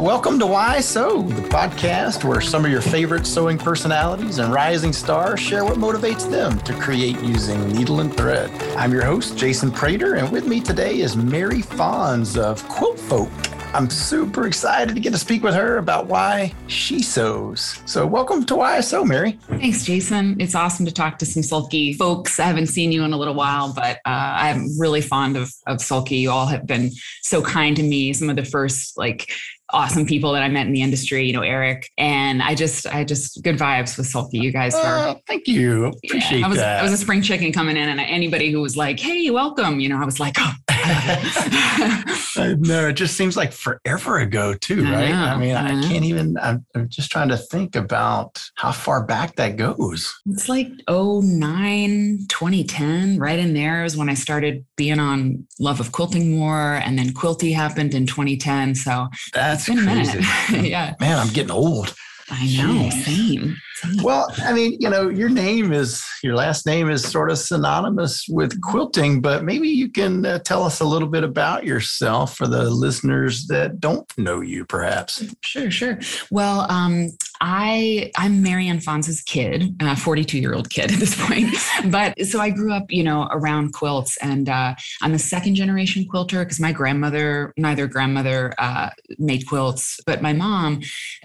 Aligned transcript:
Welcome 0.00 0.38
to 0.38 0.46
Why 0.46 0.80
Sew, 0.80 1.20
the 1.20 1.42
podcast 1.42 2.24
where 2.24 2.40
some 2.40 2.64
of 2.64 2.70
your 2.70 2.80
favorite 2.80 3.26
sewing 3.26 3.58
personalities 3.58 4.38
and 4.38 4.50
rising 4.50 4.94
stars 4.94 5.40
share 5.40 5.62
what 5.62 5.74
motivates 5.74 6.28
them 6.28 6.58
to 6.60 6.72
create 6.72 7.20
using 7.20 7.68
needle 7.68 8.00
and 8.00 8.16
thread. 8.16 8.50
I'm 8.78 8.94
your 8.94 9.04
host, 9.04 9.36
Jason 9.36 9.70
Prater, 9.70 10.14
and 10.14 10.32
with 10.32 10.46
me 10.46 10.62
today 10.62 11.00
is 11.00 11.18
Mary 11.18 11.60
Fons 11.60 12.38
of 12.38 12.66
Quiltfolk. 12.66 13.30
I'm 13.74 13.88
super 13.88 14.46
excited 14.46 14.94
to 14.94 15.00
get 15.00 15.12
to 15.12 15.18
speak 15.18 15.44
with 15.44 15.54
her 15.54 15.76
about 15.76 16.06
why 16.06 16.52
she 16.66 17.02
sews. 17.02 17.80
So, 17.84 18.04
welcome 18.04 18.44
to 18.46 18.56
Why 18.56 18.78
I 18.78 18.80
Sew, 18.80 19.04
Mary. 19.04 19.38
Thanks, 19.48 19.84
Jason. 19.84 20.40
It's 20.40 20.56
awesome 20.56 20.86
to 20.86 20.92
talk 20.92 21.18
to 21.18 21.26
some 21.26 21.44
sulky 21.44 21.92
folks. 21.92 22.40
I 22.40 22.46
haven't 22.46 22.66
seen 22.66 22.90
you 22.90 23.04
in 23.04 23.12
a 23.12 23.16
little 23.16 23.34
while, 23.34 23.72
but 23.72 23.98
uh, 23.98 24.08
I'm 24.08 24.66
really 24.80 25.02
fond 25.02 25.36
of, 25.36 25.52
of 25.68 25.80
sulky. 25.80 26.16
You 26.16 26.30
all 26.30 26.46
have 26.46 26.66
been 26.66 26.90
so 27.22 27.42
kind 27.42 27.76
to 27.76 27.82
me. 27.82 28.12
Some 28.12 28.28
of 28.28 28.36
the 28.36 28.44
first 28.44 28.98
like 28.98 29.30
awesome 29.72 30.06
people 30.06 30.32
that 30.32 30.42
I 30.42 30.48
met 30.48 30.66
in 30.66 30.72
the 30.72 30.82
industry, 30.82 31.26
you 31.26 31.32
know, 31.32 31.42
Eric. 31.42 31.90
And 31.98 32.42
I 32.42 32.54
just, 32.54 32.86
I 32.86 33.04
just 33.04 33.42
good 33.42 33.56
vibes 33.56 33.96
with 33.96 34.06
Sulky. 34.06 34.38
You 34.38 34.52
guys 34.52 34.74
were. 34.74 34.80
Oh, 34.84 35.20
thank 35.26 35.46
you. 35.46 35.92
Appreciate 36.04 36.40
yeah, 36.40 36.46
I 36.46 36.48
was, 36.48 36.58
that. 36.58 36.80
I 36.80 36.82
was 36.82 36.92
a 36.92 36.96
spring 36.96 37.22
chicken 37.22 37.52
coming 37.52 37.76
in, 37.76 37.88
and 37.88 38.00
anybody 38.00 38.50
who 38.50 38.60
was 38.60 38.76
like, 38.76 38.98
"Hey, 38.98 39.30
welcome," 39.30 39.80
you 39.80 39.88
know, 39.88 40.00
I 40.00 40.04
was 40.04 40.20
like, 40.20 40.36
"Oh." 40.38 40.52
Uh, 42.36 42.54
no, 42.58 42.88
it 42.88 42.92
just 42.94 43.16
seems 43.16 43.36
like 43.36 43.52
forever 43.52 44.18
ago, 44.18 44.54
too, 44.54 44.84
I 44.86 44.90
right? 44.92 45.08
know, 45.10 45.16
I 45.16 45.36
mean, 45.36 45.56
I, 45.56 45.66
I 45.66 45.88
can't 45.88 46.04
even. 46.04 46.38
I'm, 46.38 46.64
I'm 46.74 46.88
just 46.88 47.10
trying 47.10 47.28
to 47.28 47.36
think 47.36 47.74
about 47.76 48.40
how 48.54 48.70
far 48.72 49.04
back 49.04 49.34
that 49.34 49.56
goes. 49.56 50.14
It's 50.26 50.48
like 50.48 50.68
09, 50.88 52.26
2010, 52.28 53.18
right 53.18 53.38
in 53.38 53.52
there 53.52 53.84
is 53.84 53.96
when 53.96 54.08
I 54.08 54.14
started 54.14 54.64
being 54.76 55.00
on 55.00 55.46
Love 55.58 55.80
of 55.80 55.92
Quilting 55.92 56.38
more. 56.38 56.74
And 56.76 56.98
then 56.98 57.10
Quilty 57.10 57.54
happened 57.54 57.94
in 57.94 58.06
2010. 58.06 58.74
So 58.76 59.08
That's 59.34 59.68
it's 59.68 59.76
been 59.76 59.88
a 59.88 59.92
crazy. 59.92 60.18
minute. 60.50 60.70
yeah. 60.70 60.94
Man, 61.00 61.18
I'm 61.18 61.32
getting 61.32 61.50
old. 61.50 61.94
I 62.30 62.44
know. 62.56 62.88
Jeez. 62.88 62.92
Same. 63.04 63.56
same. 63.74 64.04
Well, 64.04 64.32
I 64.38 64.52
mean, 64.52 64.76
you 64.78 64.88
know, 64.88 65.08
your 65.08 65.28
name 65.28 65.72
is 65.72 66.04
your 66.22 66.34
last 66.34 66.66
name 66.66 66.90
is 66.90 67.02
sort 67.02 67.30
of 67.30 67.38
synonymous 67.38 68.26
with 68.28 68.60
quilting, 68.60 69.20
but 69.20 69.44
maybe 69.44 69.68
you 69.68 69.90
can 69.90 70.24
uh, 70.24 70.38
tell 70.40 70.62
us 70.62 70.80
a 70.80 70.84
little 70.84 71.08
bit 71.08 71.24
about 71.24 71.64
yourself 71.64 72.36
for 72.36 72.46
the 72.46 72.70
listeners 72.70 73.46
that 73.46 73.80
don't 73.80 74.06
know 74.16 74.40
you, 74.40 74.64
perhaps. 74.64 75.24
Sure, 75.42 75.70
sure. 75.70 75.98
Well, 76.30 76.70
um, 76.70 77.10
I 77.40 78.10
I'm 78.16 78.42
Marianne 78.42 78.80
Fons's 78.80 79.22
kid, 79.22 79.74
a 79.80 79.96
42 79.96 80.38
year 80.38 80.54
old 80.54 80.68
kid 80.70 80.92
at 80.92 80.98
this 80.98 81.14
point. 81.26 81.54
But 81.90 82.20
so 82.26 82.40
I 82.40 82.50
grew 82.50 82.72
up, 82.72 82.84
you 82.90 83.02
know, 83.02 83.26
around 83.30 83.72
quilts, 83.72 84.18
and 84.18 84.48
uh, 84.50 84.74
I'm 85.00 85.14
a 85.14 85.18
second 85.18 85.54
generation 85.54 86.04
quilter 86.06 86.44
because 86.44 86.60
my 86.60 86.72
grandmother, 86.72 87.54
neither 87.56 87.86
grandmother, 87.86 88.52
uh, 88.58 88.90
made 89.18 89.46
quilts, 89.46 89.98
but 90.04 90.20
my 90.20 90.34
mom, 90.34 90.82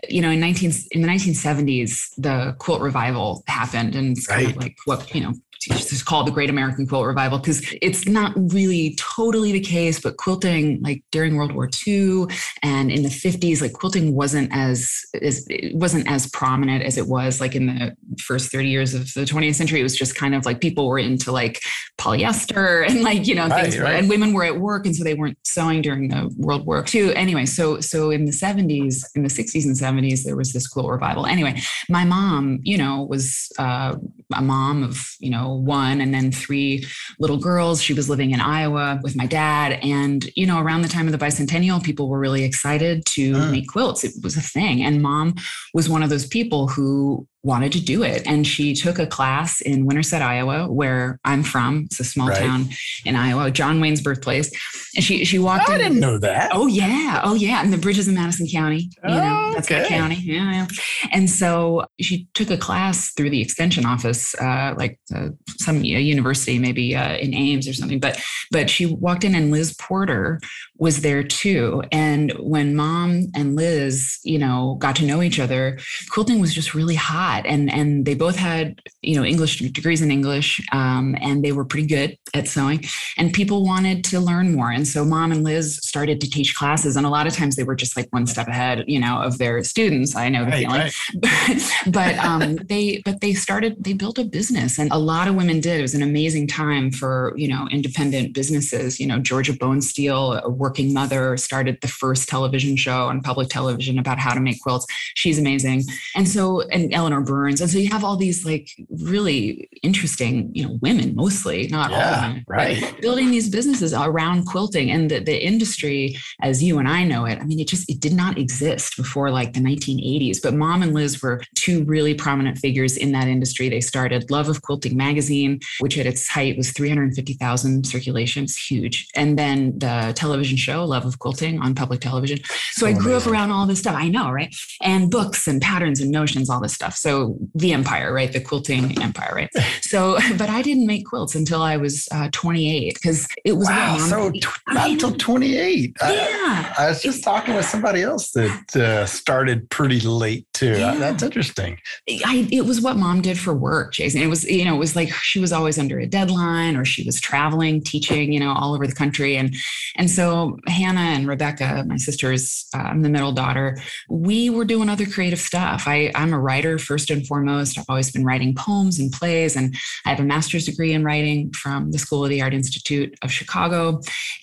you 0.07 0.21
know, 0.21 0.29
in 0.29 0.39
19 0.39 0.71
in 0.91 1.01
the 1.01 1.07
1970s, 1.07 2.09
the 2.17 2.55
quilt 2.59 2.81
revival 2.81 3.43
happened, 3.47 3.95
and 3.95 4.17
it's 4.17 4.27
kind 4.27 4.45
Right. 4.45 4.55
of 4.55 4.61
like 4.61 4.77
what 4.85 5.13
you 5.13 5.21
know. 5.21 5.33
It's 5.67 6.03
called 6.03 6.27
the 6.27 6.31
Great 6.31 6.51
American 6.51 6.85
Quilt 6.85 7.07
Revival 7.07 7.39
because 7.39 7.65
it's 7.81 8.07
not 8.07 8.33
really 8.53 8.95
totally 8.99 9.51
the 9.51 9.59
case, 9.59 9.99
but 9.99 10.15
quilting, 10.17 10.79
like 10.83 11.03
during 11.11 11.37
World 11.37 11.53
War 11.53 11.67
II, 11.87 12.25
and 12.61 12.91
in 12.91 13.01
the 13.01 13.09
50s 13.09 13.61
like 13.61 13.73
quilting 13.73 14.13
wasn't 14.13 14.51
as, 14.53 15.01
as 15.23 15.43
it 15.49 15.75
wasn't 15.75 16.04
as 16.07 16.27
prominent 16.29 16.83
as 16.83 16.97
it 16.97 17.07
was 17.07 17.39
like 17.41 17.55
in 17.55 17.65
the 17.67 17.95
first 18.21 18.51
30 18.51 18.69
years 18.69 18.93
of 18.93 19.13
the 19.13 19.21
20th 19.21 19.55
century 19.55 19.79
it 19.79 19.83
was 19.83 19.95
just 19.95 20.15
kind 20.15 20.33
of 20.35 20.45
like 20.45 20.59
people 20.61 20.87
were 20.87 20.99
into 20.99 21.31
like 21.31 21.61
polyester 21.99 22.85
and 22.89 23.01
like 23.03 23.27
you 23.27 23.35
know 23.35 23.47
Right, 23.47 23.63
things 23.63 23.79
right. 23.79 23.95
and 23.99 24.09
women 24.09 24.33
were 24.33 24.43
at 24.43 24.59
work 24.59 24.85
and 24.85 24.95
so 24.95 25.03
they 25.03 25.13
weren't 25.13 25.37
sewing 25.43 25.81
during 25.81 26.09
the 26.09 26.33
world 26.37 26.65
war 26.65 26.83
ii 26.93 27.15
anyway 27.15 27.45
so 27.45 27.79
so 27.79 28.11
in 28.11 28.25
the 28.25 28.31
70s 28.31 29.03
in 29.15 29.23
the 29.23 29.29
60s 29.29 29.65
and 29.65 29.75
70s 29.75 30.23
there 30.23 30.35
was 30.35 30.53
this 30.53 30.67
quilt 30.67 30.89
revival 30.89 31.25
anyway 31.25 31.59
my 31.89 32.03
mom 32.05 32.59
you 32.63 32.77
know 32.77 33.03
was 33.09 33.51
uh, 33.59 33.95
a 34.35 34.41
mom 34.41 34.83
of 34.83 35.11
you 35.19 35.29
know 35.29 35.53
one 35.53 36.01
and 36.01 36.13
then 36.13 36.31
three 36.31 36.85
little 37.19 37.37
girls. 37.37 37.81
She 37.81 37.93
was 37.93 38.09
living 38.09 38.31
in 38.31 38.41
Iowa 38.41 38.99
with 39.03 39.15
my 39.15 39.25
dad. 39.25 39.79
And, 39.83 40.25
you 40.35 40.45
know, 40.45 40.59
around 40.59 40.81
the 40.81 40.87
time 40.89 41.05
of 41.07 41.11
the 41.11 41.17
bicentennial, 41.17 41.81
people 41.83 42.09
were 42.09 42.19
really 42.19 42.43
excited 42.43 43.05
to 43.07 43.33
Mm. 43.33 43.51
make 43.51 43.67
quilts. 43.67 44.03
It 44.03 44.13
was 44.23 44.35
a 44.35 44.41
thing. 44.41 44.83
And 44.83 45.01
mom 45.01 45.35
was 45.73 45.87
one 45.89 45.94
of 46.03 46.09
those 46.09 46.25
people 46.25 46.67
who 46.67 47.27
wanted 47.45 47.71
to 47.73 47.79
do 47.79 48.01
it. 48.03 48.23
And 48.25 48.45
she 48.45 48.73
took 48.73 48.97
a 48.97 49.05
class 49.05 49.61
in 49.61 49.85
Winterset, 49.85 50.21
Iowa, 50.21 50.71
where 50.71 51.19
I'm 51.23 51.43
from. 51.43 51.83
It's 51.85 51.99
a 51.99 52.03
small 52.03 52.29
Right. 52.29 52.39
town 52.39 52.69
in 53.05 53.15
Iowa, 53.15 53.51
John 53.51 53.79
Wayne's 53.79 54.01
birthplace. 54.01 54.49
And 54.95 55.03
she 55.03 55.23
she 55.25 55.37
walked 55.39 55.69
in. 55.69 55.75
I 55.75 55.77
in. 55.77 55.81
didn't 55.83 55.99
know 55.99 56.17
that. 56.19 56.49
Oh 56.53 56.65
yeah, 56.67 57.21
oh 57.23 57.35
yeah, 57.35 57.61
and 57.61 57.71
the 57.71 57.77
bridges 57.77 58.07
in 58.07 58.15
Madison 58.15 58.47
County. 58.47 58.89
You 59.03 59.09
know, 59.15 59.41
Oh, 59.45 59.53
that's 59.53 59.69
okay. 59.71 59.87
county. 59.87 60.15
Yeah, 60.15 60.51
yeah. 60.51 60.67
And 61.11 61.29
so 61.29 61.85
she 62.01 62.27
took 62.33 62.49
a 62.49 62.57
class 62.57 63.11
through 63.13 63.29
the 63.29 63.41
extension 63.41 63.85
office, 63.85 64.33
uh, 64.35 64.73
like 64.77 64.99
uh, 65.15 65.29
some 65.59 65.83
university, 65.83 66.57
maybe 66.57 66.95
uh, 66.95 67.15
in 67.17 67.33
Ames 67.33 67.67
or 67.67 67.73
something. 67.73 67.99
But 67.99 68.19
but 68.51 68.69
she 68.69 68.85
walked 68.87 69.23
in, 69.23 69.35
and 69.35 69.51
Liz 69.51 69.75
Porter 69.77 70.39
was 70.77 71.01
there 71.01 71.23
too. 71.23 71.83
And 71.91 72.31
when 72.39 72.75
Mom 72.75 73.27
and 73.35 73.55
Liz, 73.55 74.17
you 74.23 74.39
know, 74.39 74.77
got 74.79 74.95
to 74.97 75.05
know 75.05 75.21
each 75.21 75.39
other, 75.39 75.77
quilting 76.09 76.39
was 76.39 76.53
just 76.53 76.73
really 76.73 76.95
hot, 76.95 77.34
and 77.45 77.71
and 77.71 78.05
they 78.05 78.13
both 78.13 78.35
had 78.35 78.79
you 79.01 79.15
know 79.15 79.23
English 79.25 79.59
degrees 79.59 80.01
in 80.01 80.11
English, 80.11 80.61
um, 80.71 81.15
and 81.21 81.43
they 81.43 81.51
were 81.51 81.65
pretty 81.65 81.87
good 81.87 82.17
at 82.33 82.47
sewing. 82.47 82.83
And 83.17 83.33
people 83.33 83.65
wanted 83.65 84.03
to 84.05 84.19
learn 84.19 84.53
more. 84.55 84.71
And 84.71 84.87
so 84.87 85.03
mom 85.03 85.31
and 85.31 85.43
liz 85.43 85.77
started 85.81 86.21
to 86.21 86.29
teach 86.29 86.55
classes. 86.55 86.95
And 86.95 87.05
a 87.05 87.09
lot 87.09 87.27
of 87.27 87.33
times 87.33 87.55
they 87.55 87.63
were 87.63 87.75
just 87.75 87.95
like 87.97 88.07
one 88.11 88.27
step 88.27 88.47
ahead 88.47 88.83
you 88.87 88.99
know 88.99 89.17
of 89.21 89.37
their 89.37 89.63
students. 89.63 90.15
I 90.15 90.29
know 90.29 90.45
the 90.45 90.51
Right, 90.51 90.65
feeling. 90.65 90.91
right. 91.23 91.71
but 91.87 92.15
um, 92.19 92.57
they 92.67 93.01
but 93.05 93.21
they 93.21 93.33
started 93.33 93.83
they 93.83 93.93
built 93.93 94.19
a 94.19 94.23
business. 94.23 94.77
And 94.79 94.91
a 94.91 94.97
lot 94.97 95.27
of 95.27 95.35
women 95.35 95.59
did. 95.59 95.79
It 95.79 95.81
was 95.81 95.95
an 95.95 96.03
amazing 96.03 96.47
time 96.47 96.91
for 96.91 97.33
you 97.35 97.47
know 97.47 97.67
independent 97.71 98.33
businesses. 98.33 98.99
You 98.99 99.07
know 99.07 99.19
georgia 99.19 99.53
bonesteel 99.53 100.41
a 100.43 100.49
working 100.49 100.93
mother 100.93 101.37
started 101.37 101.77
the 101.81 101.87
first 101.87 102.27
television 102.29 102.75
show 102.75 103.07
on 103.07 103.21
public 103.21 103.49
television 103.49 103.97
about 103.99 104.19
how 104.19 104.33
to 104.33 104.39
make 104.39 104.61
quilts. 104.61 104.85
She's 105.15 105.39
amazing. 105.39 105.83
And 106.15 106.27
so 106.27 106.61
and 106.69 106.93
eleanor 106.93 107.21
burns. 107.25 107.61
And 107.61 107.69
so 107.69 107.77
you 107.77 107.89
have 107.89 108.03
all 108.03 108.17
these 108.17 108.45
like 108.45 108.69
really 109.03 109.69
interesting 109.83 110.51
you 110.53 110.63
know 110.65 110.77
women 110.81 111.15
mostly 111.15 111.67
not 111.67 111.91
all 111.91 111.97
Yeah, 111.97 112.27
women 112.27 112.45
right. 112.47 113.01
building 113.01 113.31
these 113.31 113.49
businesses 113.49 113.93
around 113.93 114.45
quilting. 114.45 114.91
And 114.91 115.09
the, 115.11 115.19
the 115.19 115.37
industry 115.51 116.17
as 116.41 116.61
you 116.63 116.79
and 116.79 116.87
i 116.87 117.03
know 117.03 117.25
it 117.25 117.37
i 117.39 117.43
mean 117.43 117.59
it 117.59 117.67
just 117.67 117.89
it 117.89 117.99
did 117.99 118.13
not 118.13 118.37
exist 118.37 118.87
before 118.97 119.29
like 119.39 119.53
the 119.53 119.59
1980s 119.59 120.37
but 120.43 120.53
mom 120.53 120.81
and 120.83 120.93
liz 120.93 121.21
were 121.23 121.41
two 121.55 121.83
really 121.85 122.13
prominent 122.13 122.57
figures 122.57 122.97
in 122.97 123.11
that 123.11 123.27
industry. 123.27 123.69
They 123.69 123.81
started 123.81 124.29
love 124.31 124.47
of 124.49 124.61
quilting 124.61 124.95
magazine 124.97 125.53
which 125.79 125.97
at 125.97 126.05
its 126.05 126.27
height 126.27 126.57
was 126.57 126.71
350000 126.71 127.85
circulations 127.85 128.55
huge. 128.57 129.07
And 129.15 129.37
then 129.37 129.77
the 129.79 130.13
television 130.15 130.57
show 130.57 130.83
love 130.85 131.05
of 131.05 131.19
quilting 131.19 131.59
on 131.59 131.75
public 131.75 132.01
television. 132.01 132.39
So, 132.71 132.81
So 132.81 132.87
i 132.87 132.91
oh, 132.91 132.99
grew 133.03 133.13
amazing. 133.13 133.31
up 133.31 133.33
around 133.33 133.51
all 133.51 133.65
this 133.65 133.79
stuff. 133.79 133.95
I 133.95 134.07
know 134.09 134.31
right? 134.31 134.53
And 134.81 135.09
books 135.09 135.47
and 135.47 135.61
patterns 135.61 135.99
and 136.01 136.11
notions 136.11 136.49
all 136.49 136.61
this 136.61 136.73
stuff. 136.73 136.95
So 136.95 137.14
the 137.53 137.71
empire 137.73 138.13
right 138.13 138.31
the 138.33 138.39
quilting 138.41 138.83
empire 139.01 139.33
right 139.35 139.49
so 139.81 140.17
but 140.37 140.49
i 140.49 140.61
didn't 140.61 140.85
make 140.85 141.05
quilts 141.05 141.35
until 141.35 141.61
i 141.61 141.75
was 141.77 142.07
uh, 142.11 142.29
28 142.31 142.93
because 142.95 143.27
it 143.43 143.53
was 143.53 143.67
Wow, 143.67 143.97
so 143.97 144.31
t- 144.31 144.41
I 144.67 144.73
not 144.73 144.89
until 144.91 145.11
28. 145.11 145.95
I- 146.01 146.13
yeah 146.13 146.73
I 146.77 146.89
was 146.89 147.01
just 147.01 147.23
talking 147.23 147.55
with 147.55 147.65
somebody 147.65 148.01
else 148.01 148.31
that 148.31 148.75
uh, 148.75 149.05
started 149.05 149.69
pretty 149.69 149.99
late 150.01 150.45
too. 150.53 150.73
Uh, 150.73 150.77
Yeah. 150.77 150.95
That's 150.95 151.23
interesting. 151.23 151.77
I, 152.25 152.47
it 152.51 152.65
was 152.65 152.81
what 152.81 152.97
mom 152.97 153.21
did 153.21 153.37
for 153.39 153.53
work, 153.53 153.93
Jason. 153.93 154.21
It 154.21 154.27
was, 154.27 154.43
you 154.45 154.65
know, 154.65 154.75
it 154.75 154.79
was 154.79 154.95
like 154.95 155.11
she 155.13 155.39
was 155.39 155.51
always 155.53 155.77
under 155.79 155.99
a 155.99 156.05
deadline 156.07 156.75
or 156.75 156.83
she 156.85 157.03
was 157.05 157.19
traveling, 157.21 157.81
teaching, 157.83 158.31
you 158.33 158.39
know, 158.39 158.51
all 158.53 158.73
over 158.73 158.85
the 158.87 158.93
country. 158.95 159.37
And, 159.37 159.55
and 159.95 160.09
so 160.09 160.57
Hannah 160.67 160.99
and 161.15 161.27
Rebecca, 161.27 161.83
my 161.87 161.97
sisters, 161.97 162.65
uh, 162.75 162.79
I'm 162.79 163.01
the 163.01 163.09
middle 163.09 163.31
daughter, 163.31 163.77
we 164.09 164.49
were 164.49 164.65
doing 164.65 164.89
other 164.89 165.05
creative 165.05 165.39
stuff. 165.39 165.83
I, 165.87 166.11
I'm 166.15 166.33
a 166.33 166.39
writer 166.39 166.77
first 166.95 167.09
and 167.09 167.27
foremost. 167.27 167.77
I've 167.77 167.89
always 167.89 168.09
been 168.09 168.23
writing 168.23 168.55
poems 168.55 168.99
and 168.99 169.11
plays, 169.11 169.57
and 169.57 169.75
I 170.05 170.11
have 170.11 170.21
a 170.21 170.23
master's 170.23 170.63
degree 170.63 170.93
in 170.93 171.03
writing 171.03 171.51
from 171.51 171.91
the 171.91 171.97
School 171.97 172.23
of 172.23 172.29
the 172.29 172.41
Art 172.41 172.53
Institute 172.53 173.13
of 173.21 173.33
Chicago. 173.33 173.99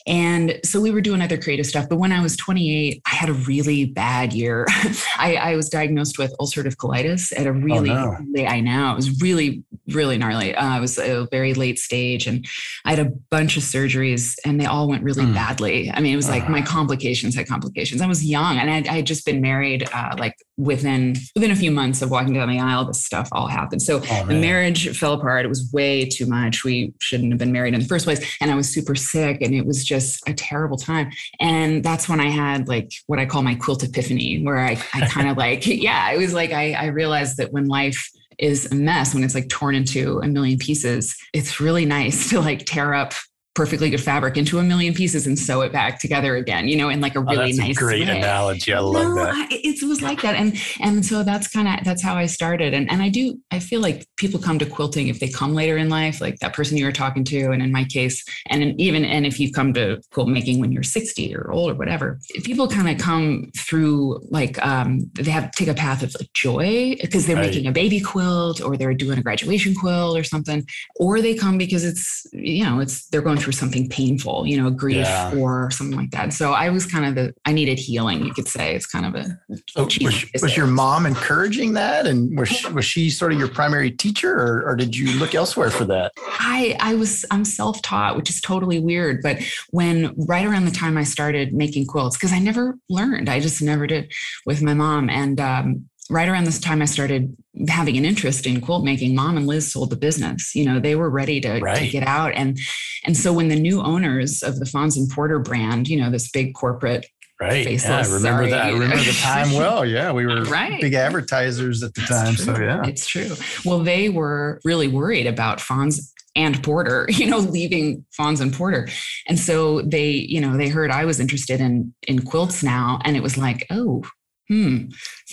And 0.07 0.61
so 0.63 0.79
we 0.79 0.91
were 0.91 1.01
doing 1.01 1.23
other 1.23 1.39
creative 1.39 1.65
stuff. 1.65 1.89
But 1.89 1.97
when 1.97 2.13
I 2.13 2.21
was 2.21 2.37
28, 2.37 3.01
I 3.07 3.15
had 3.15 3.31
a 3.31 3.33
really 3.33 3.87
bad 3.87 4.35
year. 4.35 4.67
I, 5.17 5.37
I 5.41 5.57
was 5.57 5.71
diagnosed 5.71 6.19
with 6.19 6.37
ulcerative 6.39 6.77
colitis 6.77 7.33
at 7.35 7.47
a 7.47 7.53
really, 7.53 7.89
no. 7.89 8.19
I 8.37 8.61
know 8.61 8.93
it 8.93 8.97
was 8.97 9.23
really, 9.23 9.65
really 9.89 10.19
gnarly. 10.19 10.55
Uh, 10.55 10.77
it 10.77 10.81
was 10.81 10.99
a 10.99 11.27
very 11.31 11.55
late 11.55 11.79
stage, 11.79 12.27
and 12.27 12.47
I 12.85 12.91
had 12.91 12.99
a 12.99 13.11
bunch 13.31 13.57
of 13.57 13.63
surgeries, 13.63 14.37
and 14.45 14.61
they 14.61 14.67
all 14.67 14.89
went 14.89 15.05
really 15.05 15.25
Hmm. 15.25 15.33
badly. 15.33 15.91
I 15.91 16.01
mean, 16.01 16.13
it 16.13 16.17
was 16.17 16.29
like 16.29 16.45
uh, 16.45 16.51
my 16.51 16.59
uh-huh. 16.59 16.67
complications 16.67 17.35
had 17.35 17.49
complications. 17.49 18.03
I 18.03 18.07
was 18.07 18.23
young 18.23 18.59
and 18.59 18.69
I 18.89 18.93
had 18.93 19.07
just 19.07 19.25
been 19.25 19.41
married 19.41 19.89
uh, 19.95 20.17
like 20.19 20.35
within 20.63 21.17
within 21.35 21.51
a 21.51 21.57
few 21.57 21.71
months 21.71 22.03
of 22.03 22.11
walking 22.11 22.35
down 22.35 22.49
the 22.49 22.61
aisle, 22.61 22.85
this 22.85 23.05
stuff 23.05 23.29
all 23.33 23.49
happened. 23.49 23.83
So 23.83 24.01
oh, 24.09 24.27
the 24.27 24.35
marriage 24.35 24.97
fell 24.97 25.15
apart. 25.15 25.45
It 25.45 25.49
was 25.49 25.71
way 25.73 26.05
too 26.05 26.27
much. 26.27 26.65
We 26.65 26.95
shouldn't 27.01 27.33
have 27.33 27.39
been 27.39 27.53
married 27.53 27.75
in 27.75 27.81
the 27.81 27.87
first 27.87 28.05
place. 28.05 28.37
And 28.41 28.51
I 28.51 28.55
was 28.55 28.69
super 28.69 28.95
sick 28.95 29.41
and 29.43 29.55
it 29.55 29.67
was 29.67 29.85
just 29.85 30.27
a 30.29 30.35
terrible 30.35 30.77
time. 30.77 31.11
And 31.41 31.83
that's 31.83 32.09
when 32.09 32.21
I 32.21 32.29
had 32.29 32.69
like 32.69 32.93
what 33.07 33.19
I 33.19 33.27
call 33.27 33.43
my 33.43 33.57
quilt 33.57 33.83
epiphany, 33.83 34.43
where 34.43 34.59
I, 34.59 34.81
I 34.95 35.07
kind 35.09 35.29
of 35.29 35.37
like, 35.37 35.67
yeah, 35.67 36.13
it 36.13 36.19
was 36.19 36.33
like 36.33 36.53
I, 36.53 36.73
I 36.73 36.87
realized 36.87 37.39
that 37.39 37.53
when 37.53 37.67
life 37.67 38.09
is 38.39 38.71
a 38.73 38.75
mess 38.75 39.15
when 39.15 39.23
it's 39.23 39.35
like 39.35 39.49
torn 39.49 39.75
into 39.75 40.19
a 40.21 40.27
million 40.27 40.59
pieces. 40.59 41.17
It's 41.33 41.61
really 41.61 41.85
nice 41.85 42.29
to 42.31 42.41
like 42.41 42.65
tear 42.67 42.95
up 42.95 43.13
perfectly 43.55 43.91
good 43.91 44.01
fabric 44.01 44.37
into 44.37 44.59
a 44.59 44.63
million 44.63 44.95
pieces 44.95 45.27
and 45.27 45.39
sew 45.39 45.61
it 45.61 45.73
back 45.73 46.01
together 46.01 46.37
again, 46.37 46.69
you 46.69 46.77
know, 46.77 46.89
in 46.89 47.01
like 47.01 47.15
a 47.15 47.21
really 47.21 47.53
oh, 47.53 47.57
nice 47.57 47.77
a 47.77 47.81
great 47.81 48.09
way. 48.09 48.19
analogy. 48.19 48.73
I 48.73 48.81
love 48.81 49.09
no, 49.09 49.15
that. 49.17 49.35
I, 49.35 49.47
it 49.51 49.83
was 49.87 50.01
like 50.01 50.23
that. 50.23 50.35
And 50.35 50.57
and 50.81 51.05
so 51.05 51.23
that's 51.23 51.49
kind 51.49 51.69
of 51.69 51.85
that's 51.85 52.03
how 52.03 52.15
I 52.17 52.27
started. 52.27 52.73
And 52.73 52.91
and 52.91 53.03
I 53.03 53.11
do 53.11 53.39
I 53.51 53.59
feel 53.59 53.81
like 53.81 54.07
people 54.17 54.41
come 54.41 54.59
to 54.59 54.67
quilting 54.67 55.09
if 55.09 55.21
they 55.21 55.29
come 55.29 55.55
later 55.55 55.77
in 55.77 55.91
life, 55.91 56.21
like 56.21 56.39
that 56.39 56.55
person 56.55 56.77
you 56.77 56.87
were 56.87 56.93
talking 56.93 57.25
to. 57.25 57.51
And 57.51 57.63
in 57.63 57.71
my 57.71 57.85
case, 57.85 58.25
and 58.47 58.81
even 58.81 59.05
and 59.05 59.27
if 59.27 59.39
you 59.39 59.53
come 59.53 59.75
to 59.75 60.01
quilt 60.13 60.29
making 60.29 60.61
when 60.61 60.73
you're 60.73 60.83
60 60.83 61.37
or 61.37 61.53
old 61.53 61.71
or 61.71 61.75
whatever, 61.75 62.21
people 62.45 62.69
kind 62.69 62.89
of 62.89 62.99
come 62.99 63.51
through 63.57 64.21
like 64.31 64.65
um 64.65 65.11
they 65.15 65.31
have 65.31 65.51
take 65.53 65.69
a 65.69 65.75
path 65.75 66.03
of 66.03 66.15
like 66.19 66.33
joy 66.33 66.97
because 67.03 67.27
they're 67.27 67.37
right. 67.37 67.47
making 67.47 67.67
a 67.67 67.73
baby 67.73 68.01
quilt 68.01 68.63
or 68.63 68.77
they're 68.79 68.95
doing 68.95 69.19
a 69.19 69.23
graduation 69.23 69.75
quilt 69.75 70.19
or 70.19 70.25
something, 70.25 70.67
or 70.97 71.21
they 71.21 71.35
come 71.35 71.59
because 71.59 71.85
it's 71.85 72.27
you 72.33 72.65
know, 72.65 72.81
it's 72.81 73.09
they're 73.09 73.21
going 73.21 73.42
through 73.43 73.53
something 73.53 73.89
painful, 73.89 74.47
you 74.47 74.61
know, 74.61 74.71
grief 74.71 75.07
yeah. 75.07 75.35
or 75.37 75.71
something 75.71 75.97
like 75.97 76.11
that. 76.11 76.33
So 76.33 76.53
I 76.53 76.71
was 76.71 76.87
kind 76.87 77.05
of 77.05 77.15
the, 77.15 77.35
I 77.45 77.53
needed 77.53 77.79
healing, 77.79 78.25
you 78.25 78.33
could 78.33 78.49
say. 78.49 78.75
It's 78.75 78.87
kind 78.87 79.05
of 79.05 79.15
a. 79.15 79.39
So 79.71 79.85
was, 79.85 80.25
was 80.41 80.57
your 80.57 80.67
mom 80.67 81.07
encouraging 81.07 81.75
that? 81.75 82.07
And 82.07 82.39
was 82.39 82.49
she, 82.49 82.69
was 82.69 82.85
she 82.85 83.11
sort 83.11 83.33
of 83.33 83.39
your 83.39 83.49
primary 83.49 83.91
teacher 83.91 84.33
or, 84.33 84.65
or 84.67 84.77
did 84.77 84.97
you 84.97 85.19
look 85.19 85.35
elsewhere 85.35 85.71
for 85.71 85.85
that? 85.87 86.13
I, 86.19 86.77
I 86.81 86.95
was, 86.95 87.25
I'm 87.31 87.45
self 87.45 87.83
taught, 87.83 88.17
which 88.17 88.31
is 88.31 88.41
totally 88.41 88.79
weird. 88.79 89.21
But 89.23 89.43
when 89.71 90.15
right 90.17 90.47
around 90.47 90.65
the 90.65 90.71
time 90.71 90.97
I 90.97 91.05
started 91.05 91.53
making 91.53 91.87
quilts, 91.87 92.17
because 92.17 92.33
I 92.33 92.39
never 92.39 92.79
learned, 92.89 93.29
I 93.29 93.41
just 93.41 93.61
never 93.61 93.87
did 93.87 94.13
with 94.47 94.63
my 94.63 94.75
mom. 94.75 95.11
And 95.11 95.41
um, 95.41 95.89
right 96.11 96.29
around 96.29 96.45
this 96.45 96.59
time 96.59 96.83
I 96.83 96.87
started 96.87 97.37
having 97.69 97.97
an 97.97 98.05
interest 98.05 98.47
in 98.47 98.61
quilt 98.61 98.85
making, 98.85 99.15
mom 99.15 99.37
and 99.37 99.47
Liz 99.47 99.73
sold 99.73 99.91
the 99.91 99.97
business. 99.97 100.55
You 100.55 100.65
know, 100.65 100.81
they 100.81 100.97
were 100.97 101.11
ready 101.11 101.41
to, 101.41 101.61
right. 101.61 101.79
to 101.79 101.89
get 101.89 102.07
out. 102.07 102.33
And 102.35 102.59
and 103.05 103.17
so 103.17 103.33
when 103.33 103.49
the 103.49 103.57
new 103.57 103.81
owners 103.81 104.43
of 104.43 104.59
the 104.59 104.67
Fons 104.67 104.97
and 104.97 105.11
Porter 105.11 105.39
brand, 105.39 105.89
you 105.89 106.01
know, 106.01 106.11
this 106.11 106.31
big 106.31 106.55
corporate 106.55 107.07
Right. 107.43 107.69
Yeah, 107.69 107.97
I 107.97 108.05
remember 108.05 108.21
sorry. 108.21 108.51
that. 108.51 108.67
I 108.67 108.71
remember 108.71 108.99
the 108.99 109.19
time 109.21 109.53
well. 109.55 109.85
Yeah, 109.85 110.13
we 110.13 110.27
were 110.27 110.45
right. 110.45 110.81
big 110.81 110.95
advertisers 110.95 111.83
at 111.83 111.93
the 111.95 112.03
That's 112.03 112.11
time. 112.11 112.35
True. 112.37 112.55
So 112.55 112.63
yeah. 112.63 112.87
It's 112.87 113.05
true. 113.05 113.31
Well, 113.65 113.81
they 113.81 114.09
were 114.09 114.61
really 114.65 114.87
worried 114.87 115.27
about 115.27 115.61
Fons 115.61 116.13
and 116.37 116.63
Porter, 116.63 117.07
you 117.11 117.27
know, 117.27 117.39
leaving 117.39 118.05
Fons 118.13 118.41
and 118.41 118.53
Porter. 118.53 118.89
And 119.27 119.41
so 119.41 119.83
they, 119.83 120.11
you 120.11 120.41
know, 120.41 120.57
they 120.57 120.69
heard 120.69 120.93
I 120.93 121.05
was 121.05 121.19
interested 121.19 121.61
in 121.61 121.93
in 122.07 122.25
quilts 122.25 122.63
now. 122.63 123.01
And 123.05 123.17
it 123.17 123.25
was 123.25 123.37
like, 123.37 123.67
oh, 123.71 124.05
hmm, 124.53 124.77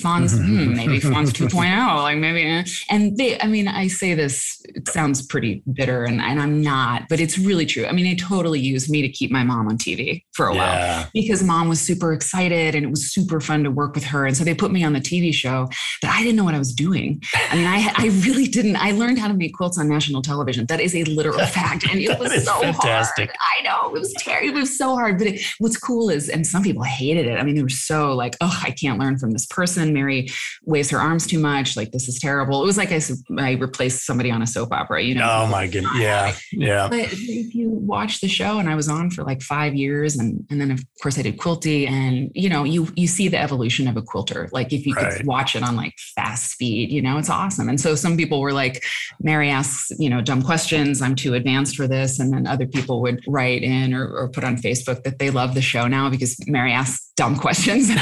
Fons, 0.02 0.38
hmm, 0.38 0.76
maybe 0.76 1.00
Fons 1.00 1.34
2.0, 1.34 2.04
like 2.04 2.18
maybe. 2.18 2.44
Eh. 2.44 2.64
And 2.90 3.18
they, 3.18 3.40
I 3.40 3.48
mean, 3.48 3.68
I 3.68 3.88
say 3.88 4.14
this, 4.14 4.62
it 4.66 4.88
sounds 4.88 5.26
pretty 5.26 5.62
bitter 5.74 6.06
and, 6.06 6.22
and 6.22 6.42
I'm 6.42 6.62
not, 6.62 7.04
but 7.10 7.20
it's 7.20 7.38
really 7.38 7.66
true. 7.66 7.86
I 7.86 7.92
mean, 7.92 8.06
they 8.06 8.16
totally 8.16 8.60
used 8.60 8.90
me 8.90 9.02
to 9.02 9.10
keep 9.10 9.32
my 9.32 9.44
mom 9.44 9.68
on 9.68 9.78
TV 9.78 10.24
for 10.34 10.48
a 10.48 10.56
yeah. 10.56 11.00
while 11.00 11.10
because 11.14 11.44
mom 11.44 11.68
was 11.68 11.82
super 11.82 12.14
excited 12.14 12.76
and 12.76 12.86
it 12.86 12.90
was 12.90 13.12
super 13.12 13.42
fun 13.42 13.64
to 13.66 13.72
work 13.72 13.94
with 13.94 14.06
her. 14.06 14.26
And 14.26 14.38
so 14.38 14.44
they 14.44 14.54
put 14.54 14.72
me 14.72 14.84
on 14.84 14.94
the 14.94 15.02
TV 15.02 15.34
show, 15.34 15.68
but 16.02 16.12
I 16.12 16.20
didn't 16.22 16.38
know 16.38 16.46
what 16.46 16.56
I 16.56 16.60
was 16.60 16.74
doing. 16.74 17.22
I 17.50 17.56
mean, 17.56 17.68
I, 17.68 17.92
I 17.98 18.08
really 18.26 18.48
didn't. 18.48 18.78
I 18.78 18.92
learned 18.92 19.20
how 19.20 19.28
to 19.28 19.34
make 19.34 19.54
quilts 19.54 19.78
on 19.78 19.90
national 19.90 20.22
television. 20.22 20.66
That 20.68 20.80
is 20.80 20.96
a 20.96 21.04
literal 21.04 21.46
fact. 21.46 21.86
And 21.90 22.00
it 22.00 22.18
was 22.20 22.46
so 22.46 22.60
fantastic. 22.62 23.32
hard. 23.36 23.60
I 23.60 23.64
know 23.64 23.96
it 23.96 24.00
was 24.00 24.14
terrible. 24.14 24.50
It 24.50 24.60
was 24.60 24.78
so 24.78 24.96
hard. 24.96 25.18
But 25.18 25.28
it, 25.28 25.42
what's 25.60 25.78
cool 25.78 26.10
is, 26.10 26.30
and 26.30 26.48
some 26.48 26.64
people 26.64 26.84
hated 26.84 27.26
it. 27.26 27.38
I 27.38 27.44
mean, 27.44 27.56
they 27.56 27.64
were 27.64 27.70
so 27.70 28.14
like, 28.14 28.38
oh, 28.40 28.58
I 28.64 28.72
can't 28.72 29.00
learn 29.00 29.09
from 29.18 29.32
this 29.32 29.46
person. 29.46 29.94
Mary 29.94 30.28
waves 30.66 30.90
her 30.90 31.00
arms 31.00 31.28
too 31.28 31.40
much. 31.40 31.76
Like 31.76 31.92
this 31.92 32.08
is 32.08 32.20
terrible. 32.20 32.62
It 32.62 32.66
was 32.66 32.78
like 32.78 32.92
I, 32.92 33.02
I 33.38 33.52
replaced 33.54 34.06
somebody 34.06 34.32
on 34.32 34.42
a 34.42 34.48
soap 34.48 34.72
opera, 34.72 35.02
you 35.02 35.16
know? 35.16 35.28
Oh 35.30 35.48
my 35.48 35.68
goodness. 35.68 35.98
Yeah. 35.98 36.36
Yeah. 36.52 36.88
But 36.90 37.12
if 37.12 37.56
you 37.56 37.70
watch 37.70 38.22
the 38.22 38.28
show 38.28 38.60
and 38.60 38.70
I 38.70 38.76
was 38.76 38.90
on 38.90 39.10
for 39.10 39.24
like 39.24 39.42
five 39.42 39.76
years 39.76 40.18
and, 40.18 40.46
and 40.50 40.60
then 40.60 40.72
of 40.72 40.84
course 41.02 41.18
I 41.18 41.22
did 41.22 41.38
quilty 41.38 41.88
and 41.88 42.32
you 42.36 42.50
know, 42.50 42.64
you, 42.64 42.88
you 42.96 43.08
see 43.08 43.28
the 43.28 43.40
evolution 43.40 43.88
of 43.88 43.98
a 43.98 44.02
quilter. 44.02 44.50
Like 44.52 44.74
if 44.74 44.86
you 44.86 44.94
right. 44.94 45.18
could 45.18 45.26
watch 45.26 45.56
it 45.56 45.64
on 45.64 45.76
like 45.76 45.94
fast 46.16 46.52
speed, 46.52 46.92
you 46.92 47.02
know, 47.02 47.18
it's 47.18 47.30
awesome. 47.30 47.70
And 47.70 47.80
so 47.80 47.96
some 47.96 48.18
people 48.18 48.42
were 48.42 48.54
like, 48.54 48.84
Mary 49.22 49.50
asks, 49.50 49.92
you 49.98 50.10
know, 50.10 50.22
dumb 50.22 50.42
questions. 50.42 51.02
I'm 51.02 51.16
too 51.16 51.34
advanced 51.34 51.76
for 51.76 51.88
this. 51.88 52.20
And 52.20 52.34
then 52.34 52.48
other 52.48 52.68
people 52.68 53.02
would 53.02 53.22
write 53.28 53.64
in 53.64 53.94
or, 53.94 54.08
or 54.08 54.30
put 54.30 54.44
on 54.44 54.58
Facebook 54.58 55.04
that 55.04 55.20
they 55.20 55.30
love 55.30 55.54
the 55.54 55.62
show 55.62 55.88
now 55.88 56.10
because 56.10 56.36
Mary 56.48 56.74
asks 56.74 57.12
dumb 57.16 57.38
questions. 57.38 57.90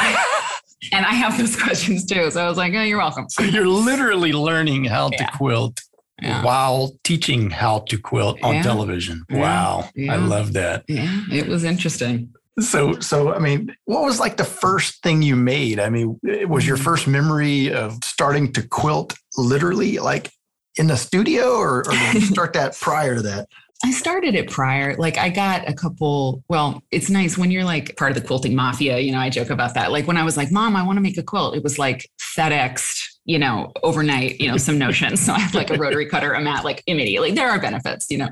and 0.91 1.05
I 1.05 1.13
have 1.13 1.37
those 1.37 1.55
questions 1.61 2.05
too. 2.05 2.29
So 2.31 2.43
I 2.43 2.49
was 2.49 2.57
like, 2.57 2.73
oh, 2.73 2.81
you're 2.81 2.97
welcome. 2.97 3.29
So 3.29 3.43
you're 3.43 3.67
literally 3.67 4.33
learning 4.33 4.85
how 4.85 5.09
yeah. 5.11 5.25
to 5.25 5.37
quilt 5.37 5.81
yeah. 6.21 6.43
while 6.43 6.91
teaching 7.03 7.49
how 7.49 7.79
to 7.89 7.97
quilt 7.97 8.41
on 8.43 8.55
yeah. 8.55 8.63
television. 8.63 9.23
Wow. 9.29 9.89
I 10.09 10.15
love 10.15 10.53
that. 10.53 10.83
Yeah, 10.87 11.21
it 11.31 11.47
was 11.47 11.63
interesting. 11.63 12.33
So, 12.59 12.99
so 12.99 13.33
I 13.33 13.39
mean, 13.39 13.75
what 13.85 14.03
was 14.03 14.19
like 14.19 14.37
the 14.37 14.43
first 14.43 15.03
thing 15.03 15.21
you 15.21 15.35
made? 15.35 15.79
I 15.79 15.89
mean, 15.89 16.19
eh, 16.27 16.45
was 16.45 16.65
your 16.65 16.77
mm. 16.77 16.83
first 16.83 17.07
memory 17.07 17.71
of 17.71 18.03
starting 18.03 18.51
to 18.53 18.67
quilt 18.67 19.13
literally 19.37 19.99
like 19.99 20.31
in 20.77 20.87
the 20.87 20.97
studio, 20.97 21.57
or, 21.57 21.79
or 21.79 21.91
did 21.91 22.15
you 22.15 22.21
start 22.21 22.53
that 22.53 22.75
prior 22.81 23.15
to 23.15 23.21
that? 23.23 23.47
I 23.83 23.91
started 23.91 24.33
it 24.33 24.49
prior. 24.49 24.95
Like 24.95 25.17
I 25.17 25.29
got 25.29 25.69
a 25.69 25.73
couple, 25.73 26.43
well, 26.47 26.81
it's 26.91 27.09
nice 27.09 27.37
when 27.37 27.51
you're 27.51 27.63
like 27.63 27.95
part 27.95 28.11
of 28.11 28.21
the 28.21 28.25
quilting 28.25 28.55
mafia, 28.55 28.97
you 28.99 29.11
know, 29.11 29.19
I 29.19 29.29
joke 29.29 29.51
about 29.51 29.75
that. 29.75 29.91
Like 29.91 30.07
when 30.07 30.17
I 30.17 30.23
was 30.23 30.35
like, 30.35 30.51
mom, 30.51 30.75
I 30.75 30.83
want 30.83 30.97
to 30.97 31.01
make 31.01 31.17
a 31.17 31.23
quilt, 31.23 31.55
it 31.55 31.63
was 31.63 31.77
like 31.77 32.09
FedExed 32.35 33.06
you 33.27 33.37
know, 33.37 33.73
overnight, 33.83 34.39
you 34.39 34.49
know, 34.49 34.55
some 34.55 34.77
notions. 34.77 35.19
So 35.19 35.33
I 35.33 35.39
have 35.39 35.53
like 35.53 35.69
a 35.69 35.77
rotary 35.77 36.05
cutter, 36.05 36.31
a 36.31 36.39
mat, 36.39 36.63
like 36.63 36.81
immediately. 36.87 37.31
There 37.31 37.49
are 37.49 37.59
benefits, 37.59 38.09
you 38.09 38.17
know. 38.17 38.29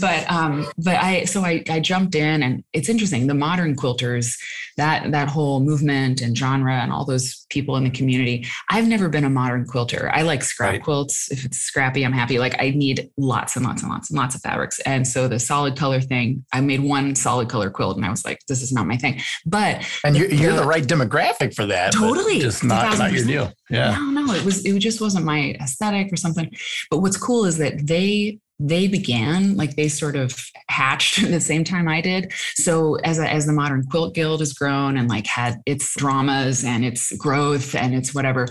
But 0.00 0.30
um, 0.30 0.68
but 0.78 0.94
I 0.94 1.24
so 1.24 1.42
I 1.42 1.64
I 1.68 1.80
jumped 1.80 2.14
in 2.14 2.44
and 2.44 2.62
it's 2.72 2.88
interesting. 2.88 3.26
The 3.26 3.34
modern 3.34 3.74
quilters, 3.74 4.38
that 4.76 5.10
that 5.10 5.28
whole 5.28 5.58
movement 5.58 6.22
and 6.22 6.38
genre 6.38 6.74
and 6.74 6.92
all 6.92 7.04
those 7.04 7.44
people 7.50 7.76
in 7.76 7.82
the 7.84 7.90
community. 7.90 8.46
I've 8.70 8.86
never 8.86 9.08
been 9.08 9.24
a 9.24 9.30
modern 9.30 9.66
quilter. 9.66 10.10
I 10.12 10.22
like 10.22 10.44
scrap 10.44 10.72
right. 10.72 10.82
quilts. 10.82 11.30
If 11.32 11.44
it's 11.44 11.58
scrappy, 11.58 12.04
I'm 12.04 12.12
happy. 12.12 12.38
Like 12.38 12.54
I 12.62 12.70
need 12.70 13.10
lots 13.16 13.56
and 13.56 13.64
lots 13.64 13.82
and 13.82 13.90
lots 13.90 14.10
and 14.10 14.18
lots 14.18 14.36
of 14.36 14.42
fabrics. 14.42 14.78
And 14.80 15.08
so 15.08 15.26
the 15.26 15.40
solid 15.40 15.76
color 15.76 16.00
thing, 16.00 16.44
I 16.52 16.60
made 16.60 16.80
one 16.80 17.16
solid 17.16 17.48
color 17.48 17.70
quilt 17.70 17.96
and 17.96 18.06
I 18.06 18.10
was 18.10 18.24
like, 18.24 18.38
this 18.46 18.62
is 18.62 18.72
not 18.72 18.86
my 18.86 18.96
thing. 18.96 19.20
But 19.44 19.84
and 20.04 20.16
you're, 20.16 20.28
you're 20.28 20.52
the, 20.52 20.60
the 20.60 20.66
right 20.66 20.84
demographic 20.84 21.54
for 21.54 21.66
that. 21.66 21.92
Totally. 21.92 22.38
Just 22.38 22.62
not, 22.62 22.96
not 22.96 23.12
your 23.12 23.24
deal. 23.24 23.52
Yeah. 23.70 23.96
No, 23.96 24.22
no, 24.22 24.35
it 24.36 24.44
was 24.44 24.64
it 24.64 24.78
just 24.78 25.00
wasn't 25.00 25.24
my 25.24 25.56
aesthetic 25.60 26.12
or 26.12 26.16
something. 26.16 26.50
But 26.90 26.98
what's 26.98 27.16
cool 27.16 27.44
is 27.44 27.58
that 27.58 27.86
they 27.86 28.38
they 28.58 28.88
began 28.88 29.56
like 29.56 29.76
they 29.76 29.88
sort 29.88 30.16
of 30.16 30.34
hatched 30.68 31.22
at 31.22 31.30
the 31.30 31.40
same 31.40 31.64
time 31.64 31.88
I 31.88 32.00
did. 32.00 32.32
So 32.54 32.96
as 32.96 33.18
a, 33.18 33.30
as 33.30 33.46
the 33.46 33.52
modern 33.52 33.84
quilt 33.84 34.14
guild 34.14 34.40
has 34.40 34.52
grown 34.52 34.96
and 34.96 35.08
like 35.08 35.26
had 35.26 35.60
its 35.66 35.94
dramas 35.96 36.64
and 36.64 36.84
its 36.84 37.14
growth 37.16 37.74
and 37.74 37.94
its 37.94 38.14
whatever, 38.14 38.46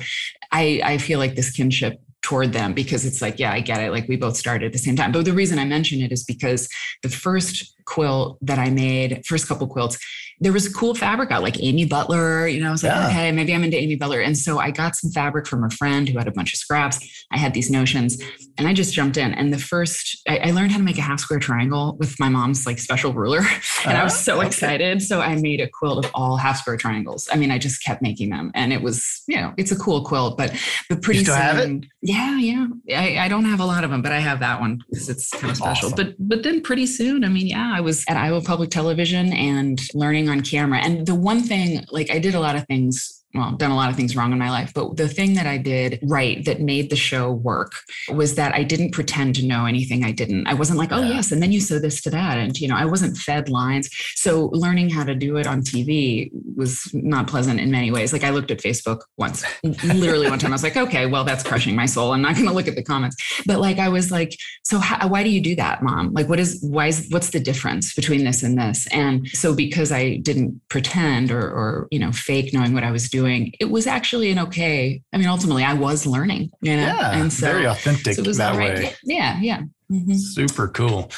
I 0.52 0.82
I 0.84 0.98
feel 0.98 1.20
like 1.20 1.36
this 1.36 1.52
kinship 1.52 2.00
toward 2.22 2.54
them 2.54 2.74
because 2.74 3.06
it's 3.06 3.22
like 3.22 3.38
yeah 3.38 3.52
I 3.52 3.60
get 3.60 3.82
it 3.82 3.92
like 3.92 4.08
we 4.08 4.16
both 4.16 4.36
started 4.36 4.66
at 4.66 4.74
the 4.74 4.80
same 4.80 4.96
time. 4.96 5.12
But 5.12 5.26
the 5.26 5.34
reason 5.34 5.60
I 5.60 5.66
mention 5.66 6.02
it 6.02 6.12
is 6.12 6.24
because 6.24 6.68
the 7.04 7.10
first 7.10 7.76
quilt 7.86 8.38
that 8.42 8.60
I 8.60 8.70
made, 8.70 9.26
first 9.26 9.48
couple 9.48 9.68
quilts, 9.68 9.98
there 10.40 10.52
was 10.52 10.68
cool 10.68 10.94
fabric 10.94 11.32
out, 11.32 11.44
like 11.44 11.62
Amy 11.62 11.86
Butler. 11.86 12.48
You 12.48 12.60
know, 12.60 12.70
I 12.70 12.72
was 12.72 12.84
like, 12.84 12.92
yeah. 12.92 13.08
okay, 13.08 13.32
maybe 13.32 13.54
I'm 13.54 13.64
into 13.64 13.78
Amy 13.78 13.96
Butler. 13.96 14.22
And 14.22 14.38
so 14.38 14.60
I 14.60 14.72
got 14.72 14.96
some 14.96 15.12
fabric 15.12 15.48
from 15.48 15.64
a 15.64 15.70
friend 15.70 16.10
who 16.10 16.18
had 16.18 16.28
a 16.28 16.32
bunch 16.32 16.54
of 16.54 16.60
scraps. 16.60 17.00
I 17.32 17.38
had 17.38 17.54
these 17.54 17.70
notions 17.70 18.22
and 18.58 18.68
I 18.68 18.74
just 18.74 18.94
jumped 18.94 19.18
in. 19.18 19.34
And 19.34 19.54
the 19.54 19.58
first, 19.58 20.22
I, 20.28 20.38
I 20.38 20.52
learned 20.52 20.72
how 20.72 20.78
to 20.78 20.84
make 20.84 20.98
a 20.98 21.02
half 21.02 21.20
square 21.20 21.40
triangle 21.40 21.96
with 22.00 22.20
my 22.20 22.28
mom's 22.28 22.66
like 22.66 22.80
special 22.80 23.14
ruler. 23.14 23.40
and 23.86 23.98
uh, 23.98 24.02
I 24.02 24.04
was 24.04 24.18
so 24.18 24.40
okay. 24.40 24.48
excited. 24.48 25.02
So 25.02 25.22
I 25.22 25.36
made 25.36 25.62
a 25.62 25.70
quilt 25.70 26.04
of 26.04 26.12
all 26.14 26.36
half 26.38 26.58
square 26.58 26.78
triangles. 26.78 27.30
I 27.32 27.38
mean, 27.38 27.52
I 27.52 27.58
just 27.58 27.84
kept 27.84 28.02
making 28.02 28.30
them. 28.30 28.52
And 28.56 28.74
it 28.74 28.82
was, 28.82 29.24
you 29.28 29.38
know, 29.38 29.54
it's 29.58 29.72
a 29.72 29.78
cool 29.78 30.04
quilt, 30.04 30.38
but 30.38 30.54
but 30.90 31.02
pretty 31.02 31.20
you 31.20 31.26
still 31.26 31.36
soon, 31.36 31.44
have 31.44 31.60
it? 31.60 31.86
Yeah, 32.02 32.38
yeah. 32.38 32.68
I, 32.92 33.26
I 33.26 33.28
don't 33.30 33.46
have 33.46 33.62
a 33.62 33.66
lot 33.66 33.84
of 33.84 33.90
them, 33.90 34.02
but 34.02 34.12
I 34.12 34.20
have 34.20 34.40
that 34.42 34.60
one 34.60 34.84
because 34.90 35.10
it's 35.10 35.30
kind 35.30 35.50
of 35.50 35.58
special. 35.58 35.88
Awesome. 35.94 35.96
But 35.96 36.16
but 36.20 36.44
then 36.44 36.62
pretty 36.62 36.86
soon, 36.86 37.24
I 37.24 37.30
mean, 37.30 37.48
yeah, 37.48 37.72
I 37.74 37.82
was 37.82 38.04
at 38.08 38.18
Iowa 38.18 38.42
Public 38.42 38.70
Television 38.70 39.34
and 39.34 39.80
learning 39.94 40.25
on 40.30 40.42
camera. 40.42 40.80
And 40.80 41.06
the 41.06 41.16
one 41.16 41.42
thing, 41.42 41.86
like 41.92 42.10
I 42.12 42.20
did 42.20 42.36
a 42.36 42.40
lot 42.40 42.56
of 42.56 42.66
things 42.68 43.24
well, 43.36 43.52
done 43.52 43.72
a 43.72 43.76
lot 43.76 43.90
of 43.90 43.96
things 43.96 44.16
wrong 44.16 44.32
in 44.32 44.40
my 44.40 44.50
life, 44.50 44.72
but 44.74 44.98
the 44.98 45.08
thing 45.08 45.34
that 45.36 45.46
I 45.46 45.58
did 45.58 46.00
right 46.04 46.44
that 46.46 46.62
made 46.62 46.90
the 46.90 46.96
show 46.96 47.32
work 47.32 47.74
was 48.10 48.36
that 48.36 48.54
I 48.54 48.64
didn't 48.64 48.92
pretend 48.92 49.36
to 49.36 49.46
know 49.46 49.66
anything 49.66 50.04
I 50.04 50.12
didn't. 50.12 50.48
I 50.48 50.54
wasn't 50.54 50.80
like, 50.80 50.92
oh, 50.92 51.02
yeah. 51.02 51.16
yes, 51.16 51.32
and 51.32 51.42
then 51.42 51.52
you 51.52 51.60
said 51.60 51.82
this 51.82 52.02
to 52.04 52.10
that. 52.12 52.38
And, 52.38 52.58
you 52.60 52.68
know, 52.68 52.76
I 52.76 52.86
wasn't 52.86 53.18
fed 53.18 53.50
lines. 53.50 53.90
So 54.16 54.50
learning 54.54 54.90
how 54.90 55.04
to 55.04 55.16
do 55.16 55.38
it 55.38 55.48
on 55.48 55.62
TV 55.62 56.32
was 56.56 56.90
not 56.94 57.28
pleasant 57.28 57.60
in 57.60 57.72
many 57.72 57.92
ways. 57.92 58.14
Like 58.14 58.24
I 58.24 58.30
looked 58.30 58.52
at 58.52 58.60
Facebook 58.60 59.02
once, 59.18 59.44
literally 59.84 60.30
one 60.30 60.40
time, 60.40 60.52
I 60.52 60.56
was 60.56 60.64
like, 60.64 60.78
okay, 60.78 61.06
well, 61.06 61.24
that's 61.24 61.44
crushing 61.44 61.76
my 61.76 61.86
soul. 61.86 62.12
I'm 62.12 62.22
not 62.22 62.36
going 62.36 62.48
to 62.48 62.54
look 62.54 62.68
at 62.68 62.76
the 62.76 62.84
comments. 62.84 63.16
But 63.46 63.60
like, 63.60 63.80
I 63.80 63.90
was 63.90 64.12
like, 64.12 64.38
so 64.64 64.80
how, 64.80 65.08
why 65.08 65.24
do 65.24 65.30
you 65.30 65.42
do 65.42 65.56
that, 65.56 65.84
mom? 65.84 66.14
Like, 66.14 66.30
what 66.30 66.40
is, 66.40 66.60
why 66.62 66.88
is, 66.88 67.08
what's 67.10 67.32
the 67.32 67.40
difference 67.40 67.94
between 67.94 68.24
this 68.24 68.44
and 68.44 68.58
this? 68.58 68.88
And 68.92 69.28
so 69.30 69.54
because 69.54 69.92
I 69.92 70.18
didn't 70.18 70.62
pretend 70.70 71.32
or, 71.32 71.42
or, 71.42 71.88
you 71.92 72.00
know, 72.00 72.12
fake 72.12 72.54
knowing 72.54 72.74
what 72.74 72.84
I 72.84 72.92
was 72.92 73.10
doing, 73.10 73.25
it 73.26 73.72
was 73.72 73.88
actually 73.88 74.32
an 74.32 74.40
okay. 74.40 75.02
I 75.14 75.18
mean, 75.18 75.28
ultimately 75.28 75.64
I 75.64 75.74
was 75.74 76.06
learning, 76.06 76.52
you 76.62 76.76
know, 76.76 76.84
yeah, 76.84 77.18
and 77.18 77.32
so 77.32 77.48
very 77.48 77.66
authentic 77.66 78.16
so 78.16 78.22
that 78.22 78.56
right. 78.56 78.76
way. 78.76 78.96
Yeah. 79.04 79.40
Yeah. 79.42 79.62
Mm-hmm. 79.92 80.14
Super 80.14 80.68
cool. 80.70 81.12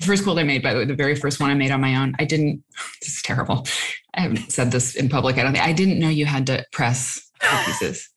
The 0.00 0.06
first 0.06 0.22
quilt 0.22 0.38
I 0.38 0.44
made, 0.44 0.62
by 0.62 0.72
the 0.72 0.80
way, 0.80 0.84
the 0.86 0.94
very 0.94 1.14
first 1.14 1.40
one 1.40 1.50
I 1.50 1.54
made 1.54 1.70
on 1.70 1.80
my 1.80 1.96
own, 1.96 2.14
I 2.18 2.24
didn't, 2.24 2.62
this 3.00 3.16
is 3.16 3.22
terrible. 3.22 3.66
I 4.14 4.22
haven't 4.22 4.50
said 4.50 4.70
this 4.70 4.94
in 4.94 5.08
public. 5.08 5.36
I 5.36 5.42
don't 5.42 5.52
think, 5.52 5.64
I 5.64 5.72
didn't 5.72 5.98
know 5.98 6.08
you 6.08 6.24
had 6.24 6.46
to 6.46 6.64
press 6.72 7.23
pieces. 7.40 8.08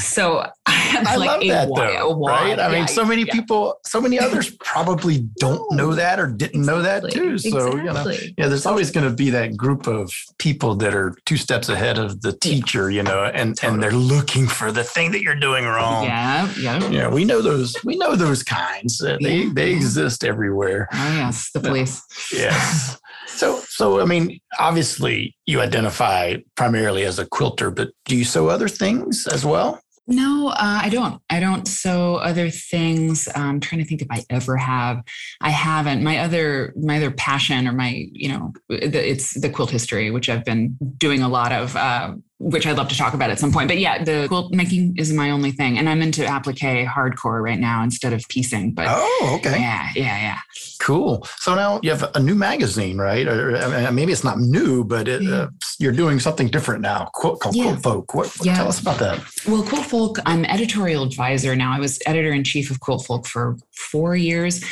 So 0.00 0.46
I 0.66 0.70
have 0.70 1.06
I 1.06 1.16
like 1.16 1.28
love 1.28 1.40
that 1.48 1.68
though, 1.74 2.26
right? 2.26 2.58
I 2.58 2.70
yeah, 2.70 2.78
mean, 2.78 2.88
so 2.88 3.04
many 3.04 3.22
yeah. 3.22 3.32
people, 3.32 3.78
so 3.84 4.00
many 4.00 4.18
others 4.18 4.50
probably 4.60 5.20
don't 5.38 5.70
know 5.72 5.94
that 5.94 6.18
or 6.18 6.26
didn't 6.26 6.60
exactly. 6.60 6.76
know 6.76 6.82
that 6.82 7.10
too. 7.10 7.38
So 7.38 7.78
exactly. 7.78 8.14
you 8.16 8.22
know, 8.28 8.34
yeah, 8.38 8.48
there's 8.48 8.66
always 8.66 8.90
going 8.90 9.08
to 9.08 9.14
be 9.14 9.30
that 9.30 9.56
group 9.56 9.86
of 9.86 10.12
people 10.38 10.74
that 10.76 10.94
are 10.94 11.14
two 11.24 11.36
steps 11.36 11.68
ahead 11.68 11.98
of 11.98 12.22
the 12.22 12.32
teacher, 12.32 12.90
you 12.90 13.02
know, 13.02 13.24
and 13.24 13.56
totally. 13.56 13.74
and 13.74 13.82
they're 13.82 13.92
looking 13.92 14.46
for 14.46 14.72
the 14.72 14.84
thing 14.84 15.12
that 15.12 15.22
you're 15.22 15.34
doing 15.34 15.64
wrong. 15.64 16.04
Yeah, 16.04 16.52
yeah, 16.58 16.88
yeah. 16.88 17.08
We 17.08 17.24
know 17.24 17.42
those. 17.42 17.76
We 17.84 17.96
know 17.96 18.16
those 18.16 18.42
kinds. 18.42 19.02
Uh, 19.02 19.18
they 19.20 19.46
they 19.46 19.72
exist 19.72 20.24
everywhere. 20.24 20.88
Oh 20.92 21.14
yes, 21.14 21.50
the 21.52 21.60
police. 21.60 22.02
yes. 22.32 22.98
So, 23.26 23.60
so 23.68 24.00
I 24.00 24.04
mean, 24.04 24.40
obviously, 24.58 25.36
you 25.46 25.60
identify 25.60 26.36
primarily 26.56 27.04
as 27.04 27.18
a 27.18 27.26
quilter, 27.26 27.70
but 27.70 27.90
do 28.04 28.16
you 28.16 28.24
sew 28.24 28.48
other 28.48 28.68
things 28.68 29.26
as 29.26 29.44
well? 29.44 29.80
No, 30.06 30.48
uh, 30.48 30.80
I 30.82 30.90
don't. 30.90 31.22
I 31.30 31.40
don't 31.40 31.66
sew 31.66 32.16
other 32.16 32.50
things. 32.50 33.26
I'm 33.34 33.58
trying 33.58 33.80
to 33.80 33.88
think 33.88 34.02
if 34.02 34.08
I 34.10 34.22
ever 34.28 34.56
have. 34.58 35.02
I 35.40 35.48
haven't. 35.48 36.02
My 36.02 36.18
other 36.18 36.74
my 36.76 36.98
other 36.98 37.10
passion 37.10 37.66
or 37.66 37.72
my 37.72 38.06
you 38.12 38.28
know 38.28 38.52
the, 38.68 39.10
it's 39.10 39.40
the 39.40 39.48
quilt 39.48 39.70
history, 39.70 40.10
which 40.10 40.28
I've 40.28 40.44
been 40.44 40.76
doing 40.98 41.22
a 41.22 41.28
lot 41.28 41.52
of. 41.52 41.74
Uh, 41.74 42.16
which 42.44 42.66
I'd 42.66 42.76
love 42.76 42.88
to 42.88 42.96
talk 42.96 43.14
about 43.14 43.30
at 43.30 43.38
some 43.38 43.50
point. 43.50 43.68
But 43.68 43.78
yeah, 43.78 44.04
the 44.04 44.26
quilt 44.28 44.52
making 44.52 44.96
is 44.98 45.12
my 45.12 45.30
only 45.30 45.50
thing. 45.50 45.78
And 45.78 45.88
I'm 45.88 46.02
into 46.02 46.24
applique 46.26 46.86
hardcore 46.86 47.42
right 47.42 47.58
now 47.58 47.82
instead 47.82 48.12
of 48.12 48.22
piecing. 48.28 48.72
But 48.74 48.86
oh, 48.88 49.36
okay. 49.38 49.58
Yeah, 49.58 49.88
yeah, 49.94 50.18
yeah. 50.18 50.38
Cool. 50.78 51.26
So 51.38 51.54
now 51.54 51.80
you 51.82 51.90
have 51.90 52.10
a 52.14 52.20
new 52.20 52.34
magazine, 52.34 52.98
right? 52.98 53.26
Or 53.26 53.56
I 53.56 53.86
mean, 53.86 53.94
maybe 53.94 54.12
it's 54.12 54.24
not 54.24 54.38
new, 54.38 54.84
but 54.84 55.08
it, 55.08 55.26
uh, 55.26 55.48
you're 55.78 55.92
doing 55.92 56.20
something 56.20 56.48
different 56.48 56.82
now 56.82 57.10
called 57.14 57.40
yeah. 57.54 57.74
Quiltfolk. 57.74 58.14
What, 58.14 58.26
what, 58.36 58.46
yeah. 58.46 58.56
Tell 58.56 58.68
us 58.68 58.80
about 58.80 58.98
that. 59.00 59.18
Well, 59.46 59.62
Quiltfolk, 59.62 60.20
I'm 60.26 60.44
editorial 60.44 61.04
advisor 61.04 61.54
now. 61.56 61.72
I 61.72 61.80
was 61.80 62.00
editor 62.06 62.32
in 62.32 62.44
chief 62.44 62.70
of 62.70 62.80
Quiltfolk 62.80 63.26
for 63.26 63.56
four 63.72 64.16
years. 64.16 64.64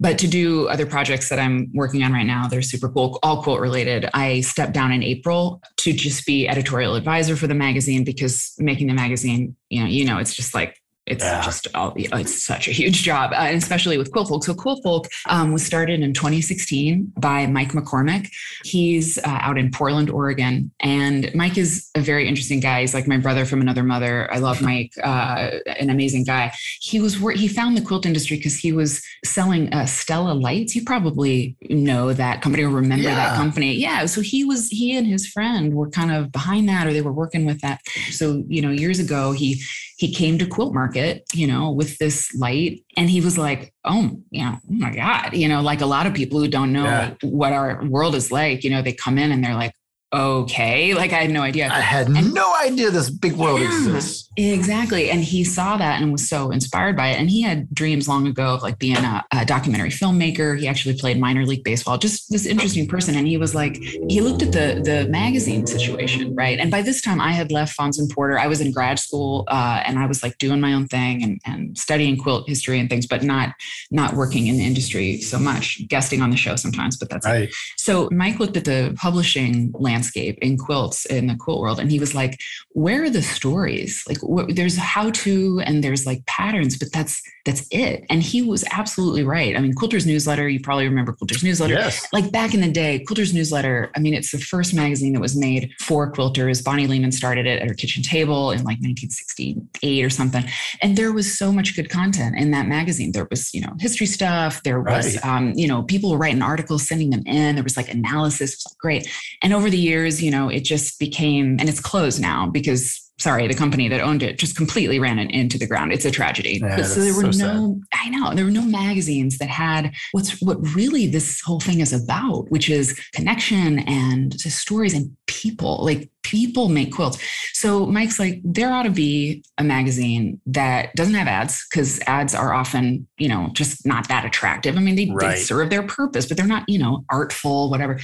But 0.00 0.16
to 0.18 0.28
do 0.28 0.68
other 0.68 0.86
projects 0.86 1.28
that 1.28 1.40
I'm 1.40 1.70
working 1.74 2.04
on 2.04 2.12
right 2.12 2.26
now, 2.26 2.46
they're 2.46 2.62
super 2.62 2.88
cool, 2.88 3.18
all 3.22 3.42
quilt 3.42 3.58
related. 3.58 4.08
I 4.14 4.42
stepped 4.42 4.72
down 4.72 4.92
in 4.92 5.02
April 5.02 5.60
to 5.78 5.92
just 5.92 6.24
be 6.24 6.46
editorial 6.46 6.94
advisor 6.94 7.34
for 7.34 7.48
the 7.48 7.54
magazine 7.54 8.04
because 8.04 8.54
making 8.58 8.86
the 8.86 8.94
magazine, 8.94 9.56
you 9.70 9.82
know, 9.82 9.88
you 9.88 10.04
know, 10.04 10.18
it's 10.18 10.34
just 10.34 10.54
like 10.54 10.80
it's 11.08 11.24
yeah. 11.24 11.42
just 11.42 11.66
all, 11.74 11.92
it's 11.96 12.42
such 12.42 12.68
a 12.68 12.70
huge 12.70 13.02
job, 13.02 13.32
uh, 13.32 13.48
especially 13.50 13.98
with 13.98 14.12
Quiltfolk. 14.12 14.44
So 14.44 14.54
Quiltfolk 14.54 15.06
um, 15.28 15.52
was 15.52 15.64
started 15.64 16.00
in 16.00 16.12
2016 16.12 17.12
by 17.16 17.46
Mike 17.46 17.72
McCormick. 17.72 18.28
He's 18.64 19.18
uh, 19.18 19.38
out 19.40 19.58
in 19.58 19.70
Portland, 19.70 20.10
Oregon, 20.10 20.70
and 20.80 21.34
Mike 21.34 21.58
is 21.58 21.90
a 21.94 22.00
very 22.00 22.28
interesting 22.28 22.60
guy. 22.60 22.82
He's 22.82 22.94
like 22.94 23.08
my 23.08 23.16
brother 23.16 23.44
from 23.44 23.60
another 23.60 23.82
mother. 23.82 24.32
I 24.32 24.38
love 24.38 24.60
Mike, 24.68 24.92
uh, 25.02 25.50
an 25.66 25.90
amazing 25.90 26.24
guy. 26.24 26.52
He 26.80 27.00
was 27.00 27.16
he 27.34 27.48
found 27.48 27.76
the 27.76 27.82
quilt 27.82 28.06
industry 28.06 28.36
because 28.36 28.56
he 28.56 28.72
was 28.72 29.02
selling 29.24 29.72
uh, 29.72 29.86
Stella 29.86 30.32
lights. 30.32 30.76
You 30.76 30.84
probably 30.84 31.56
know 31.68 32.12
that 32.12 32.42
company 32.42 32.64
or 32.64 32.70
remember 32.70 33.04
yeah. 33.04 33.14
that 33.14 33.36
company. 33.36 33.74
Yeah. 33.74 34.06
So 34.06 34.20
he 34.20 34.44
was 34.44 34.68
he 34.68 34.96
and 34.96 35.06
his 35.06 35.26
friend 35.26 35.74
were 35.74 35.90
kind 35.90 36.12
of 36.12 36.30
behind 36.32 36.68
that, 36.68 36.86
or 36.86 36.92
they 36.92 37.02
were 37.02 37.12
working 37.12 37.46
with 37.46 37.60
that. 37.62 37.80
So 38.10 38.44
you 38.48 38.62
know, 38.62 38.70
years 38.70 38.98
ago 38.98 39.32
he 39.32 39.62
he 39.98 40.14
came 40.14 40.38
to 40.38 40.46
Quilt 40.46 40.72
Market, 40.72 41.24
you 41.34 41.48
know, 41.48 41.72
with 41.72 41.98
this 41.98 42.32
light 42.32 42.84
and 42.96 43.10
he 43.10 43.20
was 43.20 43.36
like, 43.36 43.74
oh, 43.84 44.22
you 44.30 44.44
know, 44.44 44.54
oh 44.54 44.72
my 44.72 44.94
God, 44.94 45.34
you 45.34 45.48
know, 45.48 45.60
like 45.60 45.80
a 45.80 45.86
lot 45.86 46.06
of 46.06 46.14
people 46.14 46.38
who 46.38 46.46
don't 46.46 46.72
know 46.72 46.84
yeah. 46.84 47.14
what 47.22 47.52
our 47.52 47.84
world 47.84 48.14
is 48.14 48.30
like, 48.30 48.62
you 48.62 48.70
know, 48.70 48.80
they 48.80 48.92
come 48.92 49.18
in 49.18 49.32
and 49.32 49.42
they're 49.42 49.56
like, 49.56 49.74
okay. 50.12 50.94
Like 50.94 51.12
I 51.12 51.22
had 51.22 51.30
no 51.30 51.42
idea. 51.42 51.68
I 51.68 51.80
had 51.80 52.08
and, 52.08 52.32
no 52.34 52.54
idea 52.62 52.90
this 52.90 53.10
big 53.10 53.34
world 53.34 53.60
yeah, 53.60 53.66
exists. 53.66 54.28
Exactly. 54.36 55.10
And 55.10 55.22
he 55.22 55.44
saw 55.44 55.76
that 55.76 56.00
and 56.00 56.12
was 56.12 56.28
so 56.28 56.50
inspired 56.50 56.96
by 56.96 57.08
it. 57.08 57.18
And 57.18 57.28
he 57.28 57.42
had 57.42 57.68
dreams 57.74 58.08
long 58.08 58.26
ago 58.26 58.54
of 58.54 58.62
like 58.62 58.78
being 58.78 58.96
a, 58.96 59.24
a, 59.32 59.44
documentary 59.44 59.90
filmmaker. 59.90 60.58
He 60.58 60.68
actually 60.68 60.96
played 60.96 61.18
minor 61.18 61.44
league 61.44 61.64
baseball, 61.64 61.98
just 61.98 62.30
this 62.30 62.46
interesting 62.46 62.86
person. 62.86 63.14
And 63.14 63.26
he 63.26 63.36
was 63.36 63.54
like, 63.54 63.76
he 63.76 64.20
looked 64.20 64.42
at 64.42 64.52
the 64.52 64.80
the 64.84 65.08
magazine 65.08 65.66
situation, 65.66 66.34
right? 66.34 66.58
And 66.58 66.70
by 66.70 66.82
this 66.82 67.00
time 67.00 67.20
I 67.20 67.32
had 67.32 67.50
left 67.50 67.74
Fons 67.74 67.98
and 67.98 68.08
Porter. 68.10 68.38
I 68.38 68.46
was 68.46 68.60
in 68.60 68.72
grad 68.72 68.98
school 68.98 69.44
uh, 69.48 69.82
and 69.84 69.98
I 69.98 70.06
was 70.06 70.22
like 70.22 70.38
doing 70.38 70.60
my 70.60 70.72
own 70.72 70.86
thing 70.86 71.22
and, 71.22 71.40
and 71.44 71.76
studying 71.76 72.16
quilt 72.16 72.48
history 72.48 72.78
and 72.78 72.88
things, 72.88 73.06
but 73.06 73.22
not 73.22 73.54
not 73.90 74.14
working 74.14 74.46
in 74.46 74.56
the 74.58 74.64
industry 74.64 75.20
so 75.20 75.38
much, 75.38 75.86
guesting 75.88 76.22
on 76.22 76.30
the 76.30 76.36
show 76.36 76.56
sometimes, 76.56 76.96
but 76.96 77.08
that's 77.08 77.26
right. 77.26 77.44
It. 77.44 77.54
So 77.76 78.08
Mike 78.12 78.38
looked 78.38 78.56
at 78.56 78.64
the 78.64 78.94
publishing 78.96 79.72
landscape 79.74 79.97
landscape 79.98 80.38
in 80.40 80.56
quilts 80.56 81.04
in 81.06 81.26
the 81.26 81.36
quilt 81.36 81.60
world. 81.60 81.80
And 81.80 81.90
he 81.90 81.98
was 81.98 82.14
like, 82.14 82.40
where 82.72 83.04
are 83.04 83.10
the 83.10 83.22
stories? 83.22 84.04
Like 84.08 84.18
wh- 84.18 84.52
there's 84.54 84.76
how 84.76 85.10
to 85.10 85.60
and 85.64 85.82
there's 85.82 86.06
like 86.06 86.24
patterns, 86.26 86.78
but 86.78 86.92
that's 86.92 87.20
that's 87.48 87.66
it. 87.70 88.04
And 88.10 88.22
he 88.22 88.42
was 88.42 88.62
absolutely 88.72 89.24
right. 89.24 89.56
I 89.56 89.60
mean, 89.60 89.72
Quilter's 89.72 90.06
Newsletter, 90.06 90.48
you 90.48 90.60
probably 90.60 90.86
remember 90.86 91.14
Quilter's 91.14 91.42
Newsletter. 91.42 91.74
Yes. 91.74 92.06
Like 92.12 92.30
back 92.30 92.52
in 92.52 92.60
the 92.60 92.70
day, 92.70 93.02
Quilter's 93.06 93.32
Newsletter, 93.32 93.90
I 93.96 94.00
mean, 94.00 94.12
it's 94.12 94.32
the 94.32 94.38
first 94.38 94.74
magazine 94.74 95.14
that 95.14 95.20
was 95.20 95.34
made 95.34 95.72
for 95.80 96.12
quilters. 96.12 96.62
Bonnie 96.62 96.86
Leman 96.86 97.10
started 97.10 97.46
it 97.46 97.62
at 97.62 97.68
her 97.68 97.74
kitchen 97.74 98.02
table 98.02 98.50
in 98.50 98.58
like 98.58 98.80
1968 98.82 100.04
or 100.04 100.10
something. 100.10 100.44
And 100.82 100.94
there 100.96 101.10
was 101.10 101.38
so 101.38 101.50
much 101.50 101.74
good 101.74 101.88
content 101.88 102.36
in 102.38 102.50
that 102.50 102.68
magazine. 102.68 103.12
There 103.12 103.26
was, 103.30 103.54
you 103.54 103.62
know, 103.62 103.72
history 103.78 104.06
stuff. 104.06 104.62
There 104.62 104.82
was, 104.82 105.16
right. 105.16 105.24
um, 105.24 105.52
you 105.56 105.66
know, 105.66 105.84
people 105.84 106.10
were 106.10 106.18
writing 106.18 106.42
articles, 106.42 106.86
sending 106.86 107.08
them 107.08 107.22
in. 107.24 107.54
There 107.54 107.64
was 107.64 107.78
like 107.78 107.88
analysis. 107.88 108.52
It 108.52 108.62
was 108.66 108.76
great. 108.78 109.08
And 109.42 109.54
over 109.54 109.70
the 109.70 109.78
years, 109.88 110.22
you 110.22 110.30
know, 110.30 110.48
it 110.48 110.64
just 110.64 110.98
became, 110.98 111.56
and 111.58 111.68
it's 111.68 111.80
closed 111.80 112.20
now 112.20 112.46
because 112.46 113.08
sorry, 113.18 113.48
the 113.48 113.54
company 113.54 113.88
that 113.88 114.00
owned 114.00 114.22
it 114.22 114.38
just 114.38 114.56
completely 114.56 114.98
ran 114.98 115.18
it 115.18 115.30
into 115.32 115.58
the 115.58 115.66
ground. 115.66 115.92
It's 115.92 116.04
a 116.04 116.10
tragedy. 116.10 116.60
Yeah, 116.62 116.82
so 116.82 117.00
there 117.00 117.14
were 117.14 117.32
so 117.32 117.46
no, 117.46 117.80
sad. 117.92 118.06
I 118.06 118.08
know, 118.10 118.34
there 118.34 118.44
were 118.44 118.50
no 118.50 118.62
magazines 118.62 119.38
that 119.38 119.48
had 119.48 119.92
what's 120.12 120.40
what 120.40 120.58
really 120.74 121.08
this 121.08 121.40
whole 121.40 121.60
thing 121.60 121.80
is 121.80 121.92
about, 121.92 122.50
which 122.50 122.70
is 122.70 122.98
connection 123.14 123.80
and 123.80 124.38
stories 124.40 124.94
and 124.94 125.16
people. 125.26 125.84
Like 125.84 126.10
people 126.28 126.68
make 126.68 126.92
quilts. 126.92 127.18
So 127.54 127.86
Mike's 127.86 128.18
like, 128.18 128.40
there 128.44 128.70
ought 128.70 128.82
to 128.82 128.90
be 128.90 129.42
a 129.56 129.64
magazine 129.64 130.40
that 130.46 130.94
doesn't 130.94 131.14
have 131.14 131.26
ads 131.26 131.66
because 131.68 132.00
ads 132.06 132.34
are 132.34 132.52
often, 132.52 133.08
you 133.16 133.28
know, 133.28 133.48
just 133.54 133.86
not 133.86 134.08
that 134.08 134.24
attractive. 134.24 134.76
I 134.76 134.80
mean, 134.80 134.94
they, 134.94 135.10
right. 135.10 135.36
they, 135.36 135.40
serve 135.40 135.70
their 135.70 135.82
purpose, 135.82 136.26
but 136.26 136.36
they're 136.36 136.46
not, 136.46 136.68
you 136.68 136.78
know, 136.78 137.04
artful, 137.10 137.70
whatever. 137.70 137.98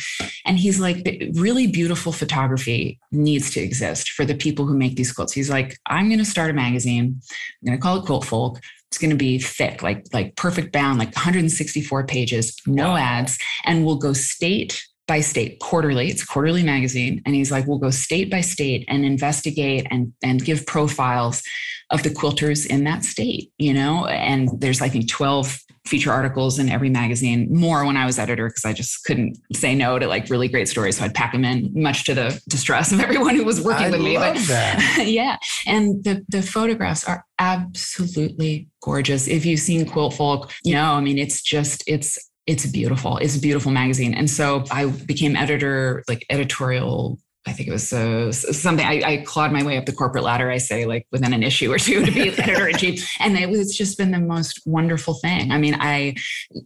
And 0.47 0.59
he's 0.59 0.81
like, 0.81 1.07
really 1.35 1.67
beautiful 1.67 2.13
photography 2.13 2.99
needs 3.13 3.51
to 3.51 3.61
exist 3.61 4.11
for 4.11 4.25
the 4.25 4.35
people 4.35 4.67
who 4.67 4.77
make 4.77 4.97
these 4.97 5.13
quilts. 5.13 5.33
He's 5.33 5.51
like, 5.51 5.79
I'm 5.87 6.09
going 6.09 6.19
to 6.19 6.25
start 6.25 6.51
a 6.51 6.55
magazine. 6.55 7.21
I'm 7.63 7.67
going 7.67 7.79
to 7.79 7.83
call 7.83 7.99
it 7.99 8.07
Quiltfolk. 8.07 8.59
It's 8.89 8.99
going 8.99 9.11
to 9.11 9.17
be 9.17 9.41
thick, 9.41 9.83
like 9.83 10.07
like 10.13 10.37
perfect 10.37 10.73
bound, 10.73 11.01
like 11.01 11.13
164 11.17 12.07
pages, 12.07 12.57
no 12.65 12.91
wow. 12.91 12.97
ads, 12.97 13.37
and 13.65 13.85
we'll 13.85 13.97
go 13.97 14.13
state 14.13 14.87
by 15.07 15.21
state 15.21 15.59
quarterly. 15.61 16.09
It's 16.09 16.23
a 16.23 16.27
quarterly 16.27 16.63
magazine. 16.63 17.23
And 17.27 17.35
he's 17.35 17.51
like 17.51 17.67
we'll 17.67 17.79
go 17.79 17.91
state 17.91 18.31
by 18.31 18.41
state 18.41 18.85
and 18.89 19.05
investigate 19.05 19.87
and 19.91 20.13
and 20.23 20.45
give 20.45 20.67
profiles 20.67 21.43
of 21.91 22.03
the 22.03 22.09
quilters 22.09 22.67
in 22.67 22.85
that 22.85 23.05
state 23.05 23.53
you 23.59 23.73
know? 23.73 24.07
And 24.07 24.49
there's 24.59 24.81
i 24.81 24.89
think 24.89 25.09
12 25.09 25.59
feature 25.87 26.11
articles 26.11 26.59
in 26.59 26.71
every 26.71 26.89
magazine 26.89 27.47
more 27.51 27.85
when 27.85 27.97
i 27.97 28.07
was 28.07 28.19
editor 28.19 28.49
because 28.49 28.65
i 28.65 28.73
just 28.73 29.05
couldn't 29.05 29.37
say 29.55 29.75
no 29.75 29.99
to 29.99 30.07
like 30.07 30.31
really 30.31 30.49
great 30.49 30.69
stories. 30.69 30.97
So 30.99 31.05
i'd 31.05 31.15
pack 31.15 31.33
them 31.33 31.45
in 31.45 31.71
much 31.75 32.05
to 32.05 32.15
the 32.15 32.41
distress 32.49 32.91
of 32.93 33.01
everyone 33.07 33.37
who 33.37 33.45
was 33.45 33.61
working 33.61 33.87
I 33.87 33.91
with 33.91 34.01
me 34.01 34.17
but 34.17 34.37
that. 34.49 35.05
yeah. 35.07 35.37
And 35.67 36.03
the 36.05 36.25
the 36.29 36.43
photographs 36.43 37.05
are 37.05 37.25
absolutely 37.39 38.69
gorgeous. 38.81 39.27
If 39.27 39.45
you've 39.45 39.61
seen 39.61 39.85
Quiltfolk 39.85 40.51
you 40.65 40.75
know 40.75 40.93
i 40.93 41.01
mean 41.01 41.19
it's 41.19 41.43
just 41.43 41.85
it's 41.87 42.19
it's 42.47 42.67
beautiful. 42.67 43.17
It's 43.19 43.37
a 43.37 43.41
beautiful 43.41 43.73
magazine. 43.73 44.15
And 44.15 44.29
so 44.29 44.65
I 44.71 44.87
became 44.87 45.37
editor, 45.37 46.05
like 46.09 46.27
editorial 46.29 47.19
I 47.47 47.53
think 47.53 47.69
it 47.69 47.73
was 47.73 47.93
uh, 47.93 48.33
something 48.33 48.87
I, 48.87 49.03
I, 49.05 49.17
clawed 49.19 49.53
my 49.53 49.63
way 49.63 49.77
up 49.77 49.85
the 49.85 49.93
corporate 49.93 50.25
ladder. 50.25 50.51
I 50.51 50.57
say 50.57 50.87
like 50.87 51.07
within 51.13 51.35
an 51.35 51.43
issue 51.43 51.71
or 51.71 51.79
two 51.79 52.03
to 52.05 52.11
be 52.11 52.31
editor 52.39 52.69
in 52.69 52.77
chief, 52.79 53.07
and 53.21 53.37
it 53.37 53.51
was 53.51 53.77
just 53.77 53.99
been 53.99 54.13
the 54.13 54.19
most 54.19 54.63
wonderful 54.65 55.15
thing. 55.15 55.53
I 55.53 55.59
mean, 55.59 55.77
I 55.79 56.15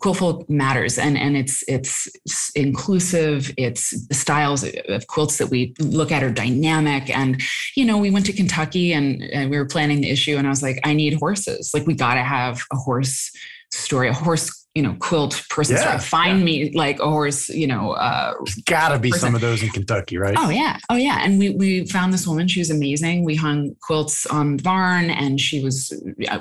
Quiltfolk 0.00 0.48
matters, 0.48 0.96
and 0.96 1.18
and 1.18 1.36
it's 1.36 1.64
it's 1.66 2.08
inclusive. 2.54 3.52
It's 3.56 4.06
the 4.06 4.14
styles 4.14 4.64
of 4.88 5.06
quilts 5.08 5.38
that 5.38 5.48
we 5.48 5.74
look 5.80 6.12
at 6.12 6.22
are 6.22 6.30
dynamic, 6.30 7.10
and 7.10 7.42
you 7.74 7.84
know, 7.84 7.98
we 7.98 8.12
went 8.12 8.26
to 8.26 8.32
Kentucky 8.32 8.92
and, 8.92 9.20
and 9.32 9.50
we 9.50 9.58
were 9.58 9.66
planning 9.66 10.00
the 10.00 10.10
issue, 10.10 10.36
and 10.36 10.46
I 10.46 10.50
was 10.50 10.62
like, 10.62 10.78
I 10.84 10.94
need 10.94 11.14
horses. 11.14 11.72
Like 11.74 11.88
we 11.88 11.94
got 11.94 12.14
to 12.14 12.22
have 12.22 12.62
a 12.72 12.76
horse 12.76 13.32
story, 13.72 14.08
a 14.08 14.12
horse 14.12 14.57
you 14.74 14.82
know, 14.82 14.94
quilt 15.00 15.42
person 15.50 15.76
yeah. 15.76 15.98
Find 15.98 16.38
yeah. 16.38 16.44
me 16.44 16.72
like 16.74 17.00
a 17.00 17.10
horse, 17.10 17.48
you 17.48 17.66
know, 17.66 17.92
uh 17.92 18.34
gotta 18.66 18.98
be 18.98 19.10
person. 19.10 19.26
some 19.26 19.34
of 19.34 19.40
those 19.40 19.62
in 19.62 19.70
Kentucky, 19.70 20.18
right? 20.18 20.36
Oh 20.38 20.50
yeah. 20.50 20.78
Oh 20.88 20.94
yeah. 20.94 21.18
And 21.22 21.38
we 21.38 21.50
we 21.50 21.86
found 21.86 22.12
this 22.12 22.26
woman, 22.26 22.46
she 22.46 22.60
was 22.60 22.70
amazing. 22.70 23.24
We 23.24 23.34
hung 23.34 23.74
quilts 23.82 24.24
on 24.26 24.58
the 24.58 24.62
barn 24.62 25.10
and 25.10 25.40
she 25.40 25.64
was 25.64 25.92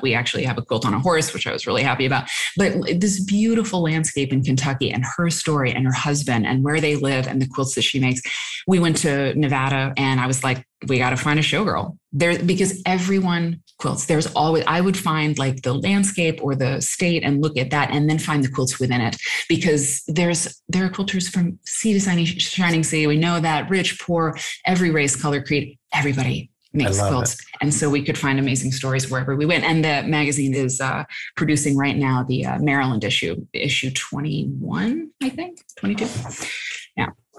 we 0.01 0.13
actually 0.13 0.43
have 0.43 0.57
a 0.57 0.61
quilt 0.61 0.85
on 0.85 0.93
a 0.93 0.99
horse, 0.99 1.33
which 1.33 1.47
I 1.47 1.53
was 1.53 1.65
really 1.65 1.83
happy 1.83 2.05
about. 2.05 2.29
But 2.57 2.75
this 2.99 3.23
beautiful 3.23 3.81
landscape 3.81 4.31
in 4.31 4.43
Kentucky 4.43 4.91
and 4.91 5.03
her 5.15 5.29
story 5.29 5.71
and 5.71 5.85
her 5.85 5.93
husband 5.93 6.45
and 6.45 6.63
where 6.63 6.79
they 6.79 6.95
live 6.95 7.27
and 7.27 7.41
the 7.41 7.47
quilts 7.47 7.75
that 7.75 7.83
she 7.83 7.99
makes. 7.99 8.21
We 8.67 8.79
went 8.79 8.97
to 8.97 9.33
Nevada 9.33 9.93
and 9.97 10.19
I 10.19 10.27
was 10.27 10.43
like, 10.43 10.63
we 10.87 10.97
got 10.99 11.09
to 11.11 11.17
find 11.17 11.39
a 11.39 11.43
showgirl 11.43 11.97
there 12.11 12.37
because 12.43 12.81
everyone 12.85 13.63
quilts. 13.77 14.05
There's 14.05 14.27
always 14.27 14.63
i 14.67 14.81
would 14.81 14.97
find 14.97 15.37
like 15.37 15.61
the 15.61 15.73
landscape 15.73 16.39
or 16.41 16.55
the 16.55 16.81
state 16.81 17.23
and 17.23 17.41
look 17.41 17.57
at 17.57 17.69
that 17.71 17.91
and 17.91 18.09
then 18.09 18.19
find 18.19 18.43
the 18.43 18.49
quilts 18.49 18.79
within 18.79 19.01
it. 19.01 19.15
Because 19.47 20.03
there's 20.07 20.61
there 20.67 20.85
are 20.85 20.89
quilters 20.89 21.29
from 21.29 21.59
sea 21.65 21.93
to 21.93 21.99
shining, 21.99 22.25
shining 22.25 22.83
sea. 22.83 23.07
We 23.07 23.17
know 23.17 23.39
that 23.39 23.69
rich 23.69 23.99
poor 23.99 24.37
every 24.65 24.91
race 24.91 25.15
color 25.15 25.41
creed 25.41 25.77
everybody 25.93 26.51
makes 26.73 26.99
quilts. 26.99 27.33
it. 27.33 27.39
and 27.61 27.73
so 27.73 27.89
we 27.89 28.03
could 28.03 28.17
find 28.17 28.39
amazing 28.39 28.71
stories 28.71 29.09
wherever 29.09 29.35
we 29.35 29.45
went. 29.45 29.63
And 29.63 29.83
the 29.83 30.03
magazine 30.03 30.53
is 30.53 30.79
uh, 30.81 31.05
producing 31.35 31.77
right 31.77 31.95
now 31.95 32.23
the 32.23 32.45
uh, 32.45 32.59
maryland 32.59 33.03
issue 33.03 33.45
issue 33.53 33.91
21 33.91 35.09
i 35.23 35.29
think 35.29 35.59
22 35.77 36.05
yeah 36.05 36.31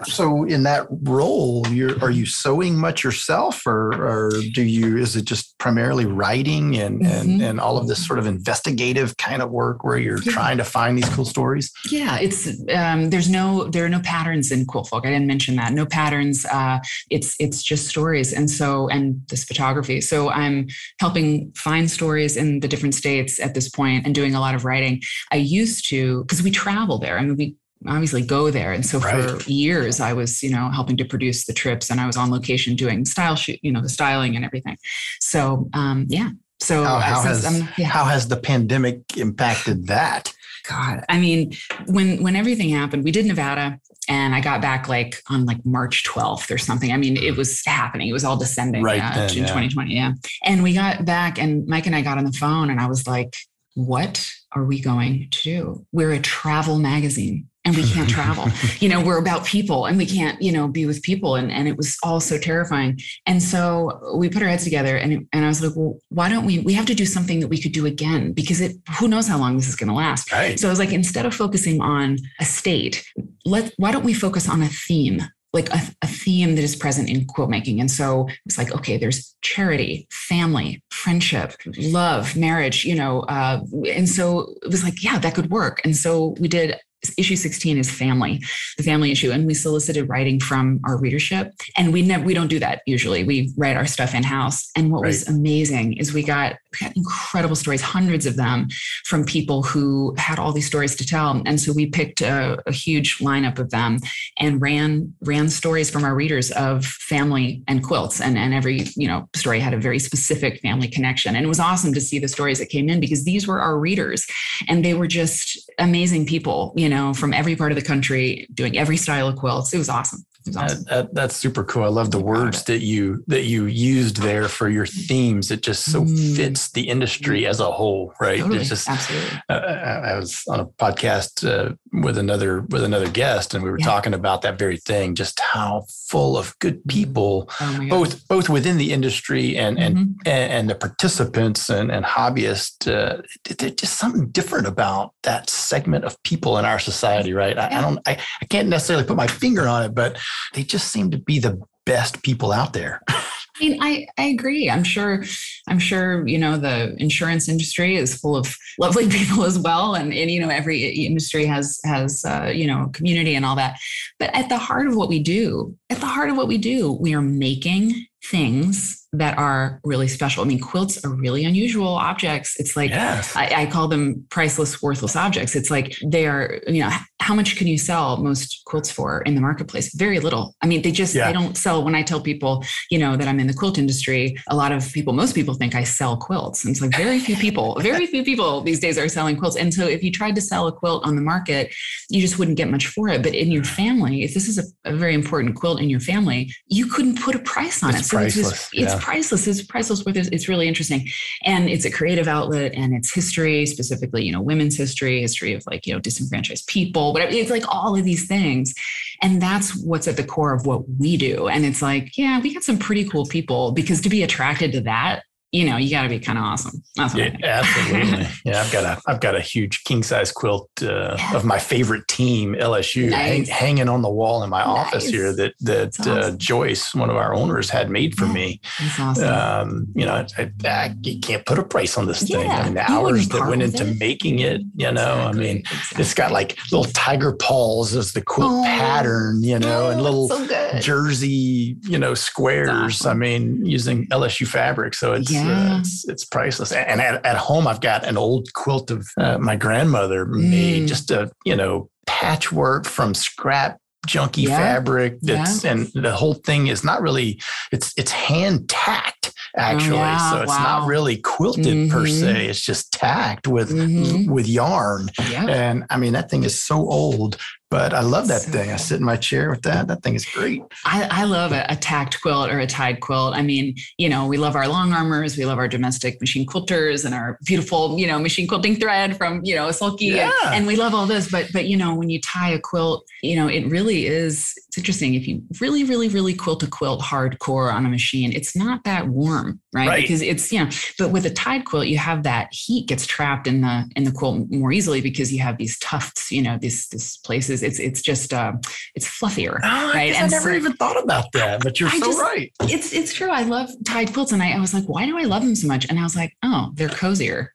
so 0.05 0.45
in 0.45 0.63
that 0.63 0.87
role 1.03 1.67
you're 1.69 2.01
are 2.01 2.11
you 2.11 2.25
sewing 2.25 2.77
much 2.77 3.03
yourself 3.03 3.65
or 3.67 3.93
or 3.93 4.31
do 4.53 4.63
you 4.63 4.97
is 4.97 5.15
it 5.15 5.25
just 5.25 5.57
primarily 5.57 6.05
writing 6.05 6.77
and 6.77 7.01
mm-hmm. 7.01 7.11
and, 7.11 7.41
and 7.41 7.59
all 7.59 7.77
of 7.77 7.87
this 7.87 8.05
sort 8.05 8.17
of 8.17 8.25
investigative 8.25 9.15
kind 9.17 9.41
of 9.41 9.51
work 9.51 9.83
where 9.83 9.97
you're 9.97 10.21
yeah. 10.23 10.31
trying 10.31 10.57
to 10.57 10.63
find 10.63 10.97
these 10.97 11.09
cool 11.09 11.25
stories? 11.25 11.71
Yeah 11.91 12.17
it's 12.19 12.47
um, 12.73 13.09
there's 13.09 13.29
no 13.29 13.65
there 13.65 13.85
are 13.85 13.89
no 13.89 13.99
patterns 14.01 14.51
in 14.51 14.65
Quiltfolk 14.65 15.05
i 15.05 15.09
didn't 15.09 15.27
mention 15.27 15.55
that. 15.57 15.73
No 15.73 15.85
patterns 15.85 16.45
uh, 16.45 16.79
it's 17.09 17.35
it's 17.39 17.61
just 17.61 17.87
stories. 17.87 18.31
And 18.31 18.49
so 18.49 18.87
and 18.89 19.21
this 19.29 19.43
photography. 19.43 19.99
So 20.01 20.29
i'm 20.29 20.67
helping 20.99 21.51
find 21.53 21.91
stories 21.91 22.37
in 22.37 22.61
the 22.61 22.67
different 22.67 22.95
states 22.95 23.39
at 23.39 23.53
this 23.53 23.69
point 23.69 24.05
and 24.05 24.15
doing 24.15 24.33
a 24.33 24.39
lot 24.39 24.55
of 24.55 24.63
writing. 24.63 25.01
I 25.31 25.37
used 25.37 25.89
to 25.89 26.23
because 26.23 26.41
we 26.41 26.51
travel 26.51 26.99
there. 26.99 27.17
I 27.17 27.21
mean 27.23 27.35
we 27.35 27.55
obviously 27.87 28.21
go 28.21 28.51
there. 28.51 28.73
And 28.73 28.85
so 28.85 28.99
right. 28.99 29.39
for 29.39 29.49
years, 29.49 29.99
I 29.99 30.13
was, 30.13 30.43
you 30.43 30.49
know, 30.49 30.69
helping 30.69 30.97
to 30.97 31.05
produce 31.05 31.45
the 31.45 31.53
trips 31.53 31.89
and 31.89 31.99
I 31.99 32.07
was 32.07 32.17
on 32.17 32.29
location 32.31 32.75
doing 32.75 33.05
style 33.05 33.35
shoot, 33.35 33.59
you 33.61 33.71
know, 33.71 33.81
the 33.81 33.89
styling 33.89 34.35
and 34.35 34.43
everything. 34.43 34.77
So, 35.19 35.69
um, 35.73 36.05
yeah. 36.09 36.29
So 36.61 36.83
how, 36.83 36.99
how 36.99 37.21
has, 37.21 37.63
yeah. 37.77 37.85
how 37.85 38.03
has 38.05 38.27
the 38.27 38.35
pandemic 38.35 39.17
impacted 39.17 39.87
that? 39.87 40.33
God, 40.67 41.05
I 41.07 41.19
mean, 41.19 41.53
when, 41.85 42.21
when 42.21 42.35
everything 42.35 42.69
happened, 42.69 43.05
we 43.05 43.11
did 43.11 43.25
Nevada 43.25 43.79
and 44.09 44.35
I 44.35 44.41
got 44.41 44.61
back 44.61 44.89
like 44.89 45.21
on 45.29 45.45
like 45.45 45.65
March 45.65 46.03
12th 46.03 46.51
or 46.51 46.57
something. 46.57 46.91
I 46.91 46.97
mean, 46.97 47.15
it 47.15 47.37
was 47.37 47.63
happening. 47.65 48.09
It 48.09 48.13
was 48.13 48.25
all 48.25 48.37
descending 48.37 48.83
right 48.83 49.01
uh, 49.01 49.15
then, 49.15 49.29
in 49.29 49.37
yeah. 49.37 49.47
2020. 49.47 49.95
Yeah. 49.95 50.13
And 50.43 50.63
we 50.63 50.73
got 50.73 51.05
back 51.05 51.39
and 51.39 51.65
Mike 51.65 51.85
and 51.85 51.95
I 51.95 52.01
got 52.01 52.17
on 52.17 52.25
the 52.25 52.33
phone 52.33 52.69
and 52.69 52.79
I 52.79 52.87
was 52.87 53.07
like, 53.07 53.35
what 53.75 54.29
are 54.51 54.65
we 54.65 54.81
going 54.81 55.29
to 55.31 55.41
do? 55.43 55.85
We're 55.91 56.11
a 56.11 56.19
travel 56.19 56.79
magazine 56.79 57.48
and 57.65 57.75
we 57.75 57.87
can't 57.89 58.09
travel. 58.19 58.47
you 58.79 58.89
know, 58.89 59.03
we're 59.03 59.17
about 59.17 59.45
people 59.45 59.85
and 59.85 59.97
we 59.97 60.05
can't, 60.05 60.41
you 60.41 60.51
know, 60.51 60.67
be 60.67 60.85
with 60.85 61.01
people. 61.03 61.35
And, 61.35 61.51
and 61.51 61.67
it 61.67 61.77
was 61.77 61.97
all 62.03 62.19
so 62.19 62.37
terrifying. 62.37 62.99
And 63.25 63.41
so 63.41 64.13
we 64.15 64.29
put 64.29 64.41
our 64.41 64.49
heads 64.49 64.63
together 64.63 64.97
and, 64.97 65.27
and 65.33 65.45
I 65.45 65.47
was 65.47 65.61
like, 65.61 65.75
well, 65.75 65.99
why 66.09 66.29
don't 66.29 66.45
we, 66.45 66.59
we 66.59 66.73
have 66.73 66.85
to 66.87 66.95
do 66.95 67.05
something 67.05 67.39
that 67.39 67.47
we 67.47 67.61
could 67.61 67.71
do 67.71 67.85
again 67.85 68.33
because 68.33 68.61
it, 68.61 68.75
who 68.99 69.07
knows 69.07 69.27
how 69.27 69.37
long 69.37 69.55
this 69.55 69.67
is 69.67 69.75
going 69.75 69.89
to 69.89 69.95
last. 69.95 70.31
Right. 70.31 70.59
So 70.59 70.67
I 70.67 70.71
was 70.71 70.79
like, 70.79 70.93
instead 70.93 71.25
of 71.25 71.35
focusing 71.35 71.81
on 71.81 72.17
a 72.39 72.45
state, 72.45 73.05
let, 73.45 73.73
why 73.77 73.91
don't 73.91 74.05
we 74.05 74.13
focus 74.13 74.49
on 74.49 74.61
a 74.61 74.67
theme? 74.67 75.21
like 75.51 75.69
a, 75.73 75.81
a, 76.03 76.07
theme 76.07 76.55
that 76.55 76.63
is 76.63 76.75
present 76.75 77.09
in 77.09 77.25
quilt 77.25 77.49
making. 77.49 77.79
And 77.79 77.89
so 77.89 78.27
it's 78.45 78.57
like, 78.57 78.71
okay, 78.71 78.97
there's 78.97 79.35
charity, 79.41 80.07
family, 80.11 80.83
friendship, 80.91 81.55
love, 81.79 82.35
marriage, 82.35 82.85
you 82.85 82.93
know. 82.93 83.21
Uh, 83.21 83.61
and 83.87 84.07
so 84.07 84.53
it 84.61 84.69
was 84.69 84.83
like, 84.83 85.03
yeah, 85.03 85.17
that 85.17 85.33
could 85.33 85.49
work. 85.49 85.81
And 85.83 85.95
so 85.95 86.35
we 86.39 86.47
did 86.47 86.75
issue 87.17 87.35
16 87.35 87.77
is 87.77 87.89
family 87.89 88.41
the 88.77 88.83
family 88.83 89.11
issue 89.11 89.31
and 89.31 89.47
we 89.47 89.53
solicited 89.53 90.09
writing 90.09 90.39
from 90.39 90.79
our 90.85 90.97
readership 90.99 91.53
and 91.77 91.93
we 91.93 92.01
never 92.01 92.23
we 92.23 92.33
don't 92.33 92.47
do 92.47 92.59
that 92.59 92.81
usually 92.85 93.23
we 93.23 93.53
write 93.57 93.77
our 93.77 93.85
stuff 93.85 94.13
in 94.13 94.23
house 94.23 94.69
and 94.75 94.91
what 94.91 95.01
right. 95.01 95.07
was 95.07 95.27
amazing 95.27 95.93
is 95.93 96.13
we 96.13 96.23
got 96.23 96.29
we 96.29 96.29
got 96.31 96.55
incredible 96.95 97.55
stories 97.55 97.81
hundreds 97.81 98.25
of 98.25 98.35
them 98.35 98.67
from 99.05 99.23
people 99.23 99.63
who 99.63 100.13
had 100.17 100.39
all 100.39 100.51
these 100.51 100.67
stories 100.67 100.95
to 100.95 101.05
tell 101.05 101.41
and 101.45 101.59
so 101.59 101.73
we 101.73 101.85
picked 101.85 102.21
a, 102.21 102.61
a 102.67 102.71
huge 102.71 103.17
lineup 103.19 103.59
of 103.59 103.69
them 103.71 103.99
and 104.39 104.61
ran 104.61 105.13
ran 105.21 105.49
stories 105.49 105.89
from 105.89 106.03
our 106.03 106.15
readers 106.15 106.51
of 106.51 106.85
family 106.85 107.63
and 107.67 107.83
quilts 107.83 108.21
and 108.21 108.37
and 108.37 108.53
every 108.53 108.85
you 108.95 109.07
know 109.07 109.27
story 109.35 109.59
had 109.59 109.73
a 109.73 109.79
very 109.79 109.99
specific 109.99 110.59
family 110.61 110.87
connection 110.87 111.35
and 111.35 111.45
it 111.45 111.49
was 111.49 111.59
awesome 111.59 111.93
to 111.93 112.01
see 112.01 112.19
the 112.19 112.27
stories 112.27 112.59
that 112.59 112.69
came 112.69 112.89
in 112.89 112.99
because 112.99 113.25
these 113.25 113.47
were 113.47 113.61
our 113.61 113.77
readers 113.77 114.25
and 114.67 114.83
they 114.83 114.93
were 114.93 115.07
just 115.07 115.69
amazing 115.79 116.25
people 116.25 116.73
you 116.75 116.89
know, 116.89 117.13
from 117.13 117.33
every 117.33 117.55
part 117.55 117.71
of 117.71 117.75
the 117.75 117.81
country, 117.81 118.47
doing 118.53 118.77
every 118.77 118.97
style 118.97 119.27
of 119.27 119.35
quilts. 119.35 119.73
It 119.73 119.77
was 119.77 119.89
awesome. 119.89 120.25
Awesome. 120.55 120.83
That, 120.83 120.89
that, 120.89 121.13
that's 121.13 121.35
super 121.35 121.63
cool. 121.63 121.83
I 121.83 121.87
love 121.87 122.11
the 122.11 122.19
words 122.19 122.63
that 122.65 122.79
you 122.79 123.23
that 123.27 123.43
you 123.43 123.65
used 123.65 124.17
there 124.17 124.47
for 124.47 124.69
your 124.69 124.85
themes. 124.85 125.51
It 125.51 125.61
just 125.61 125.91
so 125.91 126.03
mm. 126.03 126.35
fits 126.35 126.71
the 126.71 126.89
industry 126.89 127.45
as 127.45 127.59
a 127.59 127.71
whole, 127.71 128.13
right? 128.19 128.39
Totally. 128.39 128.59
It's 128.59 128.69
just 128.69 128.89
absolutely. 128.89 129.41
Uh, 129.49 129.53
I 129.53 130.15
was 130.15 130.43
on 130.47 130.59
a 130.59 130.65
podcast 130.65 131.47
uh, 131.47 131.75
with 131.93 132.17
another 132.17 132.61
with 132.61 132.83
another 132.83 133.09
guest, 133.09 133.53
and 133.53 133.63
we 133.63 133.69
were 133.69 133.79
yeah. 133.79 133.85
talking 133.85 134.13
about 134.13 134.41
that 134.41 134.57
very 134.57 134.77
thing. 134.77 135.15
Just 135.15 135.39
how 135.39 135.85
full 136.07 136.37
of 136.37 136.57
good 136.59 136.83
people, 136.87 137.49
oh 137.61 137.87
both 137.89 138.27
both 138.27 138.49
within 138.49 138.77
the 138.77 138.91
industry 138.91 139.57
and 139.57 139.77
mm-hmm. 139.77 140.03
and, 140.25 140.51
and 140.51 140.69
the 140.69 140.75
participants 140.75 141.69
and 141.69 141.91
and 141.91 142.05
hobbyists. 142.05 142.87
Uh, 142.87 143.21
there's 143.57 143.73
just 143.73 143.97
something 143.97 144.29
different 144.29 144.67
about 144.67 145.13
that 145.23 145.49
segment 145.49 146.05
of 146.05 146.21
people 146.23 146.57
in 146.57 146.65
our 146.65 146.79
society, 146.79 147.33
right? 147.33 147.57
I, 147.57 147.69
yeah. 147.69 147.77
I 147.77 147.81
don't. 147.81 147.99
I, 148.07 148.17
I 148.41 148.45
can't 148.45 148.67
necessarily 148.67 149.05
put 149.05 149.17
my 149.17 149.27
finger 149.27 149.67
on 149.67 149.83
it, 149.83 149.93
but 149.93 150.17
they 150.53 150.63
just 150.63 150.91
seem 150.91 151.11
to 151.11 151.17
be 151.17 151.39
the 151.39 151.61
best 151.85 152.21
people 152.23 152.51
out 152.51 152.73
there. 152.73 153.01
I 153.09 153.67
mean, 153.67 153.77
I, 153.81 154.07
I 154.17 154.23
agree. 154.27 154.69
I'm 154.69 154.83
sure, 154.83 155.23
I'm 155.67 155.79
sure, 155.79 156.25
you 156.25 156.37
know, 156.37 156.57
the 156.57 156.95
insurance 157.01 157.49
industry 157.49 157.97
is 157.97 158.17
full 158.17 158.37
of 158.37 158.55
lovely 158.79 159.09
people 159.09 159.43
as 159.43 159.59
well. 159.59 159.95
And, 159.95 160.13
and 160.13 160.31
you 160.31 160.39
know, 160.39 160.49
every 160.49 160.81
industry 161.05 161.45
has, 161.45 161.79
has, 161.83 162.23
uh, 162.25 162.51
you 162.53 162.67
know, 162.67 162.89
community 162.93 163.35
and 163.35 163.45
all 163.45 163.55
that. 163.57 163.77
But 164.17 164.33
at 164.33 164.49
the 164.49 164.57
heart 164.57 164.87
of 164.87 164.95
what 164.95 165.09
we 165.09 165.19
do, 165.19 165.75
at 165.89 165.99
the 165.99 166.05
heart 166.05 166.29
of 166.29 166.37
what 166.37 166.47
we 166.47 166.57
do, 166.57 166.93
we 166.93 167.13
are 167.13 167.21
making 167.21 168.05
things 168.23 169.07
that 169.13 169.37
are 169.37 169.79
really 169.83 170.07
special. 170.07 170.43
I 170.43 170.47
mean, 170.47 170.59
quilts 170.59 171.03
are 171.03 171.09
really 171.09 171.43
unusual 171.43 171.87
objects. 171.87 172.59
It's 172.59 172.75
like 172.75 172.91
yes. 172.91 173.35
I, 173.35 173.63
I, 173.63 173.65
call 173.65 173.87
them 173.87 174.25
priceless, 174.29 174.83
worthless 174.83 175.15
objects. 175.15 175.55
It's 175.55 175.71
like 175.71 175.97
they 176.05 176.27
are, 176.27 176.61
you 176.67 176.83
know, 176.83 176.91
how 177.19 177.33
much 177.33 177.55
can 177.55 177.65
you 177.65 177.77
sell 177.77 178.17
most 178.17 178.61
quilts 178.65 178.91
for 178.91 179.21
in 179.21 179.33
the 179.33 179.41
marketplace? 179.41 179.93
Very 179.95 180.19
little. 180.19 180.55
I 180.61 180.67
mean, 180.67 180.83
they 180.83 180.91
just 180.91 181.15
yeah. 181.15 181.27
they 181.27 181.33
don't 181.33 181.57
sell. 181.57 181.83
When 181.83 181.95
I 181.95 182.03
tell 182.03 182.21
people, 182.21 182.63
you 182.91 182.99
know, 182.99 183.17
that 183.17 183.27
I'm 183.27 183.39
in 183.39 183.47
the 183.47 183.53
quilt 183.53 183.79
industry, 183.79 184.37
a 184.47 184.55
lot 184.55 184.71
of 184.71 184.91
people, 184.93 185.13
most 185.13 185.33
people 185.33 185.55
think 185.55 185.73
I 185.73 185.83
sell 185.83 186.15
quilts. 186.15 186.63
And 186.63 186.71
it's 186.71 186.81
like 186.81 186.95
very 186.95 187.19
few 187.19 187.35
people, 187.35 187.79
very 187.81 188.05
few 188.05 188.23
people 188.23 188.61
these 188.61 188.79
days 188.79 188.97
are 188.99 189.09
selling 189.09 189.37
quilts. 189.37 189.55
And 189.55 189.73
so 189.73 189.87
if 189.87 190.03
you 190.03 190.11
tried 190.11 190.35
to 190.35 190.41
sell 190.41 190.67
a 190.67 190.71
quilt 190.71 191.05
on 191.05 191.15
the 191.15 191.21
market, 191.21 191.73
you 192.09 192.21
just 192.21 192.37
wouldn't 192.37 192.57
get 192.57 192.69
much 192.69 192.87
for 192.87 193.09
it. 193.09 193.23
But 193.23 193.33
in 193.33 193.51
your 193.51 193.63
family, 193.63 194.23
if 194.23 194.35
this 194.35 194.47
is 194.47 194.59
a, 194.59 194.91
a 194.91 194.95
very 194.95 195.15
important 195.15 195.55
quilt 195.55 195.81
in 195.81 195.89
your 195.89 195.99
family, 195.99 196.53
you 196.67 196.85
couldn't 196.85 197.19
put 197.19 197.33
a 197.33 197.39
price 197.39 197.81
on 197.81 197.89
it's 197.89 198.01
it. 198.01 198.05
So 198.05 198.17
priceless. 198.17 198.51
it's, 198.51 198.69
just, 198.71 198.73
it's 198.73 198.98
priceless. 198.99 199.47
It's 199.47 199.63
priceless 199.63 200.05
worth. 200.05 200.15
It's 200.15 200.47
really 200.47 200.67
interesting, 200.67 201.07
and 201.43 201.69
it's 201.69 201.85
a 201.85 201.91
creative 201.91 202.27
outlet, 202.27 202.73
and 202.75 202.93
it's 202.93 203.13
history, 203.13 203.65
specifically, 203.65 204.23
you 204.23 204.31
know, 204.31 204.41
women's 204.41 204.77
history, 204.77 205.21
history 205.21 205.53
of 205.53 205.63
like 205.67 205.85
you 205.87 205.93
know 205.93 205.99
disenfranchised 205.99 206.67
people, 206.67 207.13
whatever. 207.13 207.31
It's 207.31 207.51
like 207.51 207.67
all 207.67 207.95
of 207.97 208.03
these 208.03 208.27
things, 208.27 208.73
and 209.21 209.41
that's 209.41 209.75
what's 209.83 210.07
at 210.07 210.17
the 210.17 210.23
core 210.23 210.53
of 210.53 210.65
what 210.65 210.89
we 210.99 211.17
do. 211.17 211.47
And 211.47 211.65
it's 211.65 211.81
like, 211.81 212.17
yeah, 212.17 212.39
we 212.39 212.53
got 212.53 212.63
some 212.63 212.77
pretty 212.77 213.05
cool 213.05 213.25
people 213.25 213.71
because 213.71 214.01
to 214.01 214.09
be 214.09 214.23
attracted 214.23 214.71
to 214.73 214.81
that 214.81 215.23
you 215.51 215.65
know, 215.65 215.77
you 215.77 215.89
got 215.89 216.03
to 216.03 216.09
be 216.09 216.19
kind 216.19 216.37
of 216.37 216.43
awesome. 216.43 216.83
That's 216.95 217.15
yeah, 217.15 217.35
absolutely. 217.43 218.27
yeah, 218.45 218.61
I've 218.61 218.71
got 218.71 218.83
a 218.83 219.01
I've 219.07 219.19
got 219.19 219.35
a 219.35 219.41
huge 219.41 219.83
king 219.83 220.03
size 220.03 220.31
quilt 220.31 220.69
uh, 220.83 221.15
yeah. 221.17 221.35
of 221.35 221.43
my 221.43 221.57
favorite 221.57 222.07
team, 222.07 222.53
LSU, 222.53 223.09
nice. 223.09 223.19
hang, 223.19 223.45
hanging 223.45 223.89
on 223.89 224.03
the 224.03 224.09
wall 224.09 224.43
in 224.43 224.51
my 224.51 224.63
nice. 224.63 224.67
office 224.67 225.07
here 225.07 225.33
that 225.33 225.53
that 225.61 225.99
awesome. 225.99 226.17
uh, 226.17 226.31
Joyce, 226.31 226.93
one 226.93 227.09
of 227.09 227.15
our 227.15 227.33
owners, 227.33 227.69
had 227.71 227.89
made 227.89 228.15
for 228.15 228.25
yeah, 228.25 228.33
me. 228.33 228.61
That's 228.79 228.99
awesome. 228.99 229.27
Um, 229.27 229.87
you 229.95 230.05
know, 230.05 230.25
I, 230.37 230.51
I, 230.65 230.95
you 231.01 231.19
can't 231.19 231.43
put 231.47 231.57
a 231.57 231.63
price 231.63 231.97
on 231.97 232.05
this 232.05 232.21
thing. 232.21 232.47
I 232.47 232.65
mean, 232.65 232.75
the 232.75 232.89
hours 232.89 233.27
that 233.29 233.47
went 233.47 233.63
into 233.63 233.87
it. 233.87 233.99
making 233.99 234.39
it. 234.39 234.61
You 234.75 234.91
know, 234.91 235.29
exactly. 235.29 235.49
I 235.49 235.53
mean, 235.53 235.57
exactly. 235.57 236.01
it's 236.01 236.13
got 236.13 236.31
like 236.31 236.57
little 236.71 236.91
tiger 236.93 237.33
paws 237.33 237.95
as 237.95 238.13
the 238.13 238.21
quilt 238.21 238.51
oh. 238.51 238.63
pattern. 238.65 239.41
You 239.41 239.57
know, 239.57 239.87
oh, 239.87 239.89
and 239.89 240.03
little 240.03 240.29
so 240.29 240.79
jersey, 240.79 241.75
you 241.81 241.97
know, 241.97 242.13
squares. 242.13 242.69
Awesome. 242.69 243.09
I 243.09 243.13
mean, 243.15 243.65
using 243.65 244.05
LSU 244.09 244.47
fabric, 244.47 244.93
so 244.93 245.13
it's 245.13 245.38
yeah. 245.39 245.75
uh, 245.75 245.79
it's, 245.79 246.07
it's 246.07 246.25
priceless. 246.25 246.71
And 246.71 247.01
at, 247.01 247.25
at 247.25 247.37
home, 247.37 247.67
I've 247.67 247.81
got 247.81 248.05
an 248.05 248.17
old 248.17 248.53
quilt 248.53 248.91
of 248.91 249.07
uh, 249.17 249.37
my 249.37 249.55
grandmother 249.55 250.25
made, 250.25 250.83
mm. 250.83 250.87
just 250.87 251.11
a 251.11 251.31
you 251.45 251.55
know 251.55 251.89
patchwork 252.05 252.85
from 252.85 253.13
scrap 253.13 253.79
junky 254.07 254.47
yeah. 254.47 254.57
fabric 254.57 255.19
that's 255.21 255.63
yeah. 255.63 255.71
and 255.71 255.87
the 255.93 256.11
whole 256.11 256.33
thing 256.33 256.67
is 256.67 256.83
not 256.83 257.01
really 257.01 257.39
it's 257.71 257.93
it's 257.97 258.11
hand 258.11 258.67
tacked 258.69 259.33
actually 259.57 259.97
oh, 259.97 260.01
yeah. 260.01 260.31
so 260.31 260.41
it's 260.41 260.49
wow. 260.49 260.79
not 260.79 260.87
really 260.87 261.17
quilted 261.17 261.65
mm-hmm. 261.65 261.91
per 261.91 262.07
se 262.07 262.47
it's 262.47 262.61
just 262.61 262.91
tacked 262.93 263.47
with 263.47 263.69
mm-hmm. 263.69 264.31
with 264.31 264.47
yarn 264.47 265.09
and 265.19 265.83
i 265.89 265.97
mean 265.97 266.13
that 266.13 266.29
thing 266.29 266.43
is 266.43 266.59
so 266.59 266.77
old 266.77 267.37
but 267.69 267.93
I 267.93 268.01
love 268.01 268.27
that 268.29 268.41
so 268.41 268.51
thing. 268.51 268.71
I 268.71 268.77
sit 268.77 268.99
in 268.99 269.05
my 269.05 269.15
chair 269.15 269.49
with 269.49 269.61
that. 269.61 269.87
That 269.87 270.01
thing 270.01 270.15
is 270.15 270.25
great. 270.25 270.61
I, 270.85 271.07
I 271.09 271.23
love 271.23 271.51
a, 271.51 271.65
a, 271.69 271.75
tacked 271.75 272.21
quilt 272.21 272.49
or 272.49 272.59
a 272.59 272.67
tied 272.67 272.99
quilt. 272.99 273.35
I 273.35 273.41
mean, 273.41 273.75
you 273.97 274.09
know, 274.09 274.25
we 274.25 274.37
love 274.37 274.55
our 274.55 274.67
long 274.67 274.91
armors, 274.91 275.37
we 275.37 275.45
love 275.45 275.59
our 275.59 275.67
domestic 275.67 276.19
machine 276.19 276.45
quilters 276.45 277.05
and 277.05 277.13
our 277.13 277.37
beautiful, 277.45 277.97
you 277.99 278.07
know, 278.07 278.17
machine 278.19 278.47
quilting 278.47 278.77
thread 278.77 279.17
from, 279.17 279.41
you 279.43 279.55
know, 279.55 279.69
Sulky. 279.71 280.07
Yeah. 280.07 280.31
And, 280.45 280.55
and 280.55 280.67
we 280.67 280.75
love 280.75 280.95
all 280.95 281.05
this. 281.05 281.29
But 281.29 281.49
but 281.53 281.67
you 281.67 281.77
know, 281.77 281.93
when 281.93 282.09
you 282.09 282.19
tie 282.21 282.51
a 282.51 282.59
quilt, 282.59 283.05
you 283.21 283.35
know, 283.35 283.47
it 283.47 283.67
really 283.67 284.07
is 284.07 284.53
it's 284.69 284.77
interesting. 284.77 285.15
If 285.15 285.27
you 285.27 285.41
really, 285.59 285.83
really, 285.83 286.09
really 286.09 286.35
quilt 286.35 286.61
a 286.63 286.67
quilt 286.67 287.01
hardcore 287.01 287.73
on 287.73 287.85
a 287.85 287.89
machine, 287.89 288.31
it's 288.31 288.55
not 288.55 288.83
that 288.83 289.07
warm, 289.07 289.59
right? 289.73 289.87
right? 289.87 290.01
Because 290.01 290.21
it's, 290.21 290.51
you 290.51 290.63
know, 290.63 290.69
but 290.97 291.11
with 291.11 291.25
a 291.25 291.29
tied 291.29 291.65
quilt, 291.65 291.87
you 291.87 291.97
have 291.97 292.23
that 292.23 292.49
heat 292.51 292.87
gets 292.87 293.05
trapped 293.05 293.47
in 293.47 293.61
the 293.61 293.89
in 293.95 294.03
the 294.03 294.11
quilt 294.11 294.49
more 294.49 294.71
easily 294.71 295.01
because 295.01 295.31
you 295.31 295.39
have 295.39 295.57
these 295.57 295.77
tufts, 295.79 296.31
you 296.31 296.41
know, 296.41 296.57
these 296.59 296.87
these 296.89 297.17
places 297.17 297.63
it's 297.63 297.79
it's 297.79 298.01
just 298.01 298.33
uh, 298.33 298.53
it's 298.95 299.07
fluffier, 299.07 299.59
oh, 299.63 299.91
right? 299.93 300.15
I 300.15 300.27
never 300.27 300.51
so, 300.51 300.55
even 300.55 300.73
thought 300.73 301.01
about 301.01 301.31
that, 301.33 301.61
but 301.61 301.79
you're 301.79 301.89
I 301.89 301.99
so 301.99 302.05
just, 302.05 302.19
right. 302.19 302.51
It's 302.63 302.93
it's 302.93 303.13
true. 303.13 303.29
I 303.29 303.43
love 303.43 303.69
tied 303.85 304.13
quilts, 304.13 304.31
and 304.31 304.41
I, 304.41 304.51
I 304.51 304.59
was 304.59 304.73
like, 304.73 304.85
why 304.85 305.05
do 305.05 305.17
I 305.17 305.23
love 305.23 305.43
them 305.43 305.55
so 305.55 305.67
much? 305.67 305.87
And 305.89 305.99
I 305.99 306.03
was 306.03 306.15
like, 306.15 306.35
oh, 306.43 306.71
they're 306.75 306.89
cozier. 306.89 307.53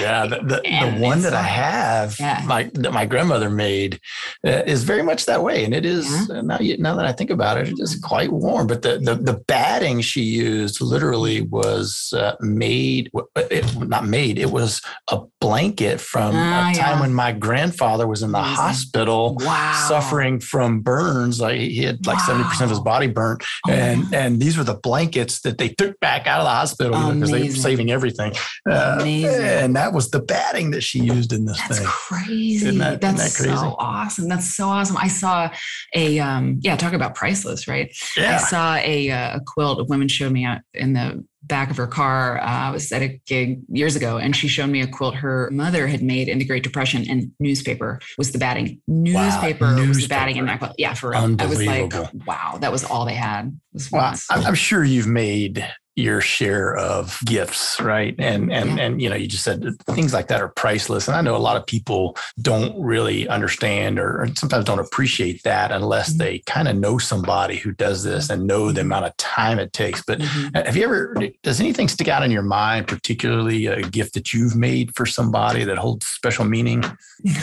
Yeah, 0.00 0.26
the, 0.26 0.36
the, 0.36 0.60
the 0.62 0.98
one 1.00 1.22
that 1.22 1.34
I 1.34 1.42
have, 1.42 2.18
yeah. 2.18 2.42
my 2.46 2.70
that 2.74 2.92
my 2.92 3.06
grandmother 3.06 3.50
made, 3.50 4.00
uh, 4.46 4.62
is 4.66 4.84
very 4.84 5.02
much 5.02 5.26
that 5.26 5.42
way, 5.42 5.64
and 5.64 5.74
it 5.74 5.84
is 5.84 6.06
yeah. 6.28 6.40
now. 6.40 6.58
Now 6.78 6.94
that 6.96 7.06
I 7.06 7.12
think 7.12 7.30
about 7.30 7.58
it, 7.58 7.68
it 7.68 7.78
is 7.78 7.98
quite 8.02 8.32
warm. 8.32 8.66
But 8.66 8.82
the 8.82 8.98
the, 8.98 9.14
the 9.14 9.34
batting 9.46 10.00
she 10.00 10.22
used 10.22 10.80
literally 10.80 11.42
was 11.42 12.12
uh, 12.16 12.36
made, 12.40 13.10
it, 13.36 13.76
not 13.76 14.06
made. 14.06 14.38
It 14.38 14.50
was 14.50 14.80
a 15.10 15.20
blanket 15.40 16.00
from 16.00 16.34
uh, 16.34 16.70
a 16.70 16.74
time 16.74 17.00
when 17.00 17.12
my 17.14 17.32
grandfather 17.32 18.06
was 18.06 18.22
in 18.22 18.32
the 18.32 18.38
Amazing. 18.38 18.56
hospital, 18.56 19.36
wow. 19.40 19.86
suffering 19.88 20.40
from 20.40 20.80
burns. 20.80 21.40
Like 21.40 21.60
he 21.60 21.82
had 21.82 22.06
like 22.06 22.20
seventy 22.20 22.44
wow. 22.44 22.50
percent 22.50 22.70
of 22.70 22.70
his 22.70 22.80
body 22.80 23.06
burnt, 23.06 23.42
oh, 23.66 23.72
and 23.72 24.14
and 24.14 24.40
these 24.40 24.56
were 24.56 24.64
the 24.64 24.74
blankets 24.74 25.40
that 25.42 25.58
they 25.58 25.68
took 25.68 25.98
back 26.00 26.26
out 26.26 26.40
of 26.40 26.44
the 26.44 26.50
hospital 26.50 27.12
because 27.12 27.30
they 27.30 27.44
were 27.44 27.50
saving 27.50 27.90
everything. 27.90 28.32
Uh, 28.68 28.98
and 29.02 29.76
that 29.76 29.87
was 29.92 30.10
the 30.10 30.20
batting 30.20 30.70
that 30.72 30.82
she 30.82 31.00
used 31.00 31.32
in 31.32 31.44
this 31.44 31.58
thing? 31.58 31.68
That's 31.68 31.78
thing. 31.80 31.88
Crazy. 31.88 32.66
Isn't 32.66 32.78
that, 32.78 33.00
That's 33.00 33.22
isn't 33.22 33.46
that 33.46 33.50
crazy? 33.50 33.70
so 33.70 33.76
awesome. 33.78 34.28
That's 34.28 34.54
so 34.54 34.68
awesome. 34.68 34.96
I 34.96 35.08
saw 35.08 35.50
a 35.94 36.18
um, 36.18 36.58
yeah, 36.62 36.76
talk 36.76 36.92
about 36.92 37.14
priceless, 37.14 37.68
right? 37.68 37.94
Yeah. 38.16 38.36
I 38.36 38.38
saw 38.38 38.74
a, 38.76 39.10
uh, 39.10 39.36
a 39.36 39.40
quilt. 39.40 39.80
A 39.80 39.84
woman 39.84 40.08
showed 40.08 40.32
me 40.32 40.44
out 40.44 40.60
in 40.74 40.92
the 40.92 41.24
back 41.42 41.70
of 41.70 41.76
her 41.76 41.86
car. 41.86 42.38
Uh, 42.38 42.44
I 42.44 42.70
was 42.70 42.90
at 42.92 43.02
a 43.02 43.20
gig 43.26 43.60
years 43.68 43.96
ago, 43.96 44.18
and 44.18 44.36
she 44.36 44.48
showed 44.48 44.70
me 44.70 44.82
a 44.82 44.86
quilt 44.86 45.14
her 45.16 45.50
mother 45.50 45.86
had 45.86 46.02
made 46.02 46.28
in 46.28 46.38
the 46.38 46.44
Great 46.44 46.62
Depression, 46.62 47.04
and 47.08 47.32
newspaper 47.40 48.00
was 48.16 48.32
the 48.32 48.38
batting. 48.38 48.80
Newspaper, 48.86 49.64
wow. 49.64 49.76
newspaper. 49.76 49.88
was 49.88 50.02
the 50.02 50.08
batting 50.08 50.36
in 50.36 50.46
that 50.46 50.58
quilt. 50.58 50.74
Yeah, 50.78 50.94
for 50.94 51.10
real. 51.10 51.36
I 51.38 51.46
was 51.46 51.64
like, 51.64 51.92
wow, 52.26 52.58
that 52.60 52.70
was 52.70 52.84
all 52.84 53.04
they 53.04 53.14
had. 53.14 53.58
Well, 53.90 54.14
I'm 54.30 54.54
sure 54.54 54.84
you've 54.84 55.06
made 55.06 55.66
your 55.98 56.20
share 56.20 56.76
of 56.76 57.18
gifts, 57.24 57.80
right? 57.80 58.14
And 58.18 58.52
and 58.52 58.78
and 58.78 59.02
you 59.02 59.10
know, 59.10 59.16
you 59.16 59.26
just 59.26 59.42
said 59.42 59.64
things 59.86 60.12
like 60.14 60.28
that 60.28 60.40
are 60.40 60.48
priceless. 60.48 61.08
And 61.08 61.16
I 61.16 61.20
know 61.22 61.34
a 61.34 61.38
lot 61.38 61.56
of 61.56 61.66
people 61.66 62.16
don't 62.40 62.80
really 62.80 63.26
understand 63.28 63.98
or, 63.98 64.28
sometimes 64.36 64.64
don't 64.64 64.78
appreciate 64.78 65.42
that 65.42 65.72
unless 65.72 66.10
mm-hmm. 66.10 66.18
they 66.18 66.38
kind 66.40 66.68
of 66.68 66.76
know 66.76 66.98
somebody 66.98 67.56
who 67.56 67.72
does 67.72 68.04
this 68.04 68.30
and 68.30 68.46
know 68.46 68.66
the 68.66 68.80
mm-hmm. 68.80 68.88
amount 68.88 69.06
of 69.06 69.16
time 69.16 69.58
it 69.58 69.72
takes. 69.72 70.02
But 70.02 70.20
mm-hmm. 70.20 70.54
have 70.54 70.76
you 70.76 70.84
ever 70.84 71.16
does 71.42 71.60
anything 71.60 71.88
stick 71.88 72.06
out 72.06 72.22
in 72.22 72.30
your 72.30 72.42
mind, 72.42 72.86
particularly 72.86 73.66
a 73.66 73.82
gift 73.82 74.14
that 74.14 74.32
you've 74.32 74.54
made 74.54 74.94
for 74.94 75.04
somebody 75.04 75.64
that 75.64 75.78
holds 75.78 76.06
special 76.06 76.44
meaning? 76.44 76.84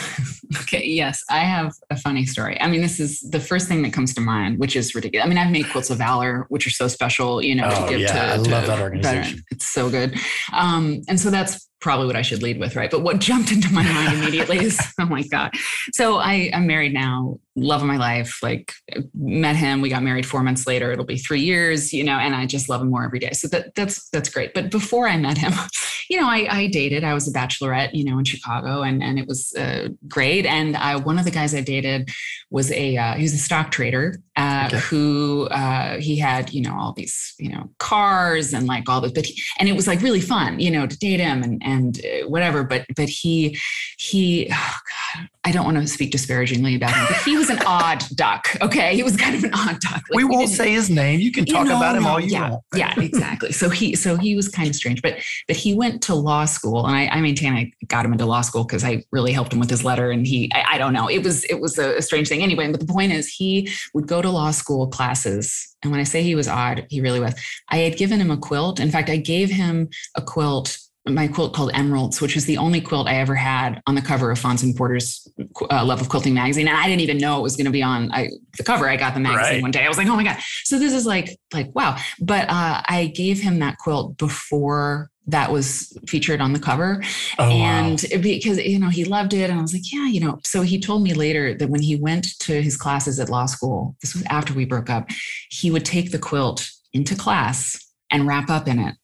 okay, 0.62 0.84
yes, 0.84 1.22
I 1.28 1.40
have 1.40 1.74
a 1.90 1.96
funny 1.96 2.24
story. 2.24 2.58
I 2.60 2.68
mean, 2.68 2.80
this 2.80 2.98
is 2.98 3.20
the 3.20 3.40
first 3.40 3.68
thing 3.68 3.82
that 3.82 3.92
comes 3.92 4.14
to 4.14 4.22
mind, 4.22 4.58
which 4.58 4.76
is 4.76 4.94
ridiculous. 4.94 5.26
I 5.26 5.28
mean, 5.28 5.38
I've 5.38 5.50
made 5.50 5.68
quilts 5.68 5.90
of 5.90 5.98
valor, 5.98 6.46
which 6.48 6.66
are 6.66 6.70
so 6.70 6.88
special, 6.88 7.42
you 7.42 7.54
know, 7.54 7.68
oh, 7.70 7.84
to 7.84 7.90
give 7.90 8.00
yeah, 8.00 8.36
to 8.36 8.45
love 8.48 8.66
that 8.66 8.80
organization. 8.80 9.42
It's 9.50 9.66
so 9.66 9.90
good. 9.90 10.18
Um, 10.52 11.02
and 11.08 11.20
so 11.20 11.30
that's 11.30 11.68
probably 11.80 12.06
what 12.06 12.16
I 12.16 12.22
should 12.22 12.42
lead 12.42 12.58
with, 12.58 12.76
right? 12.76 12.90
But 12.90 13.02
what 13.02 13.18
jumped 13.20 13.52
into 13.52 13.72
my 13.72 13.82
mind 13.82 14.18
immediately 14.18 14.58
is, 14.58 14.80
oh 15.00 15.06
my 15.06 15.22
God. 15.22 15.52
So 15.92 16.16
I, 16.16 16.50
I'm 16.52 16.66
married 16.66 16.92
now, 16.92 17.38
love 17.54 17.80
of 17.80 17.86
my 17.86 17.96
life. 17.96 18.42
Like 18.42 18.72
met 19.14 19.56
him, 19.56 19.80
we 19.80 19.88
got 19.88 20.02
married 20.02 20.26
four 20.26 20.42
months 20.42 20.66
later. 20.66 20.92
It'll 20.92 21.04
be 21.04 21.18
three 21.18 21.40
years, 21.40 21.92
you 21.92 22.04
know, 22.04 22.18
and 22.18 22.34
I 22.34 22.46
just 22.46 22.68
love 22.68 22.82
him 22.82 22.90
more 22.90 23.04
every 23.04 23.18
day. 23.18 23.32
So 23.32 23.48
that 23.48 23.74
that's 23.74 24.08
that's 24.10 24.28
great. 24.28 24.54
But 24.54 24.70
before 24.70 25.08
I 25.08 25.16
met 25.16 25.38
him, 25.38 25.52
you 26.10 26.20
know, 26.20 26.28
I, 26.28 26.46
I 26.50 26.66
dated. 26.68 27.04
I 27.04 27.14
was 27.14 27.28
a 27.28 27.32
bachelorette, 27.32 27.94
you 27.94 28.04
know, 28.04 28.18
in 28.18 28.24
Chicago, 28.24 28.82
and 28.82 29.02
and 29.02 29.18
it 29.18 29.26
was 29.26 29.52
uh, 29.54 29.88
great. 30.06 30.46
And 30.46 30.76
I, 30.76 30.96
one 30.96 31.18
of 31.18 31.24
the 31.24 31.30
guys 31.30 31.54
I 31.54 31.60
dated 31.60 32.10
was 32.50 32.70
a 32.72 32.96
uh, 32.96 33.14
he 33.14 33.22
was 33.22 33.34
a 33.34 33.38
stock 33.38 33.70
trader 33.70 34.20
uh, 34.36 34.64
okay. 34.66 34.78
who 34.78 35.48
uh, 35.50 35.96
he 35.98 36.18
had, 36.18 36.52
you 36.52 36.60
know, 36.60 36.76
all 36.78 36.92
these, 36.92 37.34
you 37.38 37.50
know, 37.50 37.70
cars 37.78 38.52
and 38.52 38.66
like 38.66 38.88
all 38.88 39.00
this, 39.00 39.12
but 39.12 39.24
he, 39.24 39.42
and 39.58 39.68
it 39.68 39.72
was 39.72 39.86
like 39.86 40.02
really 40.02 40.20
fun, 40.20 40.60
you 40.60 40.70
know, 40.70 40.86
to 40.86 40.98
date 40.98 41.20
him 41.20 41.42
and 41.42 41.62
and 41.66 42.00
uh, 42.04 42.28
whatever. 42.28 42.64
But 42.64 42.86
but 42.96 43.08
he 43.08 43.58
he, 43.98 44.48
oh 44.50 44.76
God, 45.14 45.28
I 45.44 45.52
don't 45.52 45.64
want 45.64 45.76
to 45.76 45.86
speak 45.86 46.12
disparagingly 46.12 46.76
about 46.76 46.92
him, 46.92 47.04
but 47.08 47.18
he 47.18 47.36
was 47.36 47.50
an 47.50 47.58
odd 47.66 48.02
duck. 48.14 48.48
Okay, 48.62 48.94
he 48.94 49.02
was 49.02 49.16
kind 49.16 49.34
of 49.34 49.44
an 49.44 49.52
odd 49.52 49.80
duck. 49.80 50.02
Like, 50.10 50.14
we 50.14 50.24
won't 50.24 50.48
say 50.48 50.72
his 50.72 50.88
name. 50.88 51.20
You 51.20 51.32
can 51.32 51.44
talk 51.44 51.66
know, 51.66 51.76
about 51.76 51.96
him 51.96 52.06
all 52.06 52.20
you 52.20 52.30
yeah, 52.30 52.50
want. 52.50 52.62
yeah, 52.74 52.94
exactly. 52.98 53.52
So 53.52 53.68
he 53.68 53.94
so 53.94 54.16
he 54.16 54.36
was 54.36 54.48
kind 54.48 54.68
of 54.68 54.74
strange, 54.74 55.02
but 55.02 55.16
but 55.46 55.56
he 55.56 55.74
went 55.74 56.02
to 56.02 56.14
law 56.14 56.44
school, 56.44 56.86
and 56.86 56.96
I, 56.96 57.08
I 57.08 57.20
maintain 57.20 57.52
I 57.52 57.70
got 57.86 58.04
him 58.04 58.12
into 58.12 58.26
law 58.26 58.40
school 58.40 58.64
because 58.64 58.84
I 58.84 59.04
really 59.10 59.32
helped 59.32 59.52
him 59.52 59.58
with 59.58 59.70
his 59.70 59.84
letter, 59.84 60.10
and 60.10 60.26
he 60.26 60.50
I, 60.54 60.74
I 60.74 60.78
don't 60.78 60.92
know 60.92 61.08
it 61.08 61.22
was 61.22 61.44
it 61.44 61.60
was 61.60 61.78
a, 61.78 61.96
a 61.96 62.02
strange 62.02 62.28
thing 62.28 62.42
anyway. 62.42 62.70
But 62.70 62.80
the 62.80 62.86
point 62.86 63.12
is, 63.12 63.28
he 63.28 63.68
would 63.94 64.06
go 64.06 64.22
to 64.22 64.30
law 64.30 64.52
school 64.52 64.86
classes, 64.86 65.76
and 65.82 65.90
when 65.90 66.00
I 66.00 66.04
say 66.04 66.22
he 66.22 66.34
was 66.34 66.48
odd, 66.48 66.86
he 66.90 67.00
really 67.00 67.20
was. 67.20 67.34
I 67.68 67.78
had 67.78 67.96
given 67.96 68.20
him 68.20 68.30
a 68.30 68.36
quilt. 68.36 68.80
In 68.80 68.90
fact, 68.90 69.10
I 69.10 69.16
gave 69.16 69.50
him 69.50 69.88
a 70.14 70.22
quilt 70.22 70.78
my 71.08 71.28
quilt 71.28 71.54
called 71.54 71.70
Emeralds, 71.74 72.20
which 72.20 72.34
was 72.34 72.46
the 72.46 72.58
only 72.58 72.80
quilt 72.80 73.06
I 73.06 73.16
ever 73.16 73.34
had 73.34 73.80
on 73.86 73.94
the 73.94 74.02
cover 74.02 74.30
of 74.30 74.38
Fons 74.38 74.62
and 74.62 74.74
Porter's 74.74 75.26
uh, 75.70 75.84
Love 75.84 76.00
of 76.00 76.08
Quilting 76.08 76.34
magazine, 76.34 76.68
and 76.68 76.76
I 76.76 76.86
didn't 76.86 77.02
even 77.02 77.18
know 77.18 77.38
it 77.38 77.42
was 77.42 77.56
going 77.56 77.66
to 77.66 77.72
be 77.72 77.82
on 77.82 78.10
I, 78.12 78.28
the 78.56 78.64
cover. 78.64 78.88
I 78.88 78.96
got 78.96 79.14
the 79.14 79.20
magazine 79.20 79.54
right. 79.54 79.62
one 79.62 79.70
day. 79.70 79.84
I 79.84 79.88
was 79.88 79.98
like, 79.98 80.08
oh 80.08 80.16
my 80.16 80.24
god! 80.24 80.38
So 80.64 80.78
this 80.78 80.92
is 80.92 81.06
like 81.06 81.38
like 81.52 81.74
wow. 81.74 81.96
But 82.20 82.48
uh, 82.48 82.82
I 82.86 83.12
gave 83.14 83.40
him 83.40 83.60
that 83.60 83.78
quilt 83.78 84.16
before 84.16 85.10
that 85.28 85.50
was 85.50 85.96
featured 86.06 86.40
on 86.40 86.52
the 86.52 86.58
cover 86.58 87.02
oh, 87.38 87.50
and 87.50 88.04
wow. 88.12 88.20
because 88.20 88.58
you 88.58 88.78
know 88.78 88.88
he 88.88 89.04
loved 89.04 89.34
it 89.34 89.50
and 89.50 89.58
i 89.58 89.62
was 89.62 89.72
like 89.72 89.92
yeah 89.92 90.06
you 90.06 90.20
know 90.20 90.38
so 90.44 90.62
he 90.62 90.80
told 90.80 91.02
me 91.02 91.14
later 91.14 91.52
that 91.52 91.68
when 91.68 91.82
he 91.82 91.96
went 91.96 92.38
to 92.38 92.62
his 92.62 92.76
classes 92.76 93.18
at 93.18 93.28
law 93.28 93.46
school 93.46 93.96
this 94.02 94.14
was 94.14 94.22
after 94.26 94.54
we 94.54 94.64
broke 94.64 94.88
up 94.88 95.08
he 95.50 95.68
would 95.68 95.84
take 95.84 96.12
the 96.12 96.18
quilt 96.18 96.70
into 96.92 97.16
class 97.16 97.76
and 98.10 98.26
wrap 98.26 98.48
up 98.48 98.68
in 98.68 98.78
it 98.78 98.94